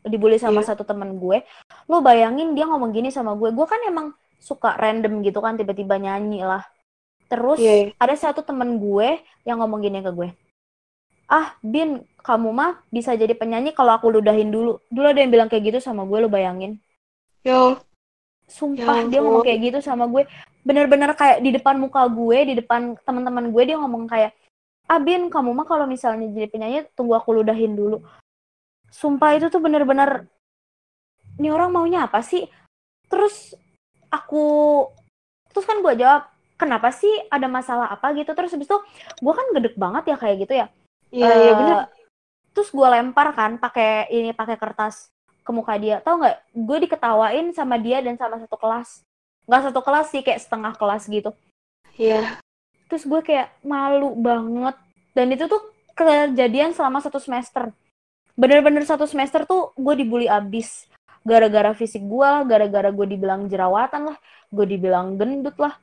dibully 0.00 0.40
sama 0.40 0.64
yeah. 0.64 0.68
satu 0.72 0.82
teman 0.84 1.20
gue 1.20 1.44
lo 1.88 2.00
bayangin 2.00 2.56
dia 2.56 2.64
ngomong 2.64 2.88
gini 2.88 3.12
sama 3.12 3.36
gue 3.36 3.52
gue 3.52 3.66
kan 3.68 3.80
emang 3.84 4.16
suka 4.40 4.72
random 4.80 5.20
gitu 5.20 5.44
kan 5.44 5.60
tiba-tiba 5.60 6.00
nyanyi 6.00 6.40
lah 6.40 6.64
Terus 7.30 7.58
yeah. 7.62 7.86
Iya. 7.86 7.94
ada 7.94 8.14
satu 8.18 8.42
temen 8.42 8.82
gue 8.82 9.22
yang 9.46 9.62
ngomong 9.62 9.78
gini 9.86 10.02
ke 10.02 10.10
gue. 10.10 10.28
Ah, 11.30 11.54
Bin, 11.62 12.02
kamu 12.26 12.50
mah 12.50 12.82
bisa 12.90 13.14
jadi 13.14 13.38
penyanyi 13.38 13.70
kalau 13.70 13.94
aku 13.94 14.10
ludahin 14.10 14.50
dulu. 14.50 14.82
Dulu 14.90 15.06
ada 15.06 15.22
yang 15.22 15.30
bilang 15.30 15.46
kayak 15.46 15.70
gitu 15.70 15.78
sama 15.78 16.02
gue, 16.02 16.18
lo 16.18 16.26
bayangin. 16.26 16.82
Yo. 17.46 17.78
Sumpah, 18.50 19.06
ya, 19.06 19.14
dia 19.14 19.20
ngomong 19.22 19.46
kayak 19.46 19.60
gitu 19.62 19.78
sama 19.78 20.10
gue. 20.10 20.26
Bener-bener 20.66 21.12
kayak 21.16 21.40
di 21.40 21.50
depan 21.56 21.80
muka 21.80 22.04
gue, 22.08 22.38
di 22.52 22.54
depan 22.60 22.96
teman-teman 23.04 23.48
gue, 23.48 23.62
dia 23.64 23.76
ngomong 23.80 24.04
kayak, 24.08 24.36
ah 24.90 25.00
Bin, 25.00 25.32
kamu 25.32 25.50
mah 25.56 25.66
kalau 25.66 25.88
misalnya 25.88 26.28
jadi 26.30 26.48
penyanyi, 26.50 26.78
tunggu 26.92 27.16
aku 27.16 27.32
ludahin 27.36 27.74
dulu. 27.76 28.04
Sumpah 28.90 29.38
itu 29.38 29.48
tuh 29.48 29.62
bener-bener, 29.62 30.26
ini 31.38 31.48
orang 31.48 31.70
maunya 31.72 32.04
apa 32.04 32.20
sih? 32.20 32.44
Terus 33.08 33.56
aku, 34.12 34.44
terus 35.54 35.64
kan 35.64 35.80
gue 35.80 35.94
jawab, 35.96 36.28
kenapa 36.60 36.92
sih 36.92 37.10
ada 37.32 37.48
masalah 37.48 37.88
apa 37.88 38.12
gitu? 38.12 38.36
Terus 38.36 38.52
habis 38.52 38.68
itu 38.68 38.78
gue 39.24 39.32
kan 39.32 39.46
gedek 39.56 39.74
banget 39.80 40.12
ya 40.12 40.16
kayak 40.20 40.36
gitu 40.44 40.54
ya. 40.60 40.66
Iya 41.10 41.26
uh, 41.26 41.36
iya 41.40 41.52
benar 41.58 41.78
terus 42.50 42.68
gue 42.74 42.84
lempar 42.84 43.32
kan 43.32 43.56
pakai 43.56 44.10
ini 44.10 44.34
pakai 44.34 44.58
kertas 44.58 45.08
ke 45.40 45.50
muka 45.54 45.74
dia. 45.78 46.02
Tau 46.02 46.18
nggak? 46.20 46.36
Gue 46.52 46.78
diketawain 46.84 47.54
sama 47.54 47.78
dia 47.78 48.02
dan 48.04 48.18
sama 48.18 48.36
satu 48.36 48.58
kelas 48.58 49.00
nggak 49.50 49.66
satu 49.66 49.82
kelas 49.82 50.06
sih 50.14 50.22
kayak 50.22 50.38
setengah 50.46 50.78
kelas 50.78 51.10
gitu. 51.10 51.34
Iya. 51.98 52.22
Yeah. 52.22 52.26
terus 52.86 53.06
gue 53.06 53.18
kayak 53.22 53.50
malu 53.66 54.14
banget. 54.18 54.78
Dan 55.14 55.34
itu 55.34 55.50
tuh 55.50 55.62
kejadian 55.94 56.70
selama 56.74 57.02
satu 57.02 57.18
semester. 57.18 57.74
Bener-bener 58.38 58.86
satu 58.86 59.10
semester 59.10 59.42
tuh 59.42 59.74
gue 59.74 59.94
dibully 59.98 60.30
abis. 60.30 60.86
Gara-gara 61.26 61.74
fisik 61.74 62.02
gue 62.02 62.30
gara-gara 62.46 62.90
gue 62.94 63.06
dibilang 63.10 63.50
jerawatan 63.50 64.14
lah 64.14 64.18
gue 64.50 64.66
dibilang 64.70 65.18
gendut 65.18 65.54
lah. 65.58 65.78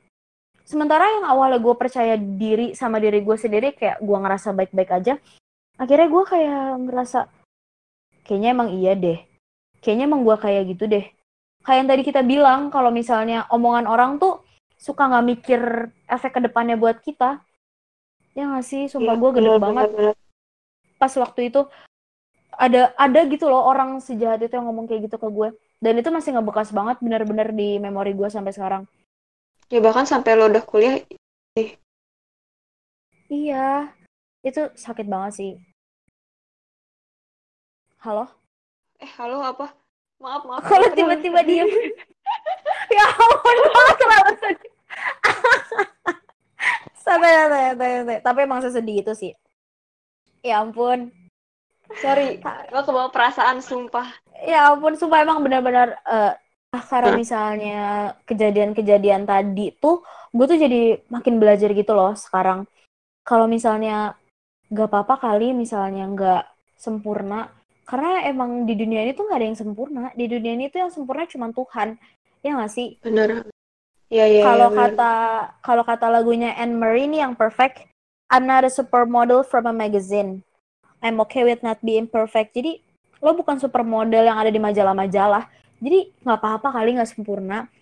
Sementara 0.68 1.08
yang 1.08 1.24
awalnya 1.28 1.60
gue 1.60 1.74
percaya 1.76 2.16
diri 2.16 2.76
sama 2.76 3.00
diri 3.00 3.24
gue 3.24 3.36
sendiri 3.36 3.72
kayak 3.72 4.04
gue 4.04 4.16
ngerasa 4.16 4.52
baik-baik 4.52 4.90
aja 4.92 5.16
akhirnya 5.78 6.08
gue 6.10 6.24
kayak 6.26 6.64
ngerasa 6.90 7.18
kayaknya 8.24 8.48
emang 8.52 8.68
iya 8.76 8.92
deh. 8.92 9.20
Kayaknya 9.80 10.04
emang 10.12 10.22
gue 10.28 10.36
kayak 10.36 10.62
gitu 10.76 10.84
deh 10.90 11.06
kayak 11.62 11.78
yang 11.84 11.88
tadi 11.90 12.02
kita 12.06 12.22
bilang 12.24 12.60
kalau 12.72 12.88
misalnya 12.88 13.44
omongan 13.52 13.86
orang 13.86 14.10
tuh 14.16 14.42
suka 14.78 15.10
nggak 15.10 15.26
mikir 15.26 15.62
efek 16.06 16.38
ke 16.38 16.40
depannya 16.46 16.78
buat 16.78 17.02
kita. 17.02 17.42
Ya 18.32 18.46
nggak 18.46 18.66
sih? 18.66 18.86
Sumpah 18.86 19.18
ya, 19.18 19.20
gue 19.20 19.30
gede 19.34 19.50
banget. 19.58 19.88
bener. 19.92 20.16
pas 20.98 21.14
waktu 21.14 21.46
itu 21.46 21.62
ada 22.58 22.90
ada 22.98 23.20
gitu 23.30 23.46
loh 23.46 23.70
orang 23.70 24.02
sejahat 24.02 24.42
itu 24.42 24.58
yang 24.58 24.66
ngomong 24.66 24.90
kayak 24.90 25.06
gitu 25.10 25.16
ke 25.18 25.28
gue. 25.30 25.48
Dan 25.78 25.94
itu 25.98 26.10
masih 26.10 26.34
ngebekas 26.34 26.74
banget 26.74 26.98
bener-bener 26.98 27.54
di 27.54 27.78
memori 27.78 28.14
gue 28.14 28.26
sampai 28.26 28.50
sekarang. 28.50 28.82
Ya 29.70 29.78
bahkan 29.78 30.08
sampai 30.08 30.34
lo 30.34 30.50
udah 30.50 30.64
kuliah 30.64 30.98
sih 31.54 31.78
iya. 33.30 33.92
Itu 34.42 34.72
sakit 34.74 35.06
banget 35.06 35.32
sih. 35.38 35.52
Halo? 38.00 38.24
Eh 38.98 39.10
halo 39.18 39.42
apa 39.42 39.87
maaf 40.18 40.42
maaf. 40.46 40.62
Kalau 40.66 40.88
tiba-tiba 40.92 41.40
diem. 41.42 41.68
Ya 42.92 43.04
ampun 43.04 43.56
kalau 43.72 43.92
terlalu 43.96 44.32
sedih 44.36 44.72
santai 47.08 47.32
santai 47.32 47.90
santai. 47.96 48.18
Tapi 48.20 48.38
emang 48.44 48.60
sesedih 48.60 49.00
itu 49.00 49.12
sih. 49.16 49.32
Ya 50.44 50.60
ampun. 50.60 51.08
Sorry. 52.04 52.36
Gue 52.44 52.82
kebawa 52.84 53.08
perasaan 53.08 53.64
sumpah. 53.64 54.12
Ya 54.44 54.68
ampun 54.68 54.92
sumpah 55.00 55.24
emang 55.24 55.40
benar-benar 55.40 55.96
uh, 56.04 56.36
Ah, 56.68 56.84
karena 56.84 57.16
misalnya 57.16 58.12
kejadian-kejadian 58.28 59.24
tadi 59.24 59.72
tuh 59.80 60.04
gue 60.36 60.44
tuh 60.44 60.60
jadi 60.60 61.00
makin 61.08 61.40
belajar 61.40 61.72
gitu 61.72 61.96
loh 61.96 62.12
sekarang. 62.12 62.68
Kalau 63.24 63.48
misalnya 63.48 64.20
gak 64.68 64.92
apa-apa 64.92 65.16
kali 65.16 65.56
misalnya 65.56 66.04
nggak 66.12 66.42
sempurna 66.76 67.48
karena 67.88 68.28
emang 68.28 68.68
di 68.68 68.76
dunia 68.76 69.00
ini 69.08 69.16
tuh 69.16 69.24
nggak 69.24 69.38
ada 69.40 69.48
yang 69.48 69.58
sempurna. 69.58 70.12
Di 70.12 70.28
dunia 70.28 70.52
ini 70.52 70.68
tuh 70.68 70.84
yang 70.84 70.92
sempurna 70.92 71.24
cuma 71.24 71.48
Tuhan. 71.48 71.96
Ya 72.44 72.52
nggak 72.52 72.72
sih? 72.72 73.00
Bener 73.00 73.48
ya 74.08 74.24
ya 74.24 74.40
kalau 74.44 74.72
ya, 74.72 74.76
kata 74.76 75.12
kalau 75.60 75.84
kata 75.84 76.06
lagunya 76.08 76.52
Anne 76.56 76.76
Marie 76.80 77.04
ini 77.04 77.20
yang 77.20 77.36
perfect 77.36 77.88
I'm 78.28 78.44
not 78.44 78.64
a 78.64 78.72
supermodel 78.72 79.40
from 79.40 79.64
a 79.64 79.72
magazine. 79.72 80.44
I'm 81.00 81.16
okay 81.24 81.48
with 81.48 81.64
not 81.64 81.80
being 81.80 82.04
perfect. 82.04 82.52
Jadi 82.52 82.84
lo 83.24 83.32
bukan 83.32 83.56
supermodel 83.56 84.28
yang 84.28 84.36
ada 84.36 84.52
di 84.52 84.60
majalah-majalah. 84.60 85.48
Jadi 85.80 86.12
nggak 86.20 86.38
apa-apa 86.44 86.68
kali 86.76 87.00
nggak 87.00 87.08
sempurna. 87.08 87.72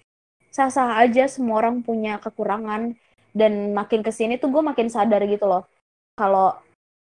Sah-sah 0.54 1.02
aja 1.02 1.26
semua 1.26 1.58
orang 1.58 1.82
punya 1.82 2.22
kekurangan. 2.22 2.94
Dan 3.36 3.74
makin 3.74 4.00
ke 4.06 4.14
sini 4.14 4.38
tuh 4.38 4.48
gue 4.54 4.62
makin 4.62 4.86
sadar 4.86 5.20
gitu 5.26 5.50
loh. 5.50 5.66
Kalau 6.14 6.54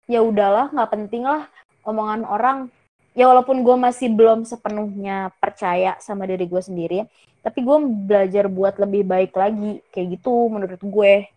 ya 0.09 0.25
udahlah 0.25 0.73
nggak 0.73 0.91
penting 0.97 1.23
lah 1.23 1.45
omongan 1.85 2.25
orang 2.25 2.57
ya 3.17 3.25
walaupun 3.25 3.65
gue 3.65 3.73
masih 3.73 4.13
belum 4.13 4.45
sepenuhnya 4.45 5.33
percaya 5.41 5.97
sama 5.97 6.29
diri 6.29 6.45
gue 6.45 6.61
sendiri 6.61 7.09
tapi 7.47 7.63
gue 7.63 7.77
belajar 8.11 8.51
buat 8.51 8.75
lebih 8.75 9.07
baik 9.07 9.31
lagi 9.31 9.79
kayak 9.95 10.19
gitu 10.19 10.51
menurut 10.51 10.83
gue. 10.83 11.31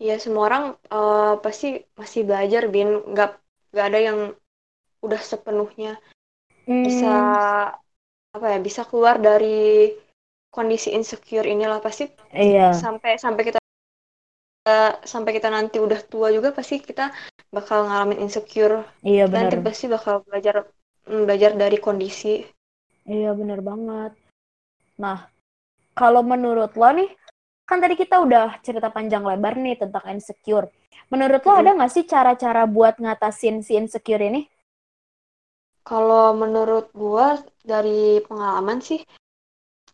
Iya 0.00 0.16
semua 0.16 0.48
orang 0.48 0.64
uh, 0.88 1.36
pasti 1.44 1.84
masih 2.00 2.24
belajar 2.24 2.64
bin. 2.72 3.04
Nggak 3.12 3.36
nggak 3.76 3.86
ada 3.92 4.00
yang 4.00 4.18
udah 5.04 5.20
sepenuhnya 5.20 6.00
hmm. 6.64 6.80
bisa 6.80 7.12
apa 8.32 8.46
ya 8.56 8.58
bisa 8.64 8.88
keluar 8.88 9.20
dari 9.20 9.92
kondisi 10.48 10.96
insecure 10.96 11.44
inilah. 11.44 11.84
Pasti 11.84 12.08
iya. 12.32 12.72
sampai 12.72 13.20
sampai 13.20 13.52
kita 13.52 13.60
sampai 15.04 15.32
kita 15.32 15.48
nanti 15.52 15.80
udah 15.80 16.00
tua 16.08 16.28
juga 16.32 16.56
pasti 16.56 16.80
kita 16.80 17.12
bakal 17.52 17.84
ngalamin 17.84 18.24
insecure. 18.24 18.80
Iya 19.04 19.28
benar 19.28 19.52
nanti 19.52 19.60
pasti 19.60 19.92
bakal 19.92 20.24
belajar 20.24 20.64
belajar 21.08 21.56
dari 21.56 21.78
kondisi 21.80 22.44
iya 23.08 23.32
benar 23.32 23.64
banget 23.64 24.12
nah 25.00 25.26
kalau 25.96 26.22
menurut 26.22 26.76
lo 26.76 26.90
nih 26.92 27.10
kan 27.68 27.80
tadi 27.80 27.96
kita 27.96 28.20
udah 28.20 28.60
cerita 28.60 28.92
panjang 28.92 29.24
lebar 29.24 29.56
nih 29.56 29.80
tentang 29.80 30.04
insecure 30.12 30.68
menurut 31.08 31.40
lo 31.42 31.52
hmm. 31.52 31.60
ada 31.64 31.70
nggak 31.80 31.92
sih 31.92 32.04
cara-cara 32.04 32.68
buat 32.68 33.00
ngatasin 33.00 33.64
si 33.64 33.74
insecure 33.74 34.22
ini 34.22 34.44
kalau 35.88 36.36
menurut 36.36 36.92
gua 36.92 37.40
dari 37.64 38.20
pengalaman 38.20 38.84
sih 38.84 39.00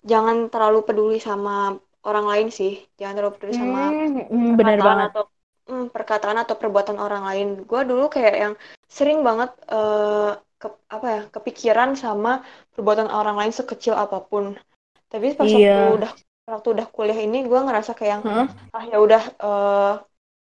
jangan 0.02 0.52
terlalu 0.52 0.82
peduli 0.82 1.18
sama 1.22 1.78
orang 2.04 2.26
lain 2.28 2.48
sih. 2.52 2.78
Jangan 3.00 3.14
terlalu 3.16 3.34
peduli 3.40 3.54
sama 3.56 3.80
hmm, 3.90 4.28
hmm 4.28 4.52
perkataan 4.60 5.00
atau 5.08 5.22
hmm, 5.66 5.86
perkataan 5.90 6.38
atau 6.44 6.54
perbuatan 6.60 6.96
orang 7.00 7.24
lain. 7.24 7.48
Gua 7.64 7.82
dulu 7.82 8.12
kayak 8.12 8.36
yang 8.36 8.54
sering 8.86 9.24
banget 9.24 9.50
uh, 9.72 10.36
ke, 10.64 10.68
apa 10.88 11.06
ya 11.12 11.22
kepikiran 11.28 11.92
sama 11.92 12.40
perbuatan 12.72 13.12
orang 13.12 13.36
lain 13.36 13.52
sekecil 13.52 13.92
apa 13.92 14.24
pun. 14.24 14.56
Tapi 15.12 15.36
pas 15.36 15.44
iya. 15.44 15.92
waktu 15.92 16.00
udah 16.00 16.12
waktu 16.44 16.68
udah 16.76 16.86
kuliah 16.88 17.20
ini 17.20 17.44
gue 17.44 17.60
ngerasa 17.60 17.92
kayak 17.92 18.10
yang 18.20 18.22
huh? 18.24 18.46
ah 18.72 18.84
ya 18.84 18.98
udah 19.00 19.22
uh, 19.40 19.92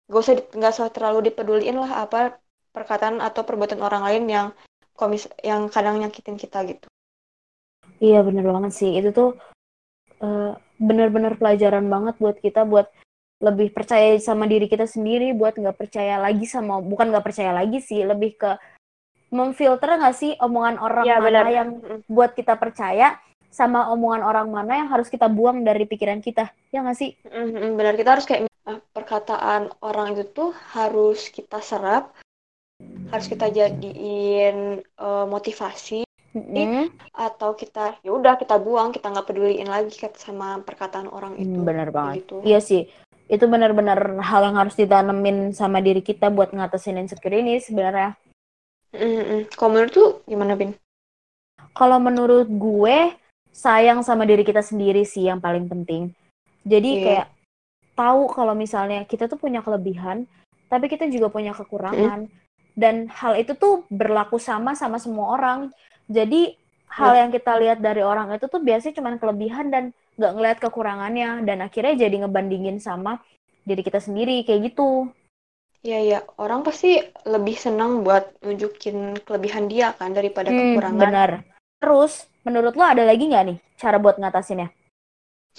gak 0.07 0.21
usah 0.21 0.33
nggak 0.53 0.71
usah 0.77 0.87
terlalu 0.93 1.29
dipeduliin 1.29 1.77
lah 1.77 2.05
apa 2.05 2.37
perkataan 2.69 3.17
atau 3.17 3.41
perbuatan 3.41 3.81
orang 3.81 4.05
lain 4.05 4.23
yang 4.29 4.47
komis 4.93 5.25
yang 5.41 5.65
kadang 5.73 5.97
nyakitin 5.97 6.37
kita 6.37 6.61
gitu 6.69 6.85
iya 7.97 8.21
bener 8.21 8.45
banget 8.45 8.77
sih 8.77 8.93
itu 8.93 9.09
tuh 9.09 9.33
uh, 10.21 10.53
bener-bener 10.77 11.33
pelajaran 11.33 11.89
banget 11.89 12.15
buat 12.21 12.37
kita 12.37 12.61
buat 12.69 12.93
lebih 13.41 13.73
percaya 13.73 14.17
sama 14.21 14.49
diri 14.49 14.69
kita 14.69 14.85
sendiri 14.85 15.33
buat 15.33 15.57
nggak 15.57 15.77
percaya 15.77 16.21
lagi 16.21 16.45
sama 16.45 16.81
bukan 16.81 17.09
nggak 17.09 17.25
percaya 17.25 17.53
lagi 17.53 17.81
sih 17.81 18.01
lebih 18.05 18.37
ke 18.37 18.53
memfilter 19.27 19.99
nggak 19.99 20.15
sih 20.15 20.31
omongan 20.39 20.79
orang 20.79 21.03
Ya, 21.03 21.19
mana 21.19 21.43
benar. 21.43 21.45
yang 21.51 21.69
buat 22.07 22.31
kita 22.31 22.55
percaya 22.55 23.19
sama 23.47 23.89
omongan 23.91 24.23
orang 24.23 24.47
mana 24.51 24.73
yang 24.79 24.89
harus 24.91 25.07
kita 25.09 25.27
buang 25.27 25.63
dari 25.65 25.83
pikiran 25.83 26.21
kita? 26.21 26.51
Ya 26.71 26.83
nggak 26.83 26.97
sih? 26.99 27.11
Benar. 27.75 27.97
Kita 27.97 28.09
harus 28.15 28.25
kayak 28.27 28.47
ah, 28.67 28.79
perkataan 28.93 29.71
orang 29.81 30.15
itu 30.15 30.23
tuh 30.29 30.51
harus 30.75 31.27
kita 31.31 31.59
serap 31.59 32.13
harus 33.09 33.25
kita 33.25 33.49
jadiin 33.49 34.83
eh, 34.85 35.25
motivasi 35.25 36.05
Mm-mm. 36.37 36.93
atau 37.17 37.57
kita 37.57 37.97
ya 38.05 38.13
udah 38.13 38.37
kita 38.37 38.61
buang 38.61 38.93
kita 38.93 39.09
nggak 39.09 39.25
peduliin 39.25 39.65
lagi 39.65 39.89
sama 40.21 40.61
perkataan 40.61 41.09
orang 41.09 41.33
itu. 41.41 41.57
Hmm, 41.57 41.65
bener 41.65 41.89
Kayak 41.89 41.95
banget. 41.97 42.15
Gitu. 42.21 42.35
Iya 42.45 42.59
sih. 42.61 42.81
Itu 43.27 43.49
benar-benar 43.49 44.21
hal 44.21 44.41
yang 44.45 44.55
harus 44.55 44.77
ditanemin 44.77 45.51
sama 45.51 45.81
diri 45.81 45.99
kita 45.99 46.29
buat 46.29 46.53
ngatasin 46.53 47.01
insecure 47.01 47.33
ini 47.41 47.57
sebenarnya 47.59 48.13
Mm-mm. 48.95 49.51
kalau 49.53 49.69
menurut 49.75 49.91
tuh 49.91 50.09
gimana 50.27 50.55
bin? 50.55 50.71
Kalau 51.75 51.97
menurut 52.01 52.47
gue 52.47 53.13
sayang 53.53 54.05
sama 54.05 54.23
diri 54.25 54.45
kita 54.45 54.61
sendiri 54.61 55.01
sih 55.03 55.25
yang 55.25 55.41
paling 55.41 55.65
penting. 55.65 56.13
Jadi 56.61 56.89
Iya. 56.97 57.03
kayak 57.03 57.27
tahu 57.97 58.29
kalau 58.29 58.53
misalnya 58.53 59.01
kita 59.09 59.25
tuh 59.25 59.41
punya 59.41 59.65
kelebihan 59.65 60.29
tapi 60.67 60.91
kita 60.91 61.07
juga 61.09 61.31
punya 61.31 61.55
kekurangan. 61.55 62.27
Dan 62.77 63.09
hal 63.09 63.33
itu 63.41 63.57
tuh 63.57 63.89
berlaku 63.89 64.37
sama 64.37 64.77
sama 64.77 65.01
semua 65.01 65.33
orang. 65.33 65.73
Jadi 66.05 66.53
hal 66.93 67.17
yang 67.17 67.29
kita 67.33 67.57
lihat 67.57 67.81
dari 67.81 68.05
orang 68.05 68.29
itu 68.37 68.45
tuh 68.45 68.61
biasanya 68.61 69.01
cuma 69.01 69.17
kelebihan 69.17 69.73
dan 69.73 69.83
nggak 70.13 70.33
ngeliat 70.37 70.57
kekurangannya. 70.61 71.41
Dan 71.41 71.65
akhirnya 71.65 71.97
jadi 71.97 72.25
ngebandingin 72.25 72.77
sama 72.77 73.17
diri 73.65 73.81
kita 73.81 73.97
sendiri 73.97 74.45
kayak 74.45 74.71
gitu 74.71 75.09
Iya 75.85 75.97
ya. 76.09 76.17
Orang 76.43 76.61
pasti 76.67 76.87
lebih 77.33 77.55
senang 77.65 77.91
buat 78.05 78.23
nunjukin 78.45 78.97
kelebihan 79.25 79.65
dia 79.71 79.87
kan 79.99 80.09
daripada 80.17 80.49
Hmm, 80.49 80.55
kekurangan. 80.57 81.13
benar. 81.13 81.29
Terus 81.81 82.13
menurut 82.45 82.73
lo 82.79 82.83
ada 82.87 83.03
lagi 83.05 83.23
nggak 83.29 83.43
nih 83.47 83.57
cara 83.81 83.97
buat 84.01 84.15
ngatasinnya? 84.17 84.67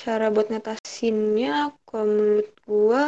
Cara 0.00 0.26
buat 0.34 0.46
ngatasinnya 0.50 1.54
kalau 1.88 2.06
menurut 2.08 2.48
gua 2.70 3.02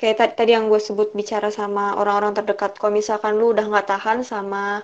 kayak 0.00 0.34
tadi, 0.38 0.50
yang 0.56 0.66
gue 0.72 0.80
sebut 0.88 1.08
bicara 1.18 1.48
sama 1.60 1.84
orang-orang 2.00 2.32
terdekat. 2.38 2.70
Kalau 2.80 2.92
misalkan 3.00 3.32
lu 3.40 3.46
udah 3.54 3.64
nggak 3.70 3.88
tahan 3.92 4.18
sama 4.32 4.82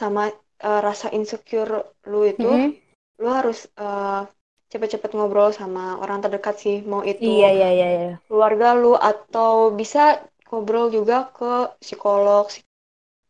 sama 0.00 0.22
eh, 0.68 0.80
rasa 0.88 1.08
insecure 1.18 1.72
lu 2.10 2.20
itu 2.32 2.52
Mm-mm. 2.56 2.74
lu 3.20 3.28
harus 3.38 3.58
eh, 3.84 4.22
cepet-cepet 4.68 5.10
ngobrol 5.16 5.50
sama 5.52 5.96
orang 6.02 6.20
terdekat 6.24 6.56
sih 6.60 6.76
mau 6.84 7.02
itu 7.04 7.24
iya 7.24 7.48
iya 7.52 7.68
iya 7.72 7.88
iya 7.88 8.12
keluarga 8.28 8.76
lu 8.76 8.92
atau 8.96 9.72
bisa 9.72 10.20
ngobrol 10.48 10.92
juga 10.92 11.28
ke 11.32 11.52
psikolog 11.82 12.44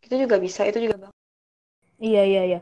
itu 0.06 0.14
juga 0.14 0.36
bisa 0.42 0.62
itu 0.66 0.78
juga 0.86 0.96
bang 1.06 1.14
Iya 1.98 2.22
iya 2.30 2.42
iya. 2.46 2.60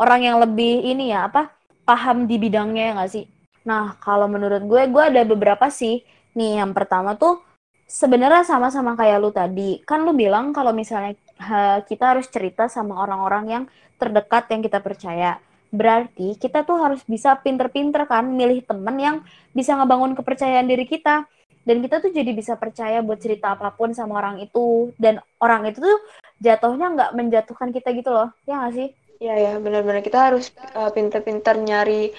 Orang 0.00 0.24
yang 0.24 0.40
lebih 0.40 0.80
ini 0.80 1.12
ya 1.12 1.28
apa 1.28 1.52
paham 1.84 2.24
di 2.24 2.36
bidangnya 2.40 2.82
ya 2.88 2.92
nggak 2.96 3.12
sih? 3.12 3.24
Nah 3.68 3.96
kalau 4.00 4.24
menurut 4.30 4.64
gue 4.64 4.82
gue 4.88 5.04
ada 5.04 5.22
beberapa 5.28 5.68
sih. 5.68 6.00
Nih 6.38 6.60
yang 6.60 6.72
pertama 6.72 7.12
tuh 7.20 7.40
sebenarnya 7.84 8.44
sama-sama 8.48 8.96
kayak 8.96 9.18
lu 9.20 9.30
tadi. 9.32 9.84
Kan 9.84 10.08
lu 10.08 10.12
bilang 10.16 10.56
kalau 10.56 10.72
misalnya 10.72 11.12
ha, 11.40 11.84
kita 11.84 12.16
harus 12.16 12.26
cerita 12.32 12.64
sama 12.72 12.96
orang-orang 13.04 13.44
yang 13.48 13.64
terdekat 14.00 14.48
yang 14.52 14.60
kita 14.64 14.78
percaya. 14.80 15.36
Berarti 15.68 16.36
kita 16.36 16.64
tuh 16.64 16.80
harus 16.80 17.04
bisa 17.04 17.36
pinter-pinter 17.38 18.08
kan 18.08 18.24
milih 18.24 18.64
temen 18.64 18.96
yang 18.96 19.16
bisa 19.52 19.76
ngebangun 19.76 20.16
kepercayaan 20.16 20.66
diri 20.66 20.88
kita. 20.88 21.28
Dan 21.62 21.84
kita 21.84 22.00
tuh 22.00 22.08
jadi 22.08 22.32
bisa 22.32 22.56
percaya 22.56 23.04
buat 23.04 23.20
cerita 23.20 23.52
apa 23.52 23.76
pun 23.76 23.92
sama 23.92 24.16
orang 24.16 24.40
itu. 24.40 24.88
Dan 24.96 25.20
orang 25.38 25.68
itu 25.68 25.84
tuh 25.84 25.98
jatuhnya 26.40 26.86
nggak 26.96 27.10
menjatuhkan 27.12 27.68
kita 27.70 27.92
gitu 27.92 28.08
loh. 28.08 28.32
Ya 28.48 28.64
nggak 28.64 28.72
sih? 28.72 28.88
Iya 29.18 29.34
ya 29.34 29.52
benar-benar 29.58 30.00
kita 30.00 30.32
harus 30.32 30.48
eh, 30.56 30.90
pinter-pinter 30.94 31.58
nyari 31.58 32.14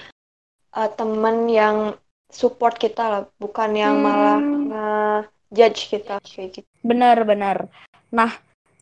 eh, 0.70 0.90
temen 0.94 1.50
yang 1.50 1.96
support 2.30 2.78
kita 2.78 3.02
lah 3.02 3.22
bukan 3.42 3.74
yang 3.74 3.98
Hmm. 3.98 4.06
malah 4.06 4.38
nge-judge 4.38 5.90
kita 5.90 6.22
kayak 6.22 6.62
gitu 6.62 6.68
Benar-benar. 6.86 7.66
Nah, 8.14 8.30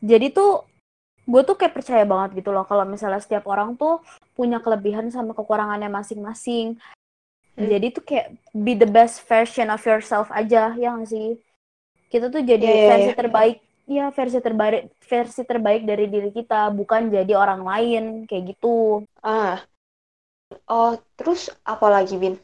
jadi 0.05 0.29
tuh 0.29 0.68
gue 1.29 1.43
tuh 1.45 1.57
kayak 1.61 1.77
percaya 1.77 2.05
banget 2.09 2.41
gitu 2.41 2.51
loh 2.51 2.65
kalau 2.65 2.89
misalnya 2.89 3.21
setiap 3.21 3.45
orang 3.45 3.77
tuh 3.77 4.01
punya 4.33 4.65
kelebihan 4.65 5.13
sama 5.13 5.37
kekurangannya 5.37 5.93
masing-masing. 5.93 6.81
Hmm. 7.53 7.69
Jadi 7.69 7.87
tuh 7.93 8.05
kayak 8.07 8.33
be 8.57 8.73
the 8.73 8.89
best 8.89 9.21
version 9.29 9.69
of 9.69 9.83
yourself 9.85 10.33
aja, 10.33 10.73
ya 10.73 10.89
nggak 10.97 11.11
sih? 11.11 11.37
Kita 12.09 12.33
tuh 12.33 12.41
jadi 12.41 12.65
Iya, 12.65 12.73
iya, 12.81 12.89
versi 12.89 13.11
iya. 13.13 13.19
terbaik, 13.19 13.57
ya 13.85 14.05
versi 14.09 14.39
terbaik 14.41 14.83
versi 15.05 15.43
terbaik 15.45 15.83
dari 15.85 16.07
diri 16.09 16.31
kita, 16.33 16.73
bukan 16.73 17.13
jadi 17.13 17.33
orang 17.37 17.61
lain 17.61 18.05
kayak 18.25 18.57
gitu. 18.57 19.05
ah 19.21 19.61
oh 20.65 20.97
terus 21.13 21.53
apa 21.69 21.93
lagi 21.93 22.17
bin 22.17 22.41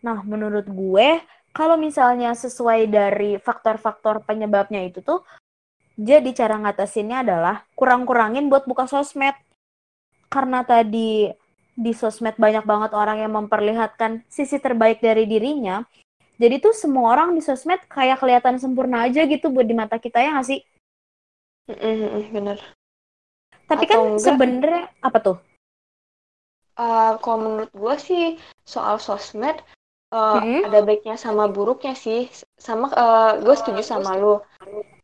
Nah, 0.00 0.24
menurut 0.24 0.64
gue, 0.64 1.20
kalau 1.52 1.76
misalnya 1.76 2.32
sesuai 2.32 2.88
dari 2.88 3.36
faktor-faktor 3.36 4.24
penyebabnya 4.24 4.80
itu 4.88 5.04
tuh, 5.04 5.20
jadi 6.00 6.32
cara 6.32 6.56
ngatasinnya 6.56 7.20
adalah 7.20 7.68
kurang-kurangin 7.76 8.48
buat 8.48 8.64
buka 8.64 8.88
sosmed. 8.88 9.36
Karena 10.32 10.64
tadi 10.64 11.28
di 11.76 11.92
sosmed 11.92 12.40
banyak 12.40 12.64
banget 12.64 12.96
orang 12.96 13.20
yang 13.20 13.36
memperlihatkan 13.36 14.24
sisi 14.32 14.56
terbaik 14.56 15.04
dari 15.04 15.28
dirinya, 15.28 15.84
jadi 16.40 16.56
tuh 16.56 16.72
semua 16.72 17.12
orang 17.12 17.36
di 17.36 17.44
sosmed 17.44 17.84
kayak 17.84 18.16
kelihatan 18.16 18.56
sempurna 18.56 19.04
aja 19.04 19.28
gitu 19.28 19.52
buat 19.52 19.68
di 19.68 19.76
mata 19.76 20.00
kita 20.00 20.24
ya 20.24 20.32
nggak 20.32 20.48
sih? 20.48 20.60
Mm-mm, 21.68 22.32
bener 22.32 22.58
Tapi 23.68 23.84
Atau 23.86 23.92
kan 23.92 24.00
sebenarnya 24.16 24.88
apa 25.04 25.18
tuh? 25.20 25.36
Eh, 26.80 27.12
kalau 27.20 27.38
menurut 27.44 27.72
gue 27.76 27.94
sih 28.00 28.24
soal 28.64 28.96
sosmed 28.96 29.60
eh, 30.10 30.38
Mm-mm. 30.38 30.60
ada 30.66 30.78
baiknya 30.82 31.16
sama 31.16 31.46
buruknya 31.46 31.94
sih 31.94 32.26
sama 32.58 32.90
gue 33.40 33.54
setuju 33.56 33.82
sama 33.82 34.18
lu 34.18 34.42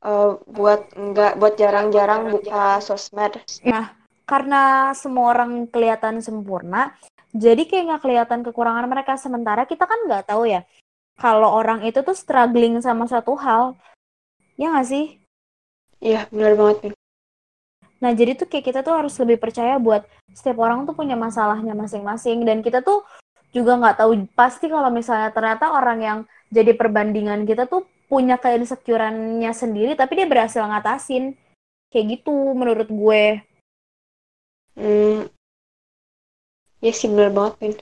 Eh, 0.07 0.31
buat 0.55 0.95
nggak 0.95 1.33
buat 1.43 1.55
jarang-jarang 1.59 2.31
buka 2.31 2.79
sosmed 2.79 3.43
Nah, 3.67 3.91
karena 4.23 4.95
semua 4.95 5.35
orang 5.35 5.67
kelihatan 5.67 6.23
sempurna, 6.23 6.95
jadi 7.35 7.67
kayak 7.67 7.85
nggak 7.91 8.03
kelihatan 8.07 8.41
kekurangan 8.47 8.87
mereka. 8.87 9.19
Sementara 9.19 9.67
kita 9.67 9.83
kan 9.83 10.07
nggak 10.07 10.31
tahu 10.31 10.47
ya, 10.47 10.63
kalau 11.19 11.51
orang 11.51 11.83
itu 11.83 12.07
tuh 12.07 12.15
struggling 12.15 12.79
sama 12.79 13.11
satu 13.11 13.35
hal, 13.35 13.75
ya 14.55 14.71
nggak 14.71 14.87
sih? 14.87 15.19
iya 15.99 16.29
benar 16.31 16.55
banget 16.55 16.77
bin 16.85 16.93
Nah, 17.97 18.13
jadi 18.13 18.37
tuh 18.37 18.47
kayak 18.47 18.65
kita 18.69 18.81
tuh 18.85 18.93
harus 18.93 19.17
lebih 19.17 19.41
percaya 19.41 19.81
buat 19.81 20.05
setiap 20.31 20.61
orang 20.61 20.85
tuh 20.85 20.93
punya 20.93 21.17
masalahnya 21.17 21.73
masing-masing. 21.73 22.45
Dan 22.45 22.61
kita 22.61 22.85
tuh 22.85 23.01
juga 23.57 23.81
nggak 23.81 23.97
tahu 24.05 24.13
pasti 24.37 24.69
kalau 24.69 24.93
misalnya 24.93 25.33
ternyata 25.33 25.73
orang 25.73 25.99
yang 26.05 26.19
jadi 26.53 26.77
perbandingan 26.77 27.49
kita 27.49 27.65
tuh 27.65 27.89
punya 28.07 28.37
keinsecurannya 28.39 29.51
sendiri, 29.51 29.99
tapi 29.99 30.21
dia 30.21 30.29
berhasil 30.29 30.63
ngatasin. 30.63 31.35
Kayak 31.91 32.21
gitu 32.21 32.35
menurut 32.53 32.89
gue. 32.91 33.25
Hmm, 34.77 35.25
ya 36.85 36.93
sih 36.93 37.09
benar 37.09 37.33
banget 37.33 37.55
bin 37.57 37.73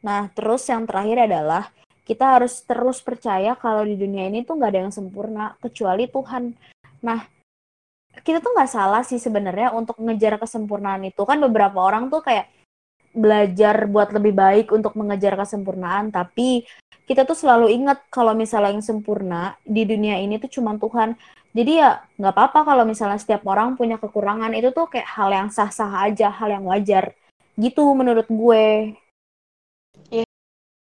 Nah, 0.00 0.32
terus 0.32 0.64
yang 0.70 0.88
terakhir 0.88 1.28
adalah 1.28 1.68
kita 2.08 2.38
harus 2.38 2.64
terus 2.64 3.04
percaya 3.04 3.52
kalau 3.58 3.84
di 3.84 3.98
dunia 4.00 4.30
ini 4.32 4.46
tuh 4.46 4.56
nggak 4.56 4.70
ada 4.72 4.80
yang 4.88 4.94
sempurna 4.94 5.58
kecuali 5.60 6.08
Tuhan. 6.08 6.56
Nah, 7.04 7.20
kita 8.24 8.40
tuh 8.40 8.56
nggak 8.56 8.70
salah 8.70 9.02
sih 9.04 9.20
sebenarnya 9.20 9.76
untuk 9.76 10.00
ngejar 10.00 10.40
kesempurnaan 10.40 11.04
itu. 11.04 11.20
Kan 11.28 11.42
beberapa 11.44 11.76
orang 11.84 12.08
tuh 12.08 12.24
kayak 12.24 12.48
belajar 13.10 13.90
buat 13.90 14.14
lebih 14.14 14.34
baik 14.34 14.66
untuk 14.70 14.94
mengejar 14.94 15.34
kesempurnaan, 15.34 16.14
tapi 16.14 16.64
kita 17.10 17.26
tuh 17.26 17.34
selalu 17.34 17.74
ingat 17.74 18.06
kalau 18.06 18.38
misalnya 18.38 18.70
yang 18.70 18.86
sempurna 18.86 19.58
di 19.66 19.82
dunia 19.82 20.22
ini 20.22 20.38
tuh 20.38 20.46
cuma 20.46 20.78
Tuhan. 20.78 21.18
Jadi 21.50 21.82
ya 21.82 21.98
nggak 22.14 22.34
apa-apa 22.38 22.62
kalau 22.62 22.84
misalnya 22.86 23.18
setiap 23.18 23.42
orang 23.50 23.74
punya 23.74 23.98
kekurangan 23.98 24.54
itu 24.54 24.70
tuh 24.70 24.86
kayak 24.86 25.10
hal 25.18 25.34
yang 25.34 25.48
sah-sah 25.50 26.06
aja, 26.06 26.30
hal 26.30 26.54
yang 26.54 26.62
wajar. 26.70 27.10
Gitu 27.58 27.82
menurut 27.98 28.30
gue. 28.30 28.94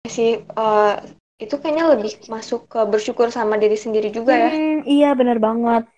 sih 0.03 0.45
eh, 0.45 0.95
itu 1.41 1.55
kayaknya 1.57 1.97
lebih 1.97 2.13
masuk 2.29 2.69
ke 2.69 2.79
bersyukur 2.86 3.33
sama 3.33 3.57
diri 3.57 3.73
sendiri 3.73 4.13
juga 4.13 4.38
ya 4.38 4.49
Hmm, 4.53 4.86
iya 4.86 5.09
bener 5.17 5.41
banget. 5.41 5.89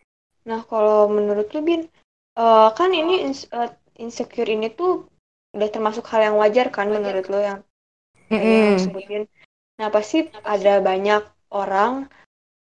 Nah, 0.45 0.61
kalau 0.69 1.09
menurut 1.09 1.49
lu, 1.51 1.61
Bin, 1.65 1.81
eh, 2.37 2.69
kan 2.71 2.89
ini 2.93 3.27
eh, 3.29 3.69
insecure 3.99 4.49
ini 4.49 4.71
tuh 4.71 5.09
udah 5.55 5.69
termasuk 5.71 6.03
hal 6.11 6.21
yang 6.27 6.35
wajar 6.35 6.67
kan 6.69 6.91
menurut 6.91 7.25
lu 7.31 7.39
yang 7.39 7.59
kayak 8.29 8.43
yang 8.51 8.67
lu 8.75 8.77
Mm-mm. 8.77 8.83
sebutin. 8.83 9.23
Nah, 9.79 9.89
pasti 9.91 10.27
ada 10.43 10.79
banyak 10.83 11.23
orang 11.51 12.07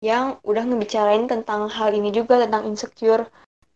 yang 0.04 0.38
udah 0.44 0.64
ngebicarain 0.68 1.26
tentang 1.26 1.70
hal 1.72 1.90
ini 1.94 2.10
juga, 2.14 2.42
tentang 2.44 2.70
insecure. 2.70 3.26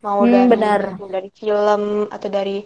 Mau 0.06 0.22
Hmm, 0.22 0.30
dari, 0.30 0.50
benar. 0.54 0.82
dari 1.10 1.30
film 1.34 2.06
atau 2.14 2.30
dari 2.30 2.58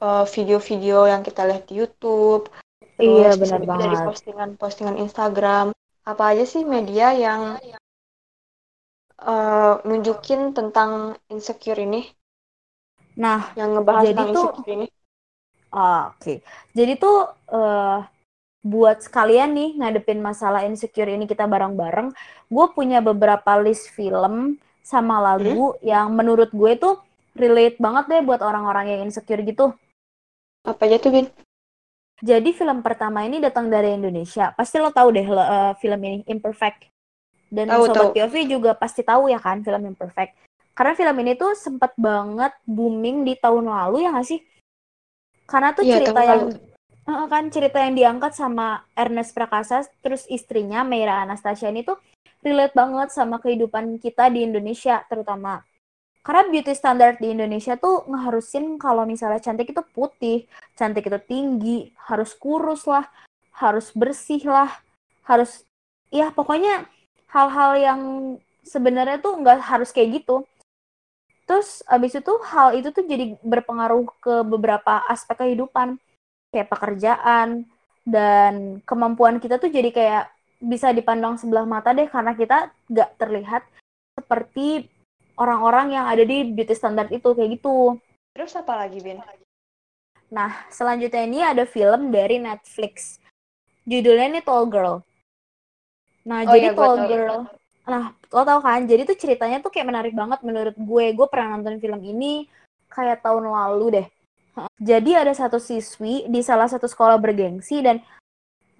eh, 0.00 0.24
video-video 0.24 1.08
yang 1.12 1.20
kita 1.20 1.44
lihat 1.44 1.68
di 1.68 1.74
YouTube. 1.80 2.48
Iya, 3.00 3.36
benar 3.36 3.60
juga 3.64 3.76
dari 3.80 3.96
banget. 3.96 4.06
postingan-postingan 4.08 4.96
Instagram. 5.00 5.66
apa 6.00 6.32
aja 6.32 6.44
sih 6.48 6.64
media 6.64 7.12
yang 7.12 7.60
uh, 9.20 9.74
nunjukin 9.84 10.56
tentang 10.56 11.16
insecure 11.28 11.76
ini? 11.76 12.08
Nah, 13.20 13.52
yang 13.54 13.76
ngebahas 13.76 14.04
jadi 14.10 14.16
tentang 14.16 14.28
tuh, 14.32 14.48
insecure 14.48 14.70
ini. 14.74 14.86
Oh, 15.70 16.10
Oke, 16.10 16.18
okay. 16.18 16.36
jadi 16.74 16.98
tuh 16.98 17.30
uh, 17.54 18.02
buat 18.60 19.00
sekalian 19.00 19.54
nih 19.54 19.70
ngadepin 19.78 20.18
masalah 20.18 20.66
insecure 20.66 21.08
ini 21.08 21.30
kita 21.30 21.46
bareng-bareng, 21.46 22.10
gue 22.50 22.66
punya 22.74 22.98
beberapa 22.98 23.56
list 23.62 23.94
film 23.94 24.58
sama 24.82 25.22
lagu 25.22 25.78
hmm? 25.78 25.86
yang 25.86 26.10
menurut 26.10 26.50
gue 26.50 26.74
tuh 26.74 26.98
relate 27.38 27.78
banget 27.78 28.04
deh 28.10 28.22
buat 28.26 28.42
orang-orang 28.42 28.92
yang 28.92 29.00
insecure 29.06 29.40
gitu. 29.46 29.72
Apa 30.66 30.90
aja 30.90 30.98
tuh, 31.00 31.14
Bin? 31.14 31.26
Jadi 32.20 32.52
film 32.52 32.84
pertama 32.84 33.24
ini 33.24 33.40
datang 33.40 33.72
dari 33.72 33.96
Indonesia. 33.96 34.52
Pasti 34.52 34.76
lo 34.76 34.92
tahu 34.92 35.08
deh 35.16 35.24
uh, 35.24 35.72
film 35.80 36.00
ini 36.04 36.20
Imperfect. 36.28 36.92
Dan 37.48 37.72
tau, 37.72 37.88
sobat 37.88 38.12
tau. 38.12 38.12
POV 38.12 38.34
juga 38.44 38.70
pasti 38.76 39.00
tahu 39.00 39.32
ya 39.32 39.40
kan 39.40 39.64
film 39.64 39.88
Imperfect. 39.88 40.36
Karena 40.76 40.92
film 40.92 41.16
ini 41.24 41.32
tuh 41.34 41.56
sempat 41.56 41.96
banget 41.96 42.52
booming 42.68 43.24
di 43.24 43.34
tahun 43.40 43.72
lalu 43.72 44.04
ya 44.04 44.12
nggak 44.12 44.28
sih? 44.28 44.40
Karena 45.50 45.74
tuh 45.74 45.82
ya, 45.82 45.98
cerita 45.98 46.20
yang 46.22 46.42
uh, 47.10 47.26
kan 47.26 47.44
cerita 47.50 47.78
yang 47.82 47.94
diangkat 47.98 48.32
sama 48.38 48.86
Ernest 48.94 49.34
Prakasa 49.34 49.82
terus 49.98 50.24
istrinya 50.30 50.86
Meira 50.86 51.26
Anastasia 51.26 51.74
ini 51.74 51.82
tuh 51.82 51.98
relate 52.46 52.72
banget 52.72 53.10
sama 53.10 53.42
kehidupan 53.42 53.98
kita 53.98 54.30
di 54.30 54.46
Indonesia 54.46 55.02
terutama 55.10 55.60
karena 56.20 56.52
beauty 56.52 56.76
standard 56.76 57.16
di 57.16 57.32
Indonesia 57.32 57.80
tuh 57.80 58.04
ngeharusin 58.04 58.76
kalau 58.76 59.08
misalnya 59.08 59.40
cantik 59.40 59.72
itu 59.72 59.80
putih, 59.96 60.44
cantik 60.76 61.08
itu 61.08 61.16
tinggi, 61.24 61.78
harus 61.96 62.36
kurus 62.36 62.84
lah, 62.84 63.08
harus 63.56 63.88
bersih 63.96 64.44
lah, 64.44 64.68
harus 65.24 65.64
ya 66.12 66.28
pokoknya 66.28 66.84
hal-hal 67.32 67.72
yang 67.80 68.00
sebenarnya 68.60 69.16
tuh 69.24 69.32
nggak 69.40 69.64
harus 69.64 69.96
kayak 69.96 70.20
gitu. 70.20 70.44
Terus 71.50 71.82
abis 71.90 72.14
itu 72.14 72.30
hal 72.46 72.78
itu 72.78 72.94
tuh 72.94 73.02
jadi 73.02 73.34
berpengaruh 73.42 74.06
ke 74.22 74.46
beberapa 74.46 75.02
aspek 75.10 75.42
kehidupan 75.42 75.98
kayak 76.54 76.70
pekerjaan 76.70 77.66
dan 78.06 78.78
kemampuan 78.86 79.42
kita 79.42 79.58
tuh 79.58 79.66
jadi 79.66 79.90
kayak 79.90 80.24
bisa 80.62 80.94
dipandang 80.94 81.42
sebelah 81.42 81.66
mata 81.66 81.90
deh 81.90 82.06
karena 82.06 82.38
kita 82.38 82.70
nggak 82.86 83.10
terlihat 83.18 83.66
seperti 84.14 84.86
orang-orang 85.34 85.98
yang 85.98 86.06
ada 86.06 86.22
di 86.22 86.54
beauty 86.54 86.70
standard 86.70 87.10
itu 87.10 87.34
kayak 87.34 87.58
gitu. 87.58 87.98
Terus 88.30 88.54
apa 88.54 88.86
lagi, 88.86 89.02
Bin? 89.02 89.18
Nah, 90.30 90.54
selanjutnya 90.70 91.26
ini 91.26 91.42
ada 91.42 91.66
film 91.66 92.14
dari 92.14 92.38
Netflix. 92.38 93.18
Judulnya 93.82 94.38
ini 94.38 94.40
Tall 94.46 94.70
Girl. 94.70 95.02
Nah, 96.30 96.46
oh, 96.46 96.54
jadi 96.54 96.70
iya, 96.70 96.78
Tall 96.78 96.98
Girl. 97.10 97.50
Nah, 97.88 98.12
lo 98.12 98.42
tau 98.44 98.60
kan? 98.60 98.84
Jadi 98.84 99.08
tuh 99.08 99.16
ceritanya 99.16 99.62
tuh 99.64 99.72
kayak 99.72 99.88
menarik 99.88 100.12
banget 100.12 100.40
menurut 100.44 100.76
gue. 100.76 101.06
Gue 101.16 101.26
pernah 101.30 101.56
nonton 101.56 101.80
film 101.80 102.00
ini 102.04 102.44
kayak 102.92 103.24
tahun 103.24 103.48
lalu 103.48 103.86
deh. 104.00 104.06
Jadi 104.82 105.16
ada 105.16 105.32
satu 105.32 105.56
siswi 105.62 106.26
di 106.28 106.40
salah 106.42 106.66
satu 106.66 106.84
sekolah 106.84 107.16
bergengsi 107.16 107.80
dan 107.80 108.02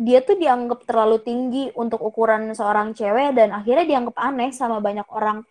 dia 0.00 0.24
tuh 0.24 0.36
dianggap 0.40 0.88
terlalu 0.88 1.20
tinggi 1.20 1.68
untuk 1.76 2.00
ukuran 2.00 2.48
seorang 2.56 2.96
cewek 2.96 3.36
dan 3.36 3.52
akhirnya 3.52 3.84
dianggap 3.84 4.16
aneh 4.16 4.48
sama 4.48 4.80
banyak 4.80 5.04
orang 5.12 5.44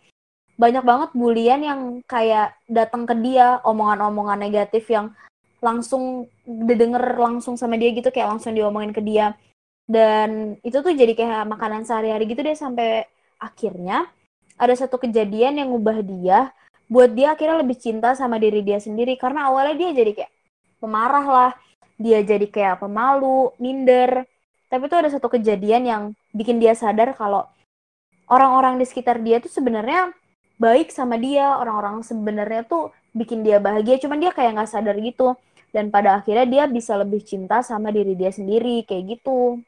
banyak 0.60 0.84
banget 0.84 1.10
bulian 1.16 1.62
yang 1.64 1.82
kayak 2.04 2.58
datang 2.68 3.06
ke 3.06 3.14
dia 3.22 3.62
omongan-omongan 3.64 4.42
negatif 4.42 4.90
yang 4.90 5.14
langsung 5.62 6.28
didengar 6.44 7.16
langsung 7.16 7.56
sama 7.56 7.78
dia 7.78 7.94
gitu 7.94 8.10
kayak 8.10 8.36
langsung 8.36 8.58
diomongin 8.58 8.92
ke 8.92 9.00
dia 9.06 9.38
dan 9.86 10.60
itu 10.66 10.82
tuh 10.82 10.98
jadi 10.98 11.14
kayak 11.14 11.48
makanan 11.48 11.86
sehari-hari 11.86 12.28
gitu 12.28 12.42
deh 12.42 12.58
sampai 12.58 13.06
akhirnya 13.39 14.06
ada 14.60 14.75
satu 14.75 14.99
kejadian 14.99 15.63
yang 15.63 15.71
ngubah 15.71 16.04
dia 16.04 16.52
buat 16.89 17.13
dia 17.13 17.38
akhirnya 17.38 17.62
lebih 17.62 17.78
cinta 17.78 18.17
sama 18.17 18.41
diri 18.41 18.65
dia 18.65 18.82
sendiri. 18.82 19.13
Karena 19.15 19.47
awalnya 19.54 19.78
dia 19.78 19.89
jadi 19.93 20.12
kayak 20.17 20.32
pemarah 20.82 21.25
lah. 21.30 21.52
Dia 22.02 22.19
jadi 22.25 22.47
kayak 22.49 22.82
pemalu 22.82 23.54
minder. 23.62 24.25
Tapi 24.67 24.84
tuh 24.89 24.97
ada 25.06 25.10
satu 25.13 25.30
kejadian 25.30 25.84
yang 25.86 26.04
bikin 26.34 26.58
dia 26.58 26.73
sadar 26.73 27.13
kalau 27.13 27.45
orang-orang 28.30 28.82
di 28.82 28.86
sekitar 28.89 29.21
dia 29.21 29.38
tuh 29.38 29.54
sebenarnya 29.54 30.12
baik 30.58 30.89
sama 30.89 31.15
dia. 31.21 31.62
Orang-orang 31.62 32.02
sebenarnya 32.02 32.65
tuh 32.65 32.89
bikin 33.13 33.45
dia 33.45 33.62
bahagia. 33.62 34.02
Cuman 34.02 34.17
dia 34.17 34.34
kayak 34.34 34.58
nggak 34.58 34.69
sadar 34.73 34.97
gitu. 34.97 35.38
Dan 35.69 35.93
pada 35.93 36.17
akhirnya 36.17 36.49
dia 36.49 36.63
bisa 36.65 36.97
lebih 36.97 37.21
cinta 37.21 37.62
sama 37.62 37.93
diri 37.93 38.17
dia 38.17 38.34
sendiri. 38.34 38.82
Kayak 38.89 39.21
gitu. 39.21 39.62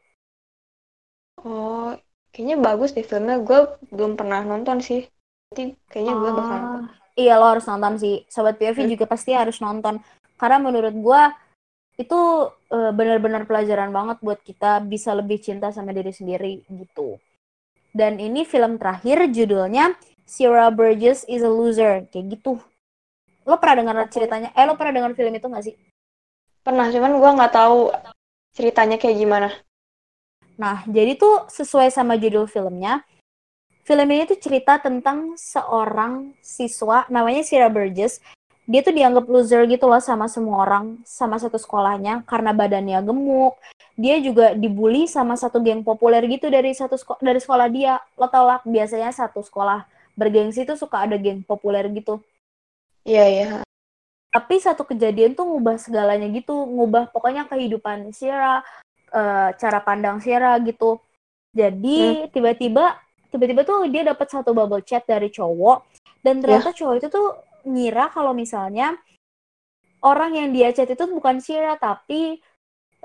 Oh 1.42 1.94
kayaknya 2.32 2.58
bagus 2.60 2.96
deh 2.96 3.06
filmnya. 3.06 3.40
Gue 3.44 3.68
belum 3.92 4.16
pernah 4.16 4.42
nonton 4.44 4.80
sih. 4.80 5.08
Nanti 5.52 5.76
kayaknya 5.92 6.14
gue 6.18 6.32
bakal 6.32 6.58
nonton. 6.58 6.84
iya 7.20 7.34
lo 7.38 7.46
harus 7.52 7.68
nonton 7.68 7.94
sih. 8.00 8.16
Sobat 8.32 8.58
POV 8.58 8.88
hmm. 8.88 8.92
juga 8.98 9.06
pasti 9.06 9.36
harus 9.36 9.60
nonton. 9.60 10.00
Karena 10.40 10.58
menurut 10.58 10.96
gue 10.96 11.22
itu 12.00 12.20
uh, 12.50 12.92
benar-benar 12.96 13.46
pelajaran 13.46 13.94
banget 13.94 14.18
buat 14.26 14.40
kita 14.42 14.82
bisa 14.82 15.14
lebih 15.14 15.38
cinta 15.38 15.70
sama 15.70 15.94
diri 15.94 16.10
sendiri 16.10 16.66
gitu. 16.66 17.20
Dan 17.92 18.18
ini 18.18 18.48
film 18.48 18.80
terakhir 18.80 19.28
judulnya 19.30 19.94
Sierra 20.24 20.72
Burgess 20.72 21.28
is 21.28 21.44
a 21.44 21.52
loser. 21.52 22.08
Kayak 22.10 22.40
gitu. 22.40 22.58
Lo 23.44 23.60
pernah 23.60 23.84
dengar 23.84 23.96
ceritanya? 24.08 24.50
Eh 24.56 24.64
lo 24.64 24.80
pernah 24.80 25.04
dengar 25.04 25.12
film 25.14 25.36
itu 25.36 25.46
gak 25.52 25.66
sih? 25.68 25.76
Pernah 26.62 26.94
cuman 26.94 27.18
gue 27.18 27.32
nggak 27.42 27.54
tahu 27.58 27.90
ceritanya 28.54 29.02
kayak 29.02 29.18
gimana 29.18 29.50
nah 30.62 30.86
jadi 30.86 31.18
tuh 31.18 31.50
sesuai 31.50 31.90
sama 31.90 32.22
judul 32.22 32.46
filmnya 32.46 33.02
film 33.82 34.06
ini 34.14 34.30
tuh 34.30 34.38
cerita 34.38 34.78
tentang 34.78 35.34
seorang 35.34 36.38
siswa 36.38 37.10
namanya 37.10 37.42
Sierra 37.42 37.74
Burgess 37.74 38.22
dia 38.70 38.86
tuh 38.86 38.94
dianggap 38.94 39.26
loser 39.26 39.66
gitu 39.66 39.90
loh 39.90 39.98
sama 39.98 40.30
semua 40.30 40.62
orang 40.62 41.02
sama 41.02 41.42
satu 41.42 41.58
sekolahnya 41.58 42.22
karena 42.30 42.54
badannya 42.54 43.02
gemuk 43.02 43.58
dia 43.98 44.22
juga 44.22 44.54
dibully 44.54 45.10
sama 45.10 45.34
satu 45.34 45.58
geng 45.66 45.82
populer 45.82 46.22
gitu 46.30 46.46
dari 46.54 46.78
satu 46.78 46.96
dari 47.20 47.42
sekolah 47.42 47.68
dia 47.74 47.98
lo 48.16 48.30
tau 48.30 48.46
lah 48.46 48.62
biasanya 48.62 49.10
satu 49.10 49.42
sekolah 49.42 49.90
bergengsi 50.16 50.64
tuh 50.64 50.78
suka 50.78 51.04
ada 51.08 51.18
geng 51.18 51.44
populer 51.44 51.88
gitu. 51.92 52.22
Iya, 53.02 53.26
iya. 53.28 53.50
Tapi 54.32 54.64
satu 54.64 54.88
kejadian 54.88 55.36
tuh 55.36 55.44
ngubah 55.44 55.76
segalanya 55.76 56.30
gitu, 56.32 56.54
ngubah 56.54 57.12
pokoknya 57.12 57.50
kehidupan 57.52 58.16
Sierra, 58.16 58.64
uh, 59.14 59.50
cara 59.56 59.80
pandang 59.84 60.20
Sierra 60.24 60.58
gitu. 60.64 61.00
Jadi 61.52 62.26
hmm. 62.26 62.32
tiba-tiba 62.32 62.96
tiba-tiba 63.32 63.64
tuh 63.64 63.88
dia 63.88 64.04
dapat 64.04 64.28
satu 64.28 64.52
bubble 64.52 64.84
chat 64.84 65.08
dari 65.08 65.32
cowok 65.32 65.88
dan 66.20 66.44
ternyata 66.44 66.76
yeah. 66.76 66.78
cowok 66.78 66.96
itu 67.00 67.08
tuh 67.08 67.28
ngira 67.64 68.12
kalau 68.12 68.36
misalnya 68.36 69.00
orang 70.04 70.36
yang 70.36 70.50
dia 70.52 70.76
chat 70.76 70.92
itu 70.92 71.08
bukan 71.08 71.40
Sierra 71.40 71.80
tapi 71.80 72.44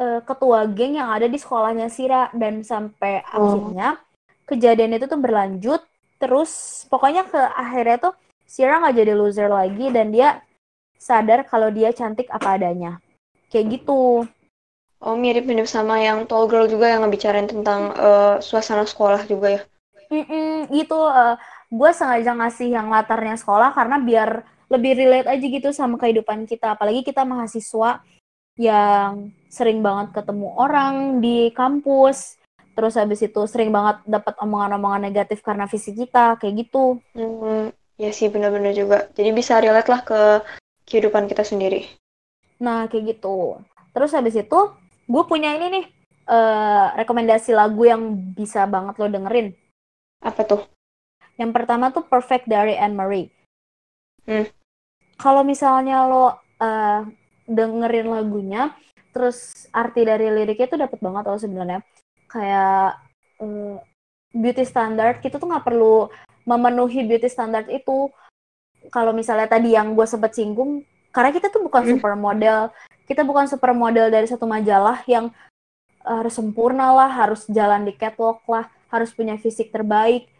uh, 0.02 0.20
ketua 0.26 0.66
geng 0.66 0.98
yang 0.98 1.14
ada 1.14 1.30
di 1.30 1.38
sekolahnya 1.38 1.86
Sierra 1.86 2.28
dan 2.34 2.66
sampai 2.66 3.22
oh. 3.32 3.38
akhirnya 3.38 4.02
kejadian 4.50 4.98
itu 4.98 5.06
tuh 5.06 5.20
berlanjut 5.20 5.82
terus 6.18 6.82
pokoknya 6.90 7.28
ke 7.28 7.38
akhirnya 7.38 8.10
tuh 8.10 8.14
Sierra 8.46 8.82
nggak 8.82 8.96
jadi 8.98 9.12
loser 9.14 9.50
lagi 9.50 9.94
dan 9.94 10.10
dia 10.10 10.42
sadar 10.96 11.44
kalau 11.46 11.68
dia 11.70 11.92
cantik 11.92 12.26
apa 12.32 12.56
adanya 12.56 12.98
kayak 13.52 13.78
gitu 13.78 14.24
oh 15.04 15.16
mirip-mirip 15.16 15.68
sama 15.68 16.00
yang 16.00 16.24
Tall 16.24 16.48
Girl 16.48 16.70
juga 16.70 16.88
yang 16.88 17.04
ngebicarain 17.04 17.48
tentang 17.48 17.92
uh, 17.96 18.36
suasana 18.40 18.88
sekolah 18.88 19.28
juga 19.28 19.60
ya? 19.60 19.62
Mm-mm, 20.06 20.70
gitu 20.70 20.96
uh, 21.02 21.34
gue 21.66 21.90
sengaja 21.90 22.30
ngasih 22.30 22.78
yang 22.78 22.88
latarnya 22.88 23.34
sekolah 23.34 23.74
karena 23.74 23.98
biar 23.98 24.30
lebih 24.70 24.98
relate 24.98 25.30
aja 25.30 25.46
gitu 25.46 25.68
sama 25.74 25.98
kehidupan 25.98 26.46
kita. 26.46 26.74
Apalagi 26.78 27.02
kita 27.02 27.26
mahasiswa 27.26 28.02
yang 28.56 29.30
sering 29.50 29.84
banget 29.84 30.16
ketemu 30.16 30.48
orang 30.56 31.18
di 31.22 31.50
kampus. 31.52 32.38
Terus 32.76 32.94
habis 33.00 33.24
itu 33.24 33.40
sering 33.48 33.72
banget 33.72 34.04
dapat 34.04 34.36
omongan-omongan 34.36 35.08
negatif 35.08 35.40
karena 35.40 35.64
visi 35.64 35.96
kita 35.96 36.36
kayak 36.36 36.66
gitu. 36.66 37.00
Hmm, 37.16 37.72
ya 37.96 38.10
sih 38.12 38.28
benar-benar 38.28 38.76
juga. 38.76 39.08
Jadi 39.16 39.30
bisa 39.32 39.56
relate 39.58 39.88
lah 39.88 40.00
ke 40.04 40.20
kehidupan 40.84 41.24
kita 41.26 41.42
sendiri. 41.42 41.88
Nah 42.60 42.84
kayak 42.86 43.16
gitu. 43.16 43.58
Terus 43.96 44.12
habis 44.12 44.36
itu 44.36 44.60
gue 45.06 45.22
punya 45.26 45.54
ini 45.54 45.66
nih 45.70 45.86
uh, 46.26 46.92
rekomendasi 46.98 47.54
lagu 47.54 47.86
yang 47.86 48.02
bisa 48.34 48.66
banget 48.66 48.94
lo 48.98 49.06
dengerin. 49.06 49.54
Apa 50.22 50.42
tuh? 50.42 50.62
Yang 51.38 51.50
pertama 51.54 51.94
tuh 51.94 52.04
Perfect 52.06 52.50
dari 52.50 52.74
Anne 52.74 52.98
Marie. 52.98 53.28
Hmm. 54.26 54.42
kalau 55.22 55.46
misalnya 55.46 56.02
lo 56.02 56.34
uh, 56.58 57.06
dengerin 57.46 58.10
lagunya 58.10 58.74
terus 59.14 59.70
arti 59.70 60.02
dari 60.02 60.26
liriknya 60.34 60.66
tuh 60.66 60.80
dapat 60.82 60.98
banget 60.98 61.24
lo 61.30 61.38
sebenarnya. 61.38 61.80
Kayak 62.26 63.00
uh, 63.38 63.78
beauty 64.34 64.66
standard 64.66 65.22
kita 65.22 65.38
tuh 65.38 65.46
nggak 65.46 65.62
perlu 65.62 66.10
memenuhi 66.42 67.06
beauty 67.06 67.30
standard 67.30 67.70
itu. 67.70 68.10
Kalau 68.90 69.14
misalnya 69.14 69.46
tadi 69.46 69.78
yang 69.78 69.94
gue 69.94 70.04
sempet 70.04 70.34
singgung 70.34 70.82
karena 71.14 71.30
kita 71.32 71.48
tuh 71.48 71.64
bukan 71.64 71.82
hmm. 71.86 71.90
supermodel 71.96 72.68
kita 73.06 73.22
bukan 73.22 73.46
supermodel 73.46 74.10
dari 74.10 74.26
satu 74.26 74.44
majalah 74.44 75.00
yang 75.06 75.30
harus 76.06 76.34
sempurna 76.38 76.94
lah 76.94 77.10
harus 77.10 77.46
jalan 77.50 77.82
di 77.82 77.90
catwalk 77.94 78.42
lah 78.46 78.70
harus 78.90 79.10
punya 79.10 79.34
fisik 79.38 79.74
terbaik. 79.74 80.30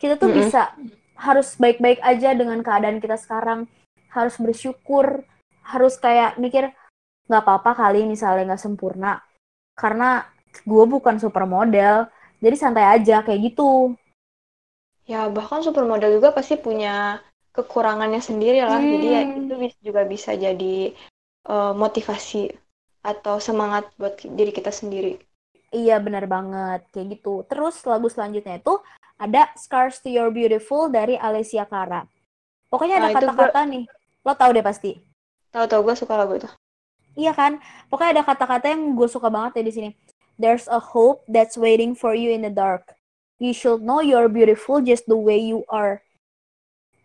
Kita 0.00 0.16
tuh 0.16 0.32
Mm-mm. 0.32 0.40
bisa 0.40 0.72
harus 1.16 1.54
baik-baik 1.60 2.00
aja 2.00 2.32
dengan 2.32 2.60
keadaan 2.64 2.98
kita 3.00 3.20
sekarang. 3.20 3.68
Harus 4.12 4.36
bersyukur, 4.40 5.24
harus 5.64 5.96
kayak 6.00 6.36
mikir 6.40 6.72
nggak 7.28 7.42
apa-apa 7.44 7.72
kali 7.76 8.04
misalnya 8.08 8.52
nggak 8.52 8.62
sempurna. 8.64 9.20
Karena 9.76 10.24
gue 10.64 10.84
bukan 10.84 11.16
supermodel, 11.16 12.08
jadi 12.44 12.56
santai 12.56 12.84
aja 13.00 13.24
kayak 13.24 13.52
gitu. 13.52 13.96
Ya, 15.08 15.28
bahkan 15.28 15.64
supermodel 15.64 16.20
juga 16.20 16.32
pasti 16.32 16.56
punya 16.60 17.20
kekurangannya 17.52 18.20
sendiri 18.20 18.64
lah. 18.64 18.80
Jadi 18.80 19.06
ya 19.12 19.20
Hmm. 19.22 19.38
itu 19.44 19.54
juga 19.84 20.02
bisa 20.08 20.32
jadi 20.36 20.96
eh, 21.48 21.74
motivasi 21.74 22.52
atau 23.02 23.42
semangat 23.42 23.90
buat 23.98 24.18
diri 24.22 24.54
kita 24.54 24.70
sendiri. 24.70 25.18
Iya 25.72 25.98
benar 25.98 26.28
banget 26.28 26.84
kayak 26.92 27.18
gitu. 27.18 27.42
Terus 27.48 27.80
lagu 27.88 28.06
selanjutnya 28.12 28.60
itu 28.60 28.76
ada 29.16 29.48
Scars 29.56 30.04
to 30.04 30.12
Your 30.12 30.28
Beautiful 30.28 30.92
dari 30.92 31.16
Alessia 31.16 31.64
Cara. 31.64 32.04
Pokoknya 32.68 33.00
ada 33.00 33.08
Nah, 33.08 33.12
itu 33.12 33.26
kata-kata 33.26 33.60
nih. 33.68 33.84
Lo 34.22 34.32
tahu 34.36 34.50
deh 34.52 34.64
pasti. 34.64 35.00
Tahu-tahu 35.52 35.80
gue 35.88 35.94
suka 35.96 36.14
lagu 36.16 36.36
itu. 36.36 36.48
Iya 37.16 37.32
kan? 37.36 37.60
Pokoknya 37.92 38.20
ada 38.20 38.24
kata-kata 38.24 38.72
yang 38.72 38.96
gue 38.96 39.08
suka 39.08 39.28
banget 39.28 39.60
ya 39.60 39.64
di 39.64 39.72
sini. 39.72 39.90
There's 40.40 40.68
a 40.68 40.80
hope 40.80 41.24
that's 41.28 41.60
waiting 41.60 41.92
for 41.92 42.16
you 42.16 42.32
in 42.32 42.44
the 42.44 42.52
dark. 42.52 42.96
You 43.36 43.52
should 43.52 43.84
know 43.84 44.00
you're 44.00 44.32
beautiful 44.32 44.80
just 44.80 45.04
the 45.04 45.18
way 45.18 45.40
you 45.40 45.64
are. 45.68 46.00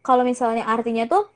Kalau 0.03 0.23
misalnya 0.23 0.63
artinya 0.63 1.03
tuh 1.07 1.27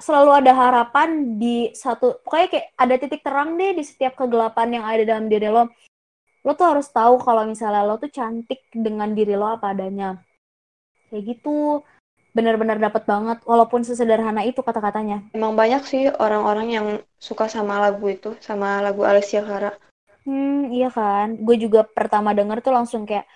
selalu 0.00 0.30
ada 0.44 0.52
harapan 0.56 1.36
di 1.36 1.70
satu 1.76 2.20
pokoknya 2.24 2.48
kayak 2.48 2.66
ada 2.74 2.94
titik 2.96 3.20
terang 3.20 3.54
deh 3.60 3.76
di 3.76 3.84
setiap 3.84 4.16
kegelapan 4.16 4.80
yang 4.80 4.84
ada 4.84 5.02
dalam 5.04 5.26
diri 5.28 5.48
lo. 5.52 5.68
Lo 6.42 6.58
tuh 6.58 6.74
harus 6.74 6.90
tahu 6.90 7.22
kalau 7.22 7.46
misalnya 7.46 7.86
lo 7.86 8.00
tuh 8.00 8.10
cantik 8.10 8.66
dengan 8.74 9.14
diri 9.14 9.38
lo 9.38 9.46
apa 9.46 9.70
adanya. 9.70 10.18
Kayak 11.12 11.38
gitu. 11.38 11.84
Benar-benar 12.32 12.80
dapat 12.80 13.04
banget 13.04 13.44
walaupun 13.44 13.84
sesederhana 13.84 14.40
itu 14.48 14.64
kata-katanya. 14.64 15.28
Emang 15.36 15.52
banyak 15.52 15.84
sih 15.84 16.08
orang-orang 16.08 16.68
yang 16.72 16.86
suka 17.20 17.44
sama 17.44 17.76
lagu 17.76 18.08
itu, 18.08 18.32
sama 18.40 18.80
lagu 18.80 19.04
Alessia 19.04 19.44
Cara. 19.44 19.76
Hmm, 20.24 20.72
iya 20.72 20.88
kan. 20.88 21.36
Gue 21.44 21.60
juga 21.60 21.84
pertama 21.84 22.32
denger 22.32 22.64
tuh 22.64 22.72
langsung 22.72 23.04
kayak, 23.04 23.28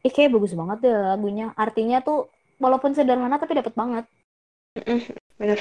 ih 0.00 0.08
kayak 0.08 0.32
bagus 0.32 0.56
banget 0.56 0.88
deh 0.88 0.96
lagunya. 0.96 1.52
Artinya 1.52 2.00
tuh 2.00 2.32
walaupun 2.56 2.96
sederhana 2.96 3.36
tapi 3.36 3.60
dapat 3.60 3.76
banget. 3.76 4.04
Bener. 5.36 5.60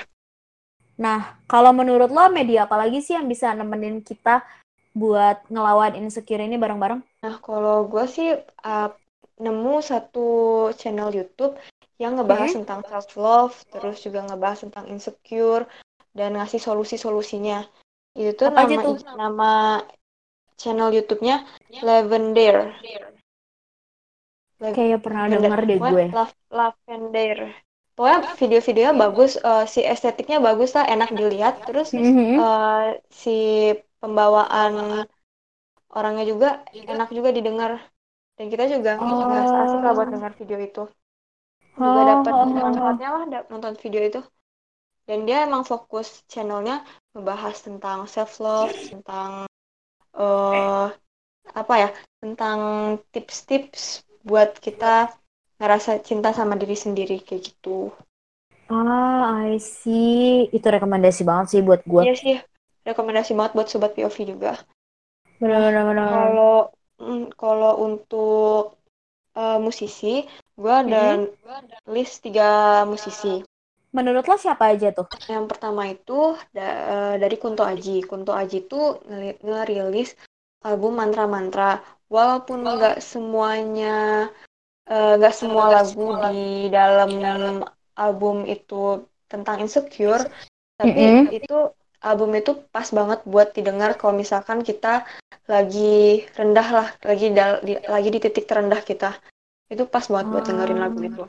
Nah, 1.00 1.40
kalau 1.48 1.72
menurut 1.72 2.12
lo 2.12 2.28
media 2.28 2.68
apa 2.68 2.76
lagi 2.76 3.00
sih 3.00 3.16
yang 3.16 3.26
bisa 3.32 3.56
nemenin 3.56 4.04
kita 4.04 4.44
buat 4.92 5.48
ngelawan 5.48 5.96
insecure 5.96 6.44
ini 6.44 6.60
bareng-bareng? 6.60 7.00
Nah, 7.24 7.36
kalau 7.40 7.88
gue 7.88 8.04
sih 8.04 8.36
uh, 8.68 8.90
nemu 9.40 9.80
satu 9.80 10.28
channel 10.76 11.16
YouTube 11.16 11.56
yang 12.00 12.20
ngebahas 12.20 12.52
Hmm. 12.52 12.64
tentang 12.64 12.80
self 12.84 13.08
love, 13.16 13.56
terus 13.72 14.04
juga 14.04 14.28
ngebahas 14.28 14.60
tentang 14.68 14.86
insecure 14.92 15.64
dan 16.12 16.36
ngasih 16.36 16.60
solusi-solusinya. 16.60 17.64
Itu 18.16 18.36
tuh 18.36 18.48
Apa 18.52 18.68
nama 18.68 18.82
tuh? 18.84 18.96
nama 19.16 19.52
channel 20.60 20.92
YouTube-nya 20.92 21.48
Lavender. 21.80 22.76
Lav- 24.60 24.76
Kayak 24.76 25.00
pernah 25.00 25.24
denger 25.32 25.60
deh 25.64 25.78
gue. 25.80 26.06
Lav- 26.12 26.40
Lavender. 26.52 27.38
Pokoknya 28.00 28.32
video-videonya 28.40 28.94
bagus, 28.96 29.36
uh, 29.44 29.68
si 29.68 29.84
estetiknya 29.84 30.40
bagus 30.40 30.72
lah, 30.72 30.88
enak 30.88 31.12
dilihat. 31.12 31.68
Terus 31.68 31.92
Mhm. 31.92 32.40
uh, 32.40 32.96
si 33.12 33.76
pembawaan 34.00 35.04
orangnya 35.92 36.24
juga 36.24 36.64
enak 36.72 37.12
juga 37.12 37.36
didengar. 37.36 37.76
Dan 38.40 38.48
kita 38.48 38.72
juga 38.72 38.96
ngerasa 38.96 39.56
asik 39.68 39.80
lah 39.84 39.92
buat 40.00 40.08
Oh. 40.08 40.14
dengar 40.16 40.32
video 40.40 40.58
itu. 40.64 40.84
Juga 41.76 42.00
Oh, 42.00 42.08
dapat 42.08 42.32
oh, 42.32 42.40
oh, 42.40 42.48
oh. 42.48 42.56
manfaatnya 42.56 43.10
lah 43.12 43.24
nonton 43.52 43.76
video 43.84 44.02
itu. 44.08 44.22
Dan 45.04 45.28
dia 45.28 45.44
emang 45.44 45.68
fokus 45.68 46.24
channelnya 46.32 46.88
ngebahas 47.12 47.56
tentang 47.60 48.08
self 48.08 48.40
love, 48.40 48.72
tentang 48.72 49.44
eh 50.16 50.88
apa 51.52 51.74
ya, 51.84 51.90
tentang 52.24 52.60
tips-tips 53.12 54.08
buat 54.24 54.56
kita 54.64 55.12
ngerasa 55.60 55.92
cinta 56.08 56.30
sama 56.34 56.56
diri 56.62 56.76
sendiri 56.76 57.18
kayak 57.28 57.42
gitu. 57.50 57.92
Ah, 58.70 59.50
I 59.50 59.58
see. 59.60 60.48
Itu 60.56 60.68
rekomendasi 60.76 61.22
banget 61.30 61.46
sih 61.52 61.62
buat 61.68 61.82
gue. 61.86 62.04
Iya 62.06 62.14
sih, 62.24 62.36
rekomendasi 62.88 63.32
banget 63.38 63.52
buat 63.56 63.68
sobat 63.70 63.92
POV 63.96 64.18
juga. 64.32 64.52
Bener-bener. 65.42 65.98
Kalau 66.12 66.56
mm, 67.02 67.24
kalau 67.36 67.74
untuk 67.88 68.76
eh, 69.36 69.58
musisi, 69.66 70.24
gue 70.62 70.74
ada 70.84 71.04
list 71.90 72.14
tiga 72.26 72.50
musisi. 72.92 73.44
Menurut 73.96 74.26
lo 74.30 74.36
siapa 74.38 74.70
aja 74.70 74.94
tuh? 74.94 75.08
Yang 75.34 75.46
pertama 75.52 75.82
itu 75.90 76.38
da- 76.56 76.80
eh, 76.94 77.16
dari 77.22 77.36
Kunto 77.42 77.64
Aji. 77.66 78.06
Kunto 78.10 78.32
Aji 78.42 78.60
ngeli- 78.70 79.40
ngerilis 79.42 80.10
album 80.68 80.94
mantra-mantra. 81.00 81.82
Walaupun 82.10 82.66
nggak 82.66 82.98
semuanya, 83.06 84.30
eh, 84.90 85.14
nggak 85.18 85.36
semua 85.40 85.66
lagu 85.72 86.08
di 86.34 86.68
dalam 86.74 87.12
album 87.94 88.48
itu 88.50 89.06
tentang 89.30 89.62
insecure, 89.62 90.26
tapi 90.80 91.00
Mm-mm. 91.00 91.30
itu 91.30 91.58
album 92.00 92.32
itu 92.40 92.52
pas 92.74 92.88
banget 92.90 93.20
buat 93.28 93.52
didengar 93.52 94.00
kalau 94.00 94.16
misalkan 94.16 94.64
kita 94.64 95.04
lagi 95.46 96.24
rendah 96.38 96.68
lah, 96.72 96.88
lagi 97.04 97.28
dal- 97.34 97.62
di, 97.66 97.74
lagi 97.76 98.10
di 98.10 98.20
titik 98.24 98.46
terendah 98.50 98.82
kita. 98.82 99.20
Itu 99.70 99.86
pas 99.86 100.06
banget 100.10 100.28
buat 100.34 100.44
dengerin 100.50 100.80
lagu 100.82 101.00
itu. 101.06 101.24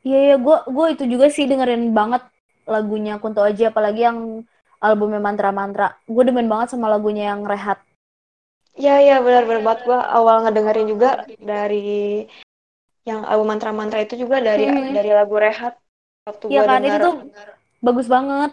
Iya, 0.00 0.18
iya, 0.26 0.36
gue 0.40 0.56
gue 0.64 0.86
itu 0.96 1.04
juga 1.12 1.26
sih 1.28 1.44
dengerin 1.44 1.92
banget 1.92 2.22
lagunya 2.64 3.20
Kunto 3.20 3.44
Aji, 3.44 3.68
apalagi 3.68 4.00
yang 4.08 4.18
albumnya 4.80 5.20
Mantra-Mantra. 5.20 6.00
Gue 6.08 6.22
demen 6.24 6.48
banget 6.48 6.72
sama 6.72 6.88
lagunya 6.88 7.30
yang 7.36 7.44
Rehat. 7.44 7.78
Iya, 8.80 8.94
iya, 9.04 9.16
benar-benar 9.20 9.60
banget. 9.66 9.80
Gue 9.84 10.00
awal 10.00 10.36
ngedengerin 10.46 10.88
juga 10.88 11.08
dari 11.36 12.24
yang 13.10 13.22
album 13.26 13.50
mantra-mantra 13.50 13.98
itu 14.06 14.14
juga 14.22 14.38
dari 14.38 14.70
Mhm. 14.70 14.94
dari 14.94 15.10
lagu 15.10 15.34
Rehat. 15.34 15.74
Waktu 16.28 16.44
gue 16.46 16.62
kan, 16.62 16.80
itu 16.80 16.86
denger. 16.86 17.00
tuh 17.02 17.14
bagus 17.82 18.06
banget. 18.06 18.50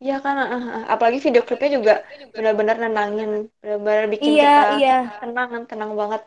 Iya 0.00 0.16
kan, 0.24 0.36
ah, 0.40 0.48
ah, 0.48 0.64
ah. 0.80 0.84
apalagi 0.96 1.20
video 1.20 1.44
klipnya 1.44 1.70
juga 1.76 1.94
benar-benar 2.32 2.76
nenangin, 2.80 3.52
benar-benar 3.60 4.04
bikin 4.08 4.32
Iya, 4.32 4.48
kita 4.48 4.68
iya, 4.80 4.98
tenang, 5.20 5.50
tenang 5.68 5.92
banget. 5.92 6.22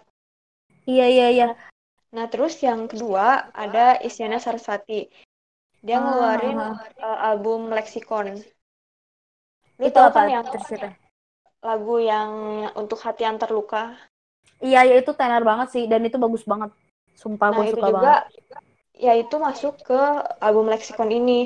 iya, 0.86 1.06
iya, 1.10 1.28
iya. 1.34 1.48
Nah, 2.14 2.30
terus 2.30 2.62
yang 2.62 2.86
kedua 2.86 3.50
ada 3.50 3.98
Isyana 3.98 4.38
Sarasvati. 4.38 5.10
Dia 5.82 5.98
Ah, 5.98 6.02
ngeluarin 6.06 6.58
uh, 7.02 7.20
album 7.26 7.74
Lexicon. 7.74 8.38
Lu 9.82 9.84
Itu 9.90 9.98
apa 9.98 10.22
kan 10.22 10.30
yang 10.30 10.46
tercerita? 10.46 10.94
lagu 11.66 11.96
yang 11.98 12.30
untuk 12.78 13.02
hati 13.02 13.26
yang 13.26 13.42
terluka? 13.42 13.98
Iya, 14.62 14.86
ya 14.86 14.96
itu 15.02 15.12
tenar 15.18 15.42
banget 15.42 15.74
sih, 15.74 15.84
dan 15.90 16.06
itu 16.06 16.22
bagus 16.22 16.46
banget. 16.46 16.70
Sumpah 17.24 17.50
Nah, 17.52 17.58
gue 17.58 17.66
itu 17.72 17.74
suka 17.74 17.88
juga 17.90 17.96
banget. 17.98 18.16
ya 19.06 19.14
itu 19.24 19.36
masuk 19.48 19.74
ke 19.88 20.00
album 20.48 20.66
Lexicon 20.74 21.10
ini. 21.20 21.40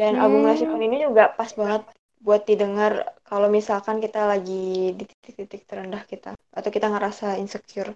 Dan 0.00 0.12
album 0.22 0.42
Hmm. 0.42 0.50
Lexicon 0.50 0.82
ini 0.88 0.96
juga 1.06 1.24
pas 1.38 1.50
banget 1.60 1.82
buat 2.26 2.42
didengar 2.50 2.92
kalau 3.30 3.48
misalkan 3.58 3.96
kita 4.04 4.20
lagi 4.32 4.92
di 4.98 5.04
titik-titik 5.10 5.62
terendah 5.70 6.02
kita 6.12 6.30
atau 6.58 6.70
kita 6.76 6.86
ngerasa 6.92 7.26
insecure 7.42 7.92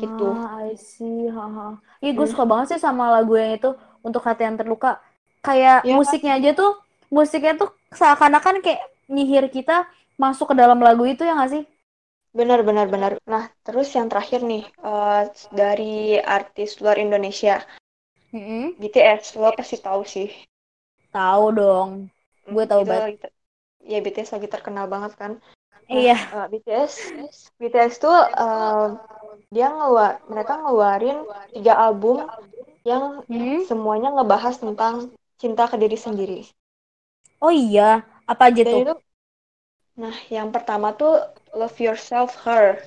gitu. 0.00 0.24
Ah, 0.32 0.64
I 0.68 0.74
see. 0.76 1.28
Haha. 1.36 1.78
Iya, 2.02 2.10
gue 2.18 2.26
Hmm. 2.26 2.32
suka 2.32 2.44
banget 2.50 2.66
sih 2.74 2.80
sama 2.86 3.04
lagu 3.14 3.32
yang 3.38 3.52
itu 3.58 3.68
untuk 4.06 4.22
hati 4.26 4.42
yang 4.48 4.56
terluka. 4.60 4.98
Kayak 5.46 5.78
kan? 5.82 5.92
musiknya 5.96 6.32
aja 6.38 6.50
tuh, 6.60 6.70
musiknya 7.16 7.52
tuh 7.60 7.68
seakan-akan 7.98 8.62
kayak 8.64 8.80
nyihir 9.14 9.44
kita 9.56 9.86
masuk 10.22 10.46
ke 10.50 10.54
dalam 10.60 10.78
lagu 10.86 11.04
itu 11.12 11.22
ya 11.28 11.32
nggak 11.36 11.50
sih? 11.54 11.62
Benar, 12.38 12.60
benar, 12.68 12.86
benar. 12.94 13.12
Nah, 13.32 13.44
terus 13.66 13.88
yang 13.96 14.06
terakhir 14.12 14.40
nih 14.50 14.62
eh, 14.90 15.22
dari 15.60 15.94
artis 16.38 16.70
luar 16.82 16.96
Indonesia, 17.06 17.54
Mm-mm. 18.34 18.76
BTS. 18.80 19.26
Lo 19.40 19.50
pasti 19.58 19.76
tahu 19.86 20.02
sih. 20.14 20.28
Tahu 21.14 21.46
dong. 21.58 21.92
Gue 22.54 22.64
tahu 22.70 22.82
banget. 22.88 23.04
lagi 23.04 23.16
ya 23.92 23.96
BTS 24.04 24.30
lagi 24.36 24.48
terkenal 24.54 24.86
banget 24.94 25.12
kan. 25.20 25.32
Nah, 25.94 26.04
Iya. 26.04 26.16
eh, 26.34 26.46
BTS, 26.52 26.94
BTS 27.60 27.94
tuh 28.04 28.16
eh, 28.42 28.84
dia 29.54 29.66
ngeluar, 29.76 30.12
mereka 30.32 30.52
ngeluarin 30.62 31.18
tiga 31.54 31.72
album 31.86 32.18
yang 32.90 33.04
Hmm? 33.28 33.62
semuanya 33.68 34.08
ngebahas 34.16 34.56
tentang 34.64 34.94
cinta 35.42 35.64
ke 35.72 35.76
diri 35.82 35.98
sendiri. 36.06 36.38
Oh 37.44 37.52
iya, 37.64 37.88
apa 38.32 38.42
aja 38.50 38.62
Dan 38.64 38.72
tuh? 38.72 38.82
itu, 38.82 38.92
nah 39.92 40.16
yang 40.32 40.48
pertama 40.48 40.96
tuh 40.96 41.20
Love 41.52 41.76
Yourself 41.78 42.36
Her, 42.44 42.80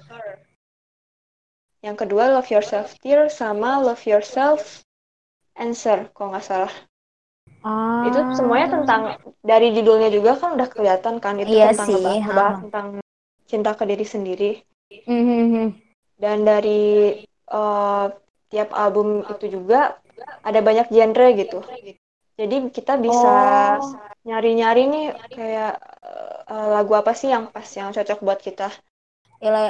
yang 1.85 1.93
kedua 1.93 2.33
Love 2.33 2.49
Yourself 2.49 2.97
Tear 3.01 3.29
sama 3.29 3.77
Love 3.77 4.01
Yourself 4.09 4.81
Answer, 5.55 6.11
kalau 6.11 6.35
nggak 6.35 6.43
salah. 6.43 6.73
Ah. 7.65 8.05
Itu 8.11 8.19
semuanya 8.35 8.77
tentang 8.81 9.01
dari 9.39 9.71
judulnya 9.71 10.11
juga 10.11 10.35
kan 10.37 10.59
udah 10.59 10.67
kelihatan 10.67 11.17
kan 11.23 11.39
itu 11.39 11.55
Iya 11.55 11.71
tentang 11.71 11.87
sih, 11.87 11.95
ngebahas, 11.95 12.21
ngebahas 12.27 12.55
ha. 12.55 12.61
tentang 12.67 12.87
cinta 13.47 13.71
ke 13.73 13.83
diri 13.87 14.05
sendiri. 14.05 14.51
Mhm. 15.07 15.65
Dan 16.19 16.37
dari 16.43 17.23
uh, 17.49 18.05
tiap 18.51 18.69
album 18.75 19.23
itu 19.25 19.45
juga 19.47 19.95
ada 20.43 20.59
banyak 20.59 20.91
genre 20.91 21.27
gitu. 21.37 21.59
Jadi 22.35 22.55
kita 22.75 22.99
bisa 22.99 23.35
nyari-nyari 24.27 24.83
oh. 24.85 24.91
nih 24.91 25.05
kayak 25.31 25.73
uh, 26.03 26.34
lagu 26.49 26.93
apa 26.93 27.11
sih 27.17 27.33
yang 27.33 27.49
pas 27.49 27.65
yang 27.73 27.89
cocok 27.91 28.19
buat 28.21 28.39
kita. 28.41 28.69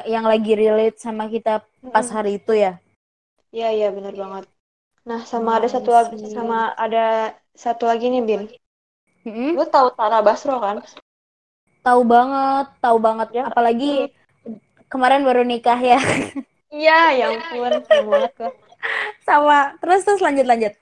Yang 0.08 0.26
lagi 0.26 0.52
relate 0.56 0.98
sama 1.00 1.28
kita 1.32 1.64
pas 1.92 2.08
hari 2.12 2.40
itu 2.40 2.54
ya? 2.56 2.80
Iya 3.56 3.70
iya 3.72 3.88
benar 3.92 4.14
banget. 4.16 4.46
Nah 5.08 5.22
sama 5.24 5.62
ada 5.62 5.68
satu 5.72 5.92
lagi 5.94 6.20
sama 6.32 6.76
ada 6.76 7.36
satu 7.56 7.88
lagi 7.88 8.12
nih 8.12 8.24
Bin. 8.24 8.42
Hmm? 9.26 9.58
Lu 9.58 9.66
tahu 9.66 9.96
Tara 9.96 10.20
Basro 10.22 10.60
kan? 10.60 10.84
Tahu 11.86 12.02
banget, 12.06 12.68
tahu 12.82 12.98
banget. 12.98 13.28
Ya. 13.32 13.44
Apalagi 13.50 14.14
kemarin 14.90 15.26
baru 15.26 15.42
nikah 15.46 15.80
ya. 15.80 16.00
Iya, 16.76 17.00
ya 17.16 17.26
ampun, 17.32 17.72
banget. 17.88 18.52
Sama, 19.24 19.80
terus 19.80 20.04
terus 20.04 20.20
lanjut 20.20 20.44
lanjut. 20.44 20.76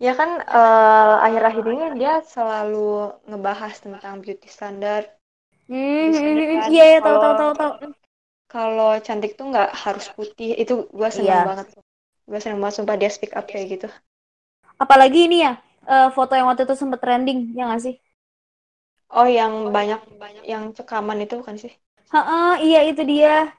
Ya 0.00 0.16
kan 0.16 0.40
uh, 0.48 1.20
akhir-akhir 1.20 1.64
ini 1.76 1.86
dia 2.00 2.24
selalu 2.24 3.12
ngebahas 3.28 3.74
tentang 3.76 4.24
beauty 4.24 4.48
standard. 4.48 5.12
Hmm, 5.66 6.14
hmm, 6.14 6.34
hmm, 6.38 6.70
iya 6.70 6.84
iya 6.94 6.98
tahu 7.02 7.16
tahu 7.18 7.34
tahu 7.34 7.52
tahu. 7.58 7.72
Kalau 8.46 8.90
cantik 9.02 9.34
tuh 9.34 9.50
nggak 9.50 9.74
harus 9.74 10.06
putih, 10.14 10.54
itu 10.54 10.86
gue 10.86 11.08
seneng 11.10 11.42
iya. 11.42 11.42
banget. 11.42 11.66
Gue 12.22 12.38
seneng 12.38 12.62
banget 12.62 12.74
sumpah 12.78 12.96
dia 12.96 13.10
speak 13.10 13.34
up 13.34 13.50
kayak 13.50 13.66
gitu. 13.74 13.88
Apalagi 14.78 15.26
ini 15.26 15.42
ya, 15.42 15.58
uh, 15.90 16.08
foto 16.14 16.38
yang 16.38 16.46
waktu 16.46 16.62
itu 16.62 16.78
sempet 16.78 17.02
trending, 17.02 17.50
ya 17.58 17.66
nggak 17.66 17.82
sih? 17.82 17.94
Oh, 19.10 19.26
yang 19.26 19.70
banyak 19.74 20.02
banyak 20.18 20.44
yang 20.46 20.70
cekaman 20.74 21.22
itu 21.22 21.38
bukan 21.42 21.58
sih? 21.58 21.74
Heeh, 22.14 22.52
iya 22.62 22.80
itu 22.86 23.02
dia. 23.02 23.50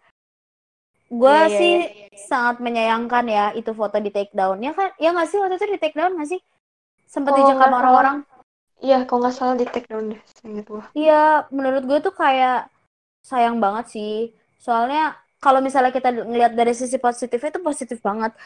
Gue 1.08 1.32
yeah, 1.32 1.47
iya, 1.47 1.58
sih 1.60 1.74
yeah, 1.76 1.88
yeah, 1.88 2.10
yeah. 2.12 2.28
sangat 2.28 2.55
menyayangkan 2.60 3.26
ya 3.28 3.45
itu 3.55 3.72
foto 3.72 3.99
di 3.99 4.12
take 4.12 4.32
down. 4.36 4.60
Ya 4.60 4.72
kan? 4.76 4.91
Ya 4.99 5.12
nggak 5.16 5.28
sih 5.28 5.39
waktu 5.39 5.55
itu 5.60 5.68
di 5.76 5.80
take 5.80 5.95
down 5.95 6.16
nggak 6.16 6.30
sih? 6.32 6.39
Sempet 7.08 7.32
oh, 7.32 7.38
dicekam 7.39 7.72
orang-orang. 7.72 8.28
Iya, 8.78 9.09
kalau 9.09 9.25
nggak 9.25 9.36
salah 9.36 9.55
di 9.57 9.65
take 9.65 9.89
down 9.89 10.13
deh, 10.13 10.21
ingat 10.45 10.65
gue. 10.69 10.84
Iya, 10.93 11.49
menurut 11.49 11.84
gue 11.89 11.99
tuh 12.01 12.13
kayak 12.13 12.69
sayang 13.25 13.57
banget 13.57 13.86
sih. 13.89 14.13
Soalnya 14.61 15.17
kalau 15.41 15.61
misalnya 15.61 15.89
kita 15.89 16.13
ngelihat 16.13 16.53
dari 16.53 16.78
sisi 16.78 17.01
positif 17.01 17.41
itu 17.41 17.59
positif 17.61 17.97
banget. 18.05 18.38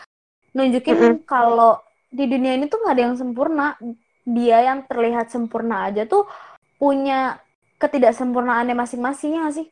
Nunjukin 0.55 0.95
mm 0.95 1.03
-hmm. 1.03 1.15
kalau 1.27 1.79
di 2.11 2.27
dunia 2.27 2.55
ini 2.55 2.67
tuh 2.71 2.79
nggak 2.79 2.95
ada 2.95 3.03
yang 3.11 3.17
sempurna. 3.19 3.67
Dia 4.21 4.57
yang 4.71 4.87
terlihat 4.87 5.33
sempurna 5.33 5.91
aja 5.91 6.07
tuh 6.07 6.27
punya 6.79 7.41
ketidaksempurnaannya 7.81 8.77
masing-masingnya 8.77 9.49
gak 9.49 9.55
sih? 9.57 9.67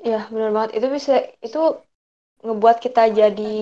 Iya, 0.00 0.24
benar 0.32 0.50
banget. 0.56 0.80
Itu 0.80 0.86
bisa 0.88 1.14
itu 1.44 1.62
ngebuat 2.40 2.76
kita 2.80 3.12
jadi 3.12 3.56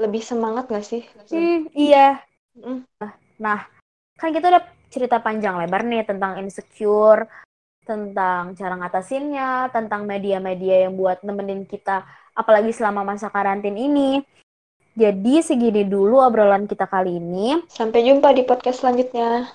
lebih 0.00 0.22
semangat 0.24 0.72
gak 0.72 0.84
sih? 0.84 1.04
Hmm, 1.28 1.68
iya. 1.76 2.24
Mm. 2.56 2.88
Nah, 3.40 3.68
kan 4.16 4.32
kita 4.32 4.48
udah 4.48 4.64
cerita 4.90 5.22
panjang 5.22 5.56
lebar 5.56 5.86
nih 5.86 6.04
tentang 6.04 6.42
insecure, 6.42 7.30
tentang 7.86 8.52
cara 8.58 8.74
ngatasinnya, 8.76 9.70
tentang 9.72 10.04
media-media 10.04 10.90
yang 10.90 10.98
buat 10.98 11.22
nemenin 11.24 11.64
kita, 11.64 12.04
apalagi 12.36 12.74
selama 12.74 13.06
masa 13.06 13.32
karantin 13.32 13.78
ini. 13.78 14.20
Jadi 14.98 15.40
segini 15.40 15.86
dulu 15.86 16.18
obrolan 16.18 16.66
kita 16.66 16.84
kali 16.90 17.16
ini. 17.16 17.62
Sampai 17.70 18.04
jumpa 18.04 18.34
di 18.34 18.42
podcast 18.42 18.82
selanjutnya. 18.82 19.48